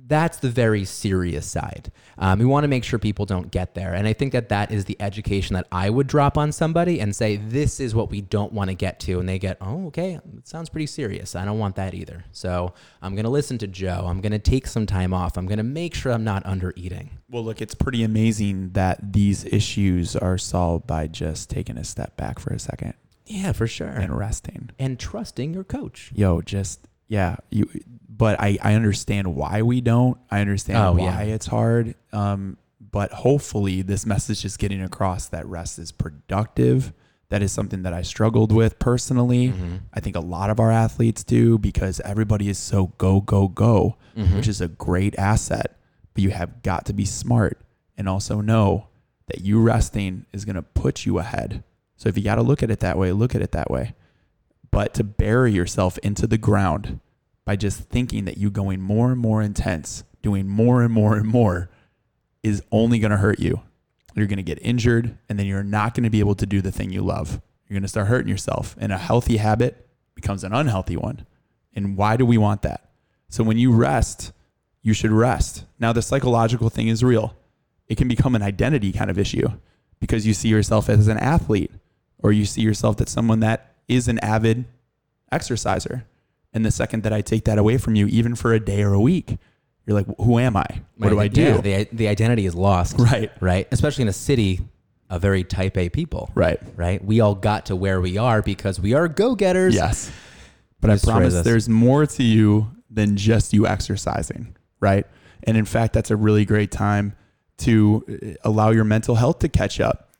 that's 0.06 0.38
the 0.38 0.48
very 0.48 0.84
serious 0.84 1.46
side. 1.46 1.90
Um, 2.18 2.38
we 2.38 2.44
want 2.44 2.64
to 2.64 2.68
make 2.68 2.84
sure 2.84 2.98
people 2.98 3.26
don't 3.26 3.50
get 3.50 3.74
there. 3.74 3.94
And 3.94 4.06
I 4.06 4.12
think 4.12 4.32
that 4.32 4.48
that 4.50 4.70
is 4.70 4.84
the 4.84 4.96
education 5.00 5.54
that 5.54 5.66
I 5.72 5.90
would 5.90 6.06
drop 6.06 6.38
on 6.38 6.52
somebody 6.52 7.00
and 7.00 7.14
say, 7.14 7.36
this 7.36 7.80
is 7.80 7.94
what 7.94 8.10
we 8.10 8.20
don't 8.20 8.52
want 8.52 8.68
to 8.70 8.74
get 8.74 9.00
to. 9.00 9.18
And 9.18 9.28
they 9.28 9.38
get, 9.38 9.56
oh, 9.60 9.86
okay, 9.86 10.20
it 10.36 10.46
sounds 10.46 10.68
pretty 10.68 10.86
serious. 10.86 11.34
I 11.34 11.44
don't 11.44 11.58
want 11.58 11.76
that 11.76 11.94
either. 11.94 12.24
So 12.32 12.74
I'm 13.00 13.14
going 13.14 13.24
to 13.24 13.30
listen 13.30 13.58
to 13.58 13.66
Joe. 13.66 14.06
I'm 14.06 14.20
going 14.20 14.32
to 14.32 14.38
take 14.38 14.66
some 14.66 14.86
time 14.86 15.12
off. 15.12 15.36
I'm 15.36 15.46
going 15.46 15.58
to 15.58 15.64
make 15.64 15.94
sure 15.94 16.12
I'm 16.12 16.24
not 16.24 16.44
under 16.46 16.72
eating. 16.76 17.18
Well, 17.28 17.44
look, 17.44 17.62
it's 17.62 17.74
pretty 17.74 18.04
amazing 18.04 18.70
that 18.70 19.12
these 19.12 19.44
issues 19.46 20.14
are 20.16 20.38
solved 20.38 20.86
by 20.86 21.06
just 21.06 21.50
taking 21.50 21.78
a 21.78 21.84
step 21.84 22.16
back 22.16 22.38
for 22.38 22.52
a 22.52 22.58
second 22.58 22.94
Yeah, 23.32 23.52
for 23.52 23.66
sure. 23.66 23.88
and 23.88 24.16
resting. 24.16 24.70
and 24.78 24.98
trusting 24.98 25.54
your 25.54 25.64
coach. 25.64 26.10
Yo, 26.14 26.40
just 26.42 26.86
yeah, 27.08 27.36
you. 27.50 27.68
But 28.08 28.40
I 28.40 28.58
I 28.62 28.74
understand 28.74 29.34
why 29.34 29.62
we 29.62 29.80
don't. 29.80 30.18
I 30.30 30.40
understand 30.40 30.78
Oh, 30.78 30.92
why 30.92 31.24
yeah. 31.24 31.34
it's 31.34 31.46
hard. 31.46 31.94
Um, 32.12 32.56
but 32.80 33.10
hopefully 33.12 33.82
this 33.82 34.04
message 34.06 34.44
is 34.44 34.56
getting 34.56 34.82
across 34.82 35.28
that 35.28 35.46
rest 35.46 35.78
is 35.78 35.92
productive. 35.92 36.92
That 37.30 37.42
is 37.42 37.50
something 37.52 37.82
that 37.84 37.94
I 37.94 38.02
struggled 38.02 38.52
with 38.52 38.78
personally. 38.78 39.48
Mm-hmm. 39.48 39.76
I 39.94 40.00
think 40.00 40.16
a 40.16 40.20
lot 40.20 40.50
of 40.50 40.60
our 40.60 40.70
athletes 40.70 41.24
do 41.24 41.56
because 41.56 41.98
everybody 42.00 42.48
is 42.50 42.58
so 42.58 42.88
go 42.98 43.20
go 43.22 43.48
go, 43.48 43.96
Mm-hmm. 44.16 44.36
which 44.36 44.48
is 44.48 44.60
a 44.60 44.68
great 44.68 45.18
asset. 45.18 45.78
But 46.12 46.22
you 46.22 46.30
have 46.30 46.62
got 46.62 46.84
to 46.86 46.92
be 46.92 47.06
smart 47.06 47.58
and 47.96 48.06
also 48.06 48.42
know 48.42 48.88
that 49.28 49.40
you 49.40 49.58
resting 49.62 50.26
is 50.34 50.44
going 50.44 50.56
to 50.56 50.62
put 50.62 51.06
you 51.06 51.18
ahead. 51.18 51.64
So 52.02 52.08
if 52.08 52.18
you 52.18 52.24
got 52.24 52.34
to 52.34 52.42
look 52.42 52.64
at 52.64 52.70
it 52.72 52.80
that 52.80 52.98
way, 52.98 53.12
look 53.12 53.36
at 53.36 53.42
it 53.42 53.52
that 53.52 53.70
way. 53.70 53.94
But 54.72 54.92
to 54.94 55.04
bury 55.04 55.52
yourself 55.52 55.98
into 55.98 56.26
the 56.26 56.36
ground 56.36 56.98
by 57.44 57.54
just 57.54 57.82
thinking 57.90 58.24
that 58.24 58.38
you 58.38 58.50
going 58.50 58.80
more 58.80 59.12
and 59.12 59.20
more 59.20 59.40
intense, 59.40 60.02
doing 60.20 60.48
more 60.48 60.82
and 60.82 60.92
more 60.92 61.14
and 61.16 61.28
more 61.28 61.70
is 62.42 62.60
only 62.72 62.98
going 62.98 63.12
to 63.12 63.18
hurt 63.18 63.38
you. 63.38 63.62
You're 64.16 64.26
going 64.26 64.38
to 64.38 64.42
get 64.42 64.58
injured 64.62 65.16
and 65.28 65.38
then 65.38 65.46
you're 65.46 65.62
not 65.62 65.94
going 65.94 66.02
to 66.02 66.10
be 66.10 66.18
able 66.18 66.34
to 66.34 66.44
do 66.44 66.60
the 66.60 66.72
thing 66.72 66.90
you 66.90 67.02
love. 67.02 67.40
You're 67.68 67.76
going 67.76 67.82
to 67.82 67.88
start 67.88 68.08
hurting 68.08 68.28
yourself 68.28 68.74
and 68.80 68.92
a 68.92 68.98
healthy 68.98 69.36
habit 69.36 69.86
becomes 70.16 70.42
an 70.42 70.52
unhealthy 70.52 70.96
one. 70.96 71.24
And 71.72 71.96
why 71.96 72.16
do 72.16 72.26
we 72.26 72.36
want 72.36 72.62
that? 72.62 72.90
So 73.28 73.44
when 73.44 73.58
you 73.58 73.70
rest, 73.70 74.32
you 74.82 74.92
should 74.92 75.12
rest. 75.12 75.66
Now 75.78 75.92
the 75.92 76.02
psychological 76.02 76.68
thing 76.68 76.88
is 76.88 77.04
real. 77.04 77.36
It 77.86 77.96
can 77.96 78.08
become 78.08 78.34
an 78.34 78.42
identity 78.42 78.90
kind 78.90 79.08
of 79.08 79.20
issue 79.20 79.50
because 80.00 80.26
you 80.26 80.34
see 80.34 80.48
yourself 80.48 80.88
as 80.88 81.06
an 81.06 81.18
athlete 81.18 81.70
or 82.22 82.32
you 82.32 82.44
see 82.44 82.62
yourself 82.62 83.00
as 83.00 83.10
someone 83.10 83.40
that 83.40 83.74
is 83.88 84.08
an 84.08 84.18
avid 84.20 84.64
exerciser. 85.30 86.04
And 86.52 86.64
the 86.64 86.70
second 86.70 87.02
that 87.04 87.12
I 87.12 87.22
take 87.22 87.44
that 87.44 87.58
away 87.58 87.78
from 87.78 87.94
you, 87.94 88.06
even 88.08 88.34
for 88.34 88.52
a 88.52 88.60
day 88.60 88.82
or 88.82 88.92
a 88.92 89.00
week, 89.00 89.38
you're 89.86 89.96
like, 89.96 90.06
who 90.18 90.38
am 90.38 90.56
I? 90.56 90.66
What 90.96 91.08
do 91.08 91.18
I 91.18 91.28
do? 91.28 91.42
Yeah, 91.42 91.60
the, 91.60 91.88
the 91.92 92.08
identity 92.08 92.46
is 92.46 92.54
lost. 92.54 92.96
Right. 92.98 93.32
Right. 93.40 93.66
Especially 93.72 94.02
in 94.02 94.08
a 94.08 94.12
city 94.12 94.60
of 95.10 95.20
very 95.20 95.44
type 95.44 95.76
A 95.76 95.88
people. 95.88 96.30
right. 96.34 96.60
Right. 96.76 97.04
We 97.04 97.20
all 97.20 97.34
got 97.34 97.66
to 97.66 97.76
where 97.76 98.00
we 98.00 98.16
are 98.16 98.42
because 98.42 98.78
we 98.80 98.94
are 98.94 99.08
go 99.08 99.34
getters. 99.34 99.74
Yes. 99.74 100.10
But 100.80 100.90
I 100.90 100.98
promise 100.98 101.42
there's 101.42 101.68
more 101.68 102.06
to 102.06 102.22
you 102.22 102.70
than 102.90 103.16
just 103.16 103.52
you 103.52 103.66
exercising, 103.66 104.56
right? 104.80 105.06
And 105.44 105.56
in 105.56 105.64
fact, 105.64 105.92
that's 105.92 106.10
a 106.10 106.16
really 106.16 106.44
great 106.44 106.70
time 106.70 107.14
to 107.58 108.04
uh, 108.08 108.48
allow 108.48 108.70
your 108.70 108.84
mental 108.84 109.14
health 109.14 109.38
to 109.40 109.48
catch 109.48 109.80
up. 109.80 110.10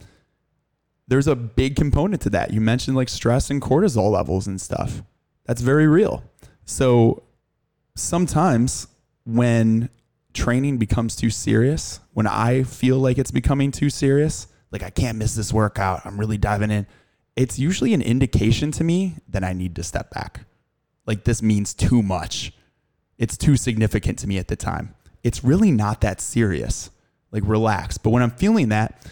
There's 1.13 1.29
a 1.29 1.37
big 1.37 1.77
component 1.77 2.23
to 2.23 2.31
that. 2.31 2.55
You 2.55 2.63
mentioned 2.63 2.97
like 2.97 3.11
stress 3.11 3.51
and 3.51 3.61
cortisol 3.61 4.11
levels 4.11 4.47
and 4.47 4.59
stuff. 4.59 5.03
That's 5.45 5.61
very 5.61 5.87
real. 5.87 6.25
So 6.65 7.25
sometimes 7.95 8.87
when 9.27 9.91
training 10.33 10.79
becomes 10.79 11.15
too 11.15 11.29
serious, 11.29 12.01
when 12.15 12.27
I 12.27 12.63
feel 12.63 12.97
like 12.99 13.19
it's 13.19 13.31
becoming 13.31 13.73
too 13.73 13.91
serious, 13.91 14.47
like 14.71 14.83
I 14.83 14.89
can't 14.89 15.19
miss 15.19 15.35
this 15.35 15.53
workout, 15.53 16.01
I'm 16.07 16.19
really 16.19 16.39
diving 16.39 16.71
in, 16.71 16.87
it's 17.37 17.59
usually 17.59 17.93
an 17.93 18.01
indication 18.01 18.71
to 18.71 18.83
me 18.83 19.17
that 19.29 19.45
I 19.45 19.53
need 19.53 19.77
to 19.77 19.83
step 19.83 20.09
back. 20.13 20.47
Like 21.05 21.25
this 21.25 21.43
means 21.43 21.75
too 21.75 22.03
much. 22.03 22.55
It's 23.19 23.37
too 23.37 23.59
significant 23.59 24.19
to 24.21 24.27
me 24.27 24.39
at 24.39 24.49
the 24.49 24.57
time. 24.57 24.95
It's 25.23 25.45
really 25.45 25.73
not 25.73 26.01
that 26.01 26.23
serious. 26.23 26.89
Like 27.31 27.43
relax. 27.45 27.99
But 27.99 28.13
when 28.13 28.23
I'm 28.23 28.31
feeling 28.31 28.71
that, 28.71 29.07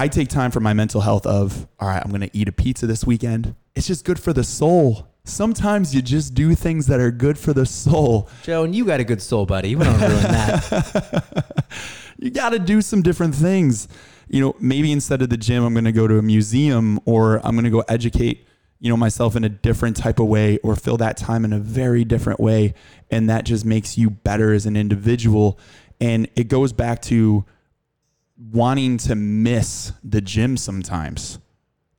I 0.00 0.06
take 0.06 0.28
time 0.28 0.52
for 0.52 0.60
my 0.60 0.74
mental 0.74 1.00
health 1.00 1.26
of, 1.26 1.66
all 1.80 1.88
right, 1.88 2.00
I'm 2.00 2.10
going 2.10 2.20
to 2.20 2.30
eat 2.32 2.46
a 2.46 2.52
pizza 2.52 2.86
this 2.86 3.04
weekend. 3.04 3.56
It's 3.74 3.88
just 3.88 4.04
good 4.04 4.20
for 4.20 4.32
the 4.32 4.44
soul. 4.44 5.08
Sometimes 5.24 5.92
you 5.92 6.00
just 6.00 6.34
do 6.34 6.54
things 6.54 6.86
that 6.86 7.00
are 7.00 7.10
good 7.10 7.36
for 7.36 7.52
the 7.52 7.66
soul. 7.66 8.28
Joe, 8.44 8.62
and 8.62 8.76
you 8.76 8.84
got 8.84 9.00
a 9.00 9.04
good 9.04 9.20
soul, 9.20 9.44
buddy. 9.44 9.70
You 9.70 9.78
don't 9.80 10.00
ruin 10.00 10.22
that. 10.22 11.24
you 12.18 12.30
got 12.30 12.50
to 12.50 12.60
do 12.60 12.80
some 12.80 13.02
different 13.02 13.34
things. 13.34 13.88
You 14.28 14.40
know, 14.40 14.54
maybe 14.60 14.92
instead 14.92 15.20
of 15.20 15.30
the 15.30 15.36
gym, 15.36 15.64
I'm 15.64 15.74
going 15.74 15.84
to 15.84 15.92
go 15.92 16.06
to 16.06 16.16
a 16.16 16.22
museum 16.22 17.00
or 17.04 17.44
I'm 17.44 17.56
going 17.56 17.64
to 17.64 17.70
go 17.70 17.82
educate, 17.88 18.46
you 18.78 18.90
know, 18.90 18.96
myself 18.96 19.34
in 19.34 19.42
a 19.42 19.48
different 19.48 19.96
type 19.96 20.20
of 20.20 20.28
way 20.28 20.58
or 20.58 20.76
fill 20.76 20.98
that 20.98 21.16
time 21.16 21.44
in 21.44 21.52
a 21.52 21.58
very 21.58 22.04
different 22.04 22.38
way. 22.38 22.72
And 23.10 23.28
that 23.28 23.44
just 23.44 23.64
makes 23.64 23.98
you 23.98 24.10
better 24.10 24.52
as 24.52 24.64
an 24.64 24.76
individual. 24.76 25.58
And 26.00 26.28
it 26.36 26.46
goes 26.46 26.72
back 26.72 27.02
to 27.02 27.44
wanting 28.38 28.98
to 28.98 29.14
miss 29.14 29.92
the 30.04 30.20
gym 30.20 30.56
sometimes. 30.56 31.38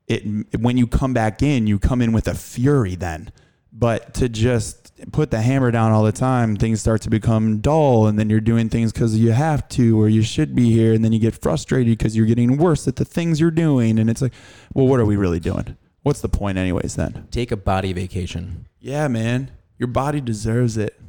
It 0.08 0.24
when 0.60 0.78
you 0.78 0.88
come 0.88 1.14
back 1.14 1.44
in, 1.44 1.68
you 1.68 1.78
come 1.80 2.02
in 2.02 2.12
with 2.14 2.28
a 2.28 2.34
fury 2.36 2.96
then. 2.96 3.32
But 3.72 4.16
to 4.16 4.28
just 4.28 4.92
put 5.12 5.30
the 5.30 5.42
hammer 5.42 5.70
down 5.70 5.92
all 5.92 6.04
the 6.04 6.12
time, 6.12 6.56
things 6.56 6.82
start 6.82 7.02
to 7.04 7.10
become 7.10 7.60
dull, 7.60 8.08
and 8.08 8.18
then 8.18 8.28
you're 8.30 8.42
doing 8.42 8.68
things 8.68 8.92
because 8.92 9.18
you 9.18 9.32
have 9.32 9.68
to 9.70 10.02
or 10.02 10.10
you 10.10 10.24
should 10.24 10.56
be 10.56 10.72
here, 10.72 10.94
and 10.94 11.06
then 11.06 11.12
you 11.14 11.20
get 11.20 11.40
frustrated 11.40 11.96
because 11.96 12.18
you're 12.18 12.26
getting 12.26 12.58
worse 12.58 12.88
at 12.88 12.96
the 12.96 13.06
things 13.06 13.40
you're 13.40 13.52
doing, 13.52 14.00
and 14.00 14.10
it's 14.10 14.22
like, 14.24 14.34
well, 14.74 14.88
what 14.88 15.00
are 15.00 15.06
we 15.06 15.16
really 15.16 15.40
doing? 15.40 15.78
What's 16.02 16.22
the 16.22 16.30
point, 16.30 16.58
anyways? 16.58 16.96
Then, 16.96 17.28
Take 17.30 17.52
a 17.52 17.58
body 17.58 17.94
vacation. 17.94 18.66
yeah, 18.80 19.08
man, 19.08 19.52
your 19.78 19.88
body 19.88 20.20
deserves 20.20 20.76
it. 20.76 21.00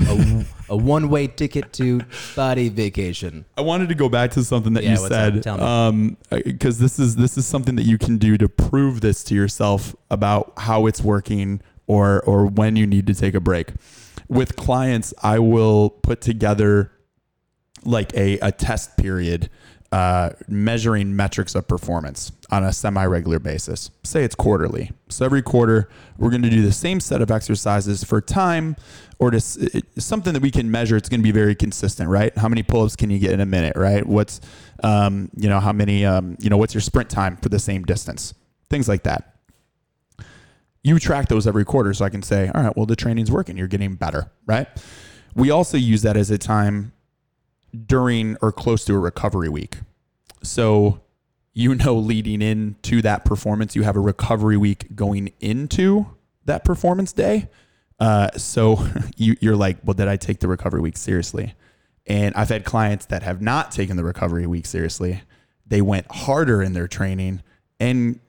A, 0.00 0.44
a 0.70 0.76
one 0.76 1.08
way 1.08 1.26
ticket 1.26 1.72
to 1.74 2.00
body 2.36 2.68
vacation. 2.68 3.44
I 3.56 3.62
wanted 3.62 3.88
to 3.88 3.94
go 3.94 4.08
back 4.08 4.30
to 4.32 4.44
something 4.44 4.74
that 4.74 4.84
Yeah, 4.84 4.94
you 4.94 5.00
what's 5.00 5.14
up? 5.14 5.34
said, 5.34 5.42
Tell 5.42 5.56
me. 5.58 5.62
um, 5.64 6.16
because 6.30 6.78
this 6.78 6.98
is 6.98 7.16
this 7.16 7.36
is 7.36 7.46
something 7.46 7.74
that 7.76 7.82
you 7.84 7.98
can 7.98 8.16
do 8.18 8.38
to 8.38 8.48
prove 8.48 9.00
this 9.00 9.24
to 9.24 9.34
yourself 9.34 9.96
about 10.10 10.52
how 10.58 10.86
it's 10.86 11.00
working 11.02 11.60
or 11.86 12.20
or 12.22 12.46
when 12.46 12.76
you 12.76 12.86
need 12.86 13.06
to 13.08 13.14
take 13.14 13.34
a 13.34 13.40
break. 13.40 13.72
With 14.28 14.56
clients, 14.56 15.12
I 15.22 15.38
will 15.38 15.90
put 15.90 16.20
together 16.20 16.92
like 17.84 18.14
a, 18.14 18.38
a 18.40 18.52
test 18.52 18.96
period 18.96 19.48
uh, 19.90 20.30
measuring 20.48 21.16
metrics 21.16 21.54
of 21.54 21.66
performance 21.66 22.30
on 22.50 22.62
a 22.62 22.72
semi-regular 22.72 23.38
basis. 23.38 23.90
Say 24.04 24.22
it's 24.22 24.34
quarterly. 24.34 24.90
So 25.08 25.24
every 25.24 25.40
quarter, 25.40 25.88
we're 26.18 26.28
going 26.30 26.42
to 26.42 26.50
do 26.50 26.60
the 26.60 26.72
same 26.72 27.00
set 27.00 27.22
of 27.22 27.30
exercises 27.30 28.04
for 28.04 28.20
time 28.20 28.76
or 29.18 29.30
just 29.30 29.58
something 29.98 30.34
that 30.34 30.42
we 30.42 30.50
can 30.50 30.70
measure. 30.70 30.96
It's 30.96 31.08
going 31.08 31.20
to 31.20 31.24
be 31.24 31.32
very 31.32 31.54
consistent, 31.54 32.10
right? 32.10 32.36
How 32.36 32.48
many 32.48 32.62
pull-ups 32.62 32.96
can 32.96 33.08
you 33.08 33.18
get 33.18 33.32
in 33.32 33.40
a 33.40 33.46
minute, 33.46 33.76
right? 33.76 34.06
What's, 34.06 34.40
um, 34.84 35.30
you 35.36 35.48
know, 35.48 35.58
how 35.58 35.72
many, 35.72 36.04
um, 36.04 36.36
you 36.38 36.50
know, 36.50 36.58
what's 36.58 36.74
your 36.74 36.82
sprint 36.82 37.08
time 37.08 37.38
for 37.38 37.48
the 37.48 37.58
same 37.58 37.84
distance? 37.84 38.34
Things 38.68 38.88
like 38.88 39.04
that. 39.04 39.36
You 40.82 40.98
track 40.98 41.28
those 41.28 41.46
every 41.46 41.64
quarter 41.64 41.94
so 41.94 42.04
I 42.04 42.10
can 42.10 42.22
say, 42.22 42.50
all 42.54 42.62
right, 42.62 42.76
well, 42.76 42.86
the 42.86 42.94
training's 42.94 43.30
working. 43.30 43.56
You're 43.56 43.68
getting 43.68 43.94
better, 43.94 44.30
right? 44.46 44.68
We 45.34 45.50
also 45.50 45.78
use 45.78 46.02
that 46.02 46.16
as 46.16 46.30
a 46.30 46.38
time 46.38 46.92
during 47.86 48.36
or 48.40 48.52
close 48.52 48.84
to 48.86 48.94
a 48.94 48.98
recovery 48.98 49.48
week. 49.48 49.78
So, 50.42 51.00
you 51.52 51.74
know, 51.74 51.96
leading 51.96 52.42
into 52.42 53.02
that 53.02 53.24
performance, 53.24 53.74
you 53.74 53.82
have 53.82 53.96
a 53.96 54.00
recovery 54.00 54.56
week 54.56 54.94
going 54.94 55.32
into 55.40 56.06
that 56.44 56.64
performance 56.64 57.12
day. 57.12 57.48
Uh, 58.00 58.30
so 58.36 58.86
you, 59.16 59.36
you're 59.40 59.56
like, 59.56 59.78
well, 59.84 59.94
did 59.94 60.08
I 60.08 60.16
take 60.16 60.40
the 60.40 60.48
recovery 60.48 60.80
week 60.80 60.96
seriously? 60.96 61.54
And 62.06 62.34
I've 62.34 62.48
had 62.48 62.64
clients 62.64 63.06
that 63.06 63.22
have 63.22 63.42
not 63.42 63.70
taken 63.70 63.96
the 63.96 64.04
recovery 64.04 64.46
week 64.46 64.66
seriously. 64.66 65.22
They 65.66 65.82
went 65.82 66.10
harder 66.10 66.62
in 66.62 66.72
their 66.72 66.88
training, 66.88 67.42
and 67.78 68.20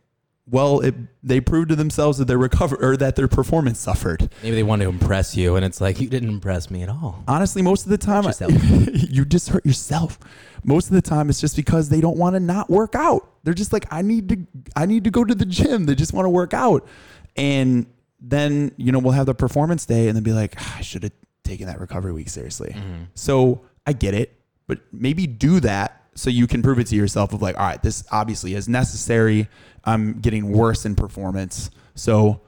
well, 0.52 0.80
it, 0.80 0.96
they 1.22 1.40
proved 1.40 1.70
to 1.70 1.76
themselves 1.76 2.18
that 2.18 2.26
their 2.26 2.38
recover 2.38 2.76
or 2.82 2.98
that 2.98 3.16
their 3.16 3.28
performance 3.28 3.80
suffered. 3.80 4.30
Maybe 4.42 4.56
they 4.56 4.64
want 4.64 4.82
to 4.82 4.90
impress 4.90 5.36
you, 5.38 5.56
and 5.56 5.64
it's 5.66 5.80
like, 5.80 6.00
you 6.00 6.10
didn't 6.10 6.30
impress 6.30 6.72
me 6.72 6.82
at 6.82 6.90
all. 6.90 7.24
honestly, 7.28 7.62
most 7.62 7.86
of 7.86 7.90
the 7.92 7.98
time, 7.98 8.24
Hurt 8.24 8.32
you 8.94 9.26
just 9.26 9.50
hurt 9.50 9.66
yourself. 9.66 10.18
Most 10.64 10.88
of 10.88 10.94
the 10.94 11.02
time, 11.02 11.30
it's 11.30 11.40
just 11.40 11.56
because 11.56 11.90
they 11.90 12.02
don't 12.02 12.18
want 12.18 12.36
to 12.36 12.40
not 12.40 12.70
work 12.70 12.96
out. 12.96 13.30
They're 13.44 13.54
just 13.54 13.72
like, 13.72 13.86
I 13.92 14.02
need 14.02 14.30
to, 14.30 14.38
I 14.76 14.86
need 14.86 15.04
to 15.04 15.12
go 15.12 15.24
to 15.24 15.36
the 15.36 15.46
gym. 15.46 15.86
They 15.86 15.96
just 15.96 16.14
want 16.14 16.26
to 16.26 16.30
work 16.30 16.54
out, 16.54 16.88
and 17.36 17.86
then 18.20 18.72
you 18.76 18.92
know 18.92 19.00
we'll 19.00 19.14
have 19.14 19.28
the 19.28 19.36
performance 19.36 19.86
day, 19.86 20.08
and 20.08 20.16
then 20.16 20.24
be 20.24 20.34
like, 20.34 20.56
"Ah, 20.58 20.78
I 20.80 20.82
should 20.82 21.04
have 21.04 21.14
taken 21.44 21.68
that 21.68 21.80
recovery 21.80 22.12
week 22.12 22.30
seriously. 22.30 22.76
So 23.14 23.62
I 23.88 23.94
get 23.94 24.14
it, 24.14 24.34
but 24.68 24.80
maybe 24.92 25.26
do 25.26 25.60
that 25.62 25.99
so 26.20 26.30
you 26.30 26.48
can 26.48 26.62
prove 26.62 26.80
it 26.80 26.88
to 26.88 26.96
yourself 26.96 27.34
of 27.34 27.42
like, 27.42 27.58
all 27.58 27.66
right, 27.66 27.82
this 27.82 28.04
obviously 28.12 28.54
is 28.54 28.68
necessary. 28.68 29.48
I'm 29.86 30.20
getting 30.20 30.52
worse 30.52 30.86
in 30.86 30.96
performance, 30.96 31.72
so 31.96 32.42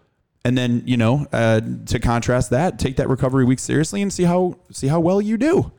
And 0.43 0.57
then, 0.57 0.84
you 0.86 0.97
know, 0.97 1.28
uh, 1.32 1.61
to 1.86 1.99
contrast 1.99 2.49
that, 2.49 2.80
take 2.80 2.95
that 2.95 3.07
recovery 3.09 3.45
week 3.45 3.59
seriously 3.59 4.01
and 4.01 4.11
see 4.11 4.24
how 4.24 4.57
see 4.72 4.88
how 4.88 4.99
well 4.99 5.22
you 5.22 5.38
do. 5.38 5.72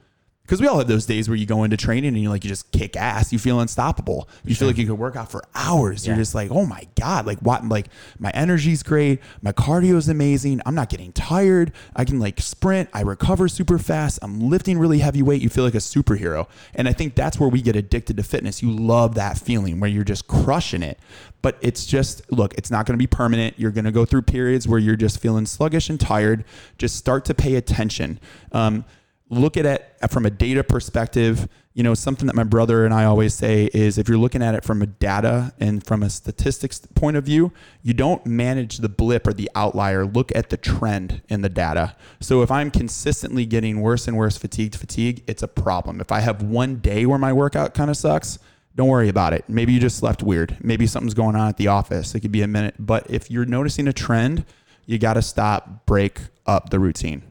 Because 0.43 0.61
we 0.61 0.67
all 0.67 0.79
have 0.79 0.89
those 0.89 1.07
days 1.07 1.29
where 1.29 1.37
you 1.37 1.47
go 1.47 1.63
into 1.63 1.77
training 1.77 2.09
and 2.09 2.23
you're 2.23 2.31
like 2.31 2.43
you 2.45 2.49
just 2.49 2.73
kick 2.73 2.97
ass. 2.97 3.33
You 3.33 3.39
feel 3.39 3.61
unstoppable. 3.61 4.29
You 4.45 4.57
feel 4.57 4.67
like 4.67 4.77
you 4.77 4.87
could 4.87 4.99
work 4.99 5.15
out 5.15 5.31
for 5.31 5.43
hours. 5.55 6.07
You're 6.07 6.17
just 6.17 6.35
like, 6.35 6.51
oh 6.51 6.67
my 6.67 6.87
god, 6.99 7.27
like 7.27 7.39
what? 7.39 7.65
Like 7.67 7.87
my 8.19 8.31
energy's 8.31 8.83
great. 8.83 9.21
My 9.41 9.53
cardio 9.53 9.95
is 9.95 10.09
amazing. 10.09 10.61
I'm 10.67 10.75
not 10.75 10.89
getting 10.89 11.13
tired. 11.13 11.73
I 11.95 12.05
can 12.05 12.19
like 12.19 12.41
sprint. 12.41 12.91
I 12.93 13.03
recover 13.03 13.47
super 13.47 13.79
fast. 13.79 14.19
I'm 14.21 14.51
lifting 14.51 14.79
really 14.79 14.99
heavy 14.99 15.23
weight. 15.23 15.41
You 15.43 15.49
feel 15.49 15.65
like 15.65 15.75
a 15.75 15.79
superhero. 15.79 16.49
And 16.75 16.89
I 16.89 16.93
think 16.93 17.15
that's 17.15 17.39
where 17.39 17.49
we 17.49 17.63
get 17.63 17.77
addicted 17.77 18.17
to 18.17 18.23
fitness. 18.25 18.63
You 18.63 18.73
love 18.73 19.15
that 19.15 19.39
feeling 19.39 19.79
where 19.79 19.89
you're 19.89 20.05
just 20.05 20.27
crushing 20.27 20.83
it. 20.83 20.99
But 21.41 21.57
it's 21.61 21.87
just 21.87 22.31
look, 22.33 22.53
it's 22.55 22.71
not 22.71 22.85
going 22.85 22.95
to 22.95 23.03
be 23.03 23.07
permanent. 23.07 23.59
You're 23.59 23.71
going 23.71 23.85
to 23.85 23.93
go 23.93 24.05
through 24.05 24.23
periods 24.23 24.67
where 24.67 24.81
you're 24.81 24.97
just 24.97 25.21
feeling 25.21 25.47
sluggish 25.47 25.89
and 25.89 26.01
tired. 26.01 26.45
Just 26.79 26.97
start 26.97 27.25
to 27.27 27.35
pay 27.35 27.55
attention. 27.55 28.19
Um, 28.51 28.85
look 29.33 29.57
at 29.57 29.65
it 29.65 29.97
from 30.11 30.27
a 30.27 30.31
data 30.31 30.63
perspective. 30.63 31.49
You 31.73 31.83
know, 31.83 31.95
something 31.95 32.27
that 32.27 32.37
my 32.37 32.45
brother 32.45 32.85
and 32.85 32.93
I 32.93 33.05
always 33.05 33.33
say 33.33 33.71
is 33.73 33.97
if 33.97 34.07
you're 34.07 34.19
looking 34.19 34.43
at 34.43 34.55
it 34.55 34.63
from 34.63 34.83
a 34.83 34.87
data 34.87 35.55
and 35.59 35.85
from 35.85 36.03
a 36.03 36.11
statistics 36.11 36.81
point 36.95 37.17
of 37.17 37.25
view, 37.25 37.51
you 37.83 37.95
don't 37.95 38.25
manage 38.27 38.79
the 38.79 38.91
blip 38.91 39.27
or 39.27 39.33
the 39.33 39.51
outlier. 39.55 40.05
Look 40.05 40.37
at 40.37 40.51
the 40.51 40.59
trend 40.59 41.23
in 41.31 41.41
the 41.41 41.49
data. 41.49 41.97
So 42.21 42.43
if 42.43 42.51
I'm 42.51 42.71
consistently 42.71 43.47
getting 43.47 43.81
worse 43.81 44.07
and 44.07 44.19
worse 44.19 44.37
fatigued 44.37 44.77
fatigue, 44.77 45.25
it's 45.27 45.43
a 45.43 45.49
problem. 45.49 46.03
If 46.03 46.13
I 46.13 46.21
have 46.21 46.43
one 46.43 46.77
day 46.77 47.07
where 47.07 47.19
my 47.19 47.33
workout 47.33 47.73
kind 47.73 47.89
of 47.89 47.97
sucks, 47.97 48.39
don't 48.77 48.89
worry 48.89 49.09
about 49.09 49.33
it. 49.33 49.47
Maybe 49.49 49.73
you 49.73 49.81
just 49.81 49.97
slept 49.97 50.23
weird. 50.23 50.59
Maybe 50.63 50.87
something's 50.87 51.15
going 51.15 51.37
on 51.37 51.49
at 51.49 51.57
the 51.57 51.69
office. 51.69 52.15
It 52.15 52.21
could 52.21 52.33
be 52.33 52.43
a 52.43 52.47
minute. 52.47 52.75
But 52.79 53.11
if 53.11 53.31
you're 53.31 53.47
noticing 53.47 53.89
a 53.89 53.95
trend, 53.95 54.45
you 54.85 54.99
got 54.99 55.15
to 55.15 55.23
stop, 55.23 55.87
break 55.87 56.21
up 56.47 56.69
the 56.69 56.79
routine. 56.79 57.23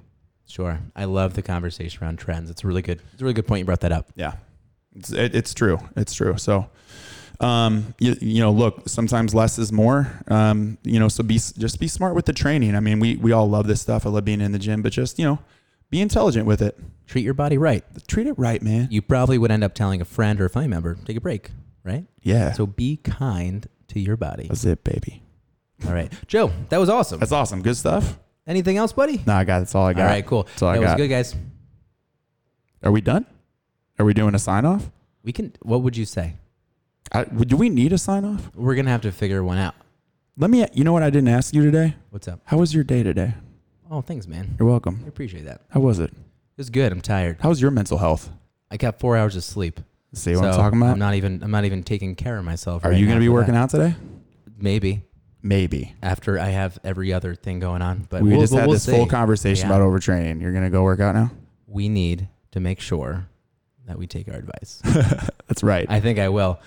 Sure. 0.52 0.80
I 0.96 1.06
love 1.06 1.34
the 1.36 1.42
conversation 1.42 2.04
around 2.04 2.18
trends. 2.20 2.50
It's 2.50 2.64
a 2.64 2.68
really 2.68 2.82
good. 2.82 3.02
It's 3.14 3.22
a 3.22 3.24
really 3.26 3.34
good 3.34 3.48
point 3.48 3.60
you 3.60 3.66
brought 3.66 3.80
that 3.82 3.92
up. 3.94 4.10
Yeah, 4.16 4.34
it's 4.96 5.12
it, 5.12 5.34
it's 5.34 5.54
true. 5.54 5.80
It's 5.96 6.14
true. 6.14 6.38
So, 6.38 6.70
um, 7.40 7.94
you, 8.00 8.16
you 8.20 8.40
know, 8.42 8.52
look, 8.52 8.88
sometimes 8.90 9.34
less 9.34 9.58
is 9.58 9.72
more. 9.72 10.12
Um, 10.28 10.78
you 10.84 11.00
know, 11.00 11.08
so 11.08 11.24
be 11.24 11.36
just 11.36 11.80
be 11.80 11.88
smart 11.88 12.16
with 12.16 12.26
the 12.26 12.34
training. 12.34 12.76
I 12.76 12.80
mean, 12.82 13.00
we 13.00 13.16
we 13.16 13.32
all 13.32 13.50
love 13.50 13.68
this 13.68 13.82
stuff. 13.82 14.06
I 14.06 14.10
love 14.10 14.26
being 14.26 14.42
in 14.42 14.52
the 14.52 14.60
gym, 14.60 14.82
but 14.82 14.92
just 14.92 15.18
you 15.18 15.26
know, 15.26 15.40
be 15.90 16.02
intelligent 16.02 16.46
with 16.46 16.62
it. 16.62 16.78
Treat 17.08 17.24
your 17.24 17.34
body 17.34 17.58
right. 17.58 17.84
Treat 18.08 18.28
it 18.28 18.38
right, 18.38 18.62
man. 18.62 18.88
You 18.92 19.02
probably 19.02 19.38
would 19.38 19.52
end 19.52 19.64
up 19.64 19.74
telling 19.74 20.02
a 20.02 20.06
friend 20.06 20.40
or 20.40 20.46
a 20.46 20.50
family 20.50 20.68
member, 20.70 20.96
take 21.06 21.18
a 21.18 21.22
break, 21.22 21.52
right? 21.84 22.06
Yeah, 22.22 22.54
So 22.54 22.66
be 22.66 22.98
kind 22.98 23.68
to 23.90 24.00
your 24.00 24.16
body. 24.18 24.48
that's 24.48 24.64
it, 24.64 24.84
baby. 24.84 25.24
All 25.86 25.94
right. 25.94 26.12
Joe, 26.28 26.52
that 26.70 26.78
was 26.78 26.88
awesome. 26.90 27.20
That's 27.20 27.32
awesome. 27.32 27.62
Good 27.62 27.76
stuff. 27.76 28.18
Anything 28.48 28.78
else, 28.78 28.92
buddy? 28.92 29.22
No, 29.26 29.34
I 29.34 29.44
got. 29.44 29.60
That's 29.60 29.76
all 29.76 29.86
I 29.86 29.94
got. 29.94 30.02
All 30.04 30.08
right, 30.08 30.26
cool. 30.26 30.44
That's 30.44 30.62
all 30.62 30.70
I 30.70 30.78
that 30.80 30.82
was 30.82 30.96
good, 30.96 31.10
guys. 31.10 31.36
Are 32.84 32.92
we 32.92 33.02
done? 33.02 33.26
Are 34.00 34.06
we 34.06 34.14
doing 34.14 34.34
a 34.34 34.40
sign 34.40 34.66
off? 34.66 34.90
We 35.24 35.32
can. 35.32 35.54
What 35.62 35.84
would 35.84 35.96
you 35.96 36.06
say? 36.06 36.36
I, 37.14 37.26
do 37.26 37.56
we 37.56 37.70
need 37.70 37.94
a 37.94 37.98
sign 37.98 38.26
off? 38.26 38.50
We're 38.56 38.76
gonna 38.76 38.90
have 38.90 39.02
to 39.02 39.12
figure 39.12 39.44
one 39.44 39.60
out. 39.60 39.76
Let 40.38 40.50
me. 40.50 40.66
You 40.74 40.84
know 40.84 40.94
what 40.94 41.04
I 41.04 41.12
didn't 41.12 41.30
ask 41.30 41.54
you 41.54 41.64
today? 41.64 41.96
What's 42.10 42.28
up? 42.28 42.40
How 42.46 42.58
was 42.58 42.74
your 42.74 42.84
day 42.84 43.04
today? 43.04 43.36
Oh, 43.92 44.02
thanks, 44.02 44.26
man. 44.26 44.56
You're 44.58 44.68
welcome. 44.68 45.02
I 45.06 45.08
appreciate 45.08 45.46
that. 45.46 45.62
How 45.70 45.82
was 45.82 46.00
it? 46.00 46.10
It 46.10 46.58
was 46.58 46.70
good. 46.72 46.92
I'm 46.92 47.02
tired. 47.02 47.38
How's 47.42 47.62
your 47.62 47.72
mental 47.72 48.00
health? 48.00 48.30
I 48.72 48.78
got 48.78 49.00
four 49.00 49.18
hours 49.18 49.36
of 49.36 49.44
sleep. 49.44 49.80
See 50.14 50.36
what 50.36 50.46
I'm 50.46 50.56
talking 50.56 50.80
about? 50.80 50.94
I'm 50.94 51.00
not 51.00 51.14
even. 51.14 51.44
I'm 51.44 51.52
not 51.52 51.66
even 51.66 51.84
taking 51.84 52.16
care 52.16 52.38
of 52.40 52.44
myself. 52.44 52.84
Are 52.84 52.90
right 52.90 52.98
you 52.98 53.06
now 53.06 53.14
to 53.14 53.20
be 53.20 53.28
for 53.28 53.34
working 53.34 53.54
that. 53.54 53.62
out 53.62 53.70
today? 53.70 53.94
Maybe 54.58 55.04
Maybe. 55.44 55.96
after 56.04 56.40
I 56.40 56.50
have 56.50 56.78
every 56.84 57.12
other 57.14 57.36
thing 57.36 57.60
going 57.60 57.82
on. 57.82 58.08
But 58.10 58.22
we 58.22 58.30
we'll, 58.32 58.42
just 58.42 58.54
we'll- 58.54 58.60
had 58.62 58.68
we'll 58.68 58.76
this 58.76 58.86
full 58.86 59.06
see. 59.06 59.10
conversation 59.10 59.70
Yeah. 59.70 59.76
about 59.76 59.86
overtraining. 59.88 60.42
You're 60.42 60.54
to 60.54 60.70
go 60.70 60.84
work 60.84 61.00
out 61.00 61.16
now? 61.16 61.32
We 61.68 61.90
need 61.90 62.28
to 62.52 62.60
make 62.60 62.80
sure 62.80 63.28
that 63.88 63.98
we 63.98 64.08
take 64.08 64.28
our 64.28 64.36
advice. 64.36 64.82
That's 65.48 65.64
right. 65.64 65.86
I 65.90 66.00
think 66.00 66.20
I 66.20 66.30
will. 66.30 66.60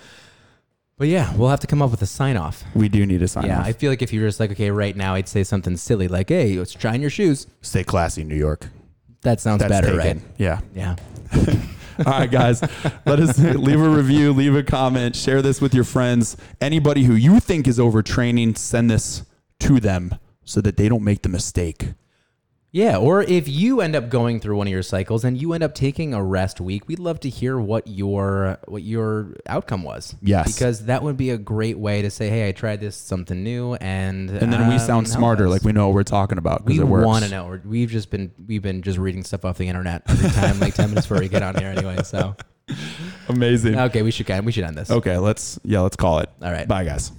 But 0.97 1.07
yeah, 1.09 1.33
we'll 1.35 1.49
have 1.49 1.59
to 1.61 1.67
come 1.67 1.81
up 1.81 1.91
with 1.91 2.01
a 2.01 2.05
sign 2.05 2.37
off. 2.37 2.63
we 2.73 2.87
do 2.89 3.05
need 3.05 3.21
a 3.21 3.27
sign 3.27 3.43
off. 3.43 3.47
yeah, 3.49 3.59
off. 3.59 3.65
I 3.65 3.73
feel 3.73 3.91
like 3.91 4.01
if 4.01 4.13
you're 4.13 4.27
just 4.27 4.39
like, 4.39 4.51
okay, 4.51 4.71
right 4.71 4.95
now, 4.95 5.13
I'd 5.15 5.27
say 5.27 5.43
something 5.43 5.75
silly 5.77 6.07
like, 6.07 6.29
hey, 6.29 6.57
let's 6.57 6.71
shine 6.79 7.01
your 7.01 7.09
shoes. 7.09 7.47
Stay 7.61 7.83
classy, 7.83 8.23
New 8.23 8.35
York. 8.35 8.67
That 9.21 9.41
sounds 9.41 9.59
That's 9.59 9.71
better, 9.71 9.97
taken. 9.97 10.17
right? 10.19 10.21
Yeah. 10.37 10.59
Yeah. 10.73 10.95
All 11.99 12.11
right, 12.11 12.29
guys. 12.29 12.61
let 13.05 13.19
us 13.19 13.37
leave 13.39 13.79
a 13.79 13.89
review, 13.89 14.33
leave 14.33 14.55
a 14.55 14.63
comment, 14.63 15.15
share 15.15 15.41
this 15.41 15.61
with 15.61 15.73
your 15.73 15.83
friends. 15.83 16.35
Anybody 16.59 17.03
who 17.03 17.13
you 17.13 17.39
think 17.39 17.67
is 17.67 17.79
overtraining, 17.79 18.57
send 18.57 18.89
this 18.89 19.23
to 19.61 19.79
them 19.79 20.15
so 20.43 20.61
that 20.61 20.77
they 20.77 20.89
don't 20.89 21.03
make 21.03 21.21
the 21.21 21.29
mistake. 21.29 21.93
Yeah, 22.75 22.97
or 22.97 23.21
if 23.21 23.47
you 23.47 23.79
end 23.79 23.95
up 23.95 24.09
going 24.09 24.41
through 24.41 24.57
one 24.57 24.67
of 24.67 24.71
your 24.71 24.83
cycles 24.83 25.23
and 25.23 25.39
you 25.39 25.53
end 25.53 25.63
up 25.63 25.73
taking 25.73 26.13
a 26.13 26.21
rest 26.21 26.59
week, 26.59 26.89
we'd 26.89 26.99
love 26.99 27.21
to 27.21 27.29
hear 27.29 27.57
what 27.57 27.87
your 27.87 28.57
what 28.67 28.83
your 28.83 29.33
outcome 29.47 29.81
was. 29.81 30.13
Yes. 30.21 30.53
because 30.53 30.83
that 30.87 31.01
would 31.01 31.15
be 31.15 31.29
a 31.29 31.37
great 31.37 31.77
way 31.77 32.01
to 32.01 32.09
say, 32.09 32.29
"Hey, 32.29 32.49
I 32.49 32.51
tried 32.51 32.81
this 32.81 32.97
something 32.97 33.41
new," 33.41 33.75
and 33.75 34.29
And 34.29 34.51
then 34.51 34.67
we 34.67 34.73
um, 34.73 34.79
sound 34.79 35.07
smarter, 35.07 35.47
like 35.47 35.63
we 35.63 35.71
know 35.71 35.87
what 35.87 35.95
we're 35.95 36.03
talking 36.03 36.37
about 36.37 36.65
because 36.65 36.79
we 36.79 36.83
it 36.83 36.89
works. 36.89 37.05
want 37.05 37.23
to 37.23 37.31
know. 37.31 37.61
We've 37.63 37.89
just 37.89 38.09
been 38.09 38.33
we've 38.45 38.61
been 38.61 38.81
just 38.81 38.97
reading 38.97 39.23
stuff 39.23 39.45
off 39.45 39.57
the 39.57 39.69
internet 39.69 40.01
every 40.09 40.29
time, 40.31 40.59
like 40.59 40.73
ten 40.73 40.89
minutes 40.89 41.07
before 41.07 41.21
we 41.21 41.29
get 41.29 41.43
on 41.43 41.55
here, 41.55 41.69
anyway. 41.69 42.03
So 42.03 42.35
Amazing. 43.29 43.79
okay, 43.79 44.01
we 44.01 44.11
should 44.11 44.27
we 44.43 44.51
should 44.51 44.65
end 44.65 44.77
this. 44.77 44.91
Okay, 44.91 45.17
let's 45.17 45.57
yeah, 45.63 45.79
let's 45.79 45.95
call 45.95 46.19
it. 46.19 46.29
All 46.41 46.51
right. 46.51 46.67
Bye, 46.67 46.83
guys. 46.83 47.13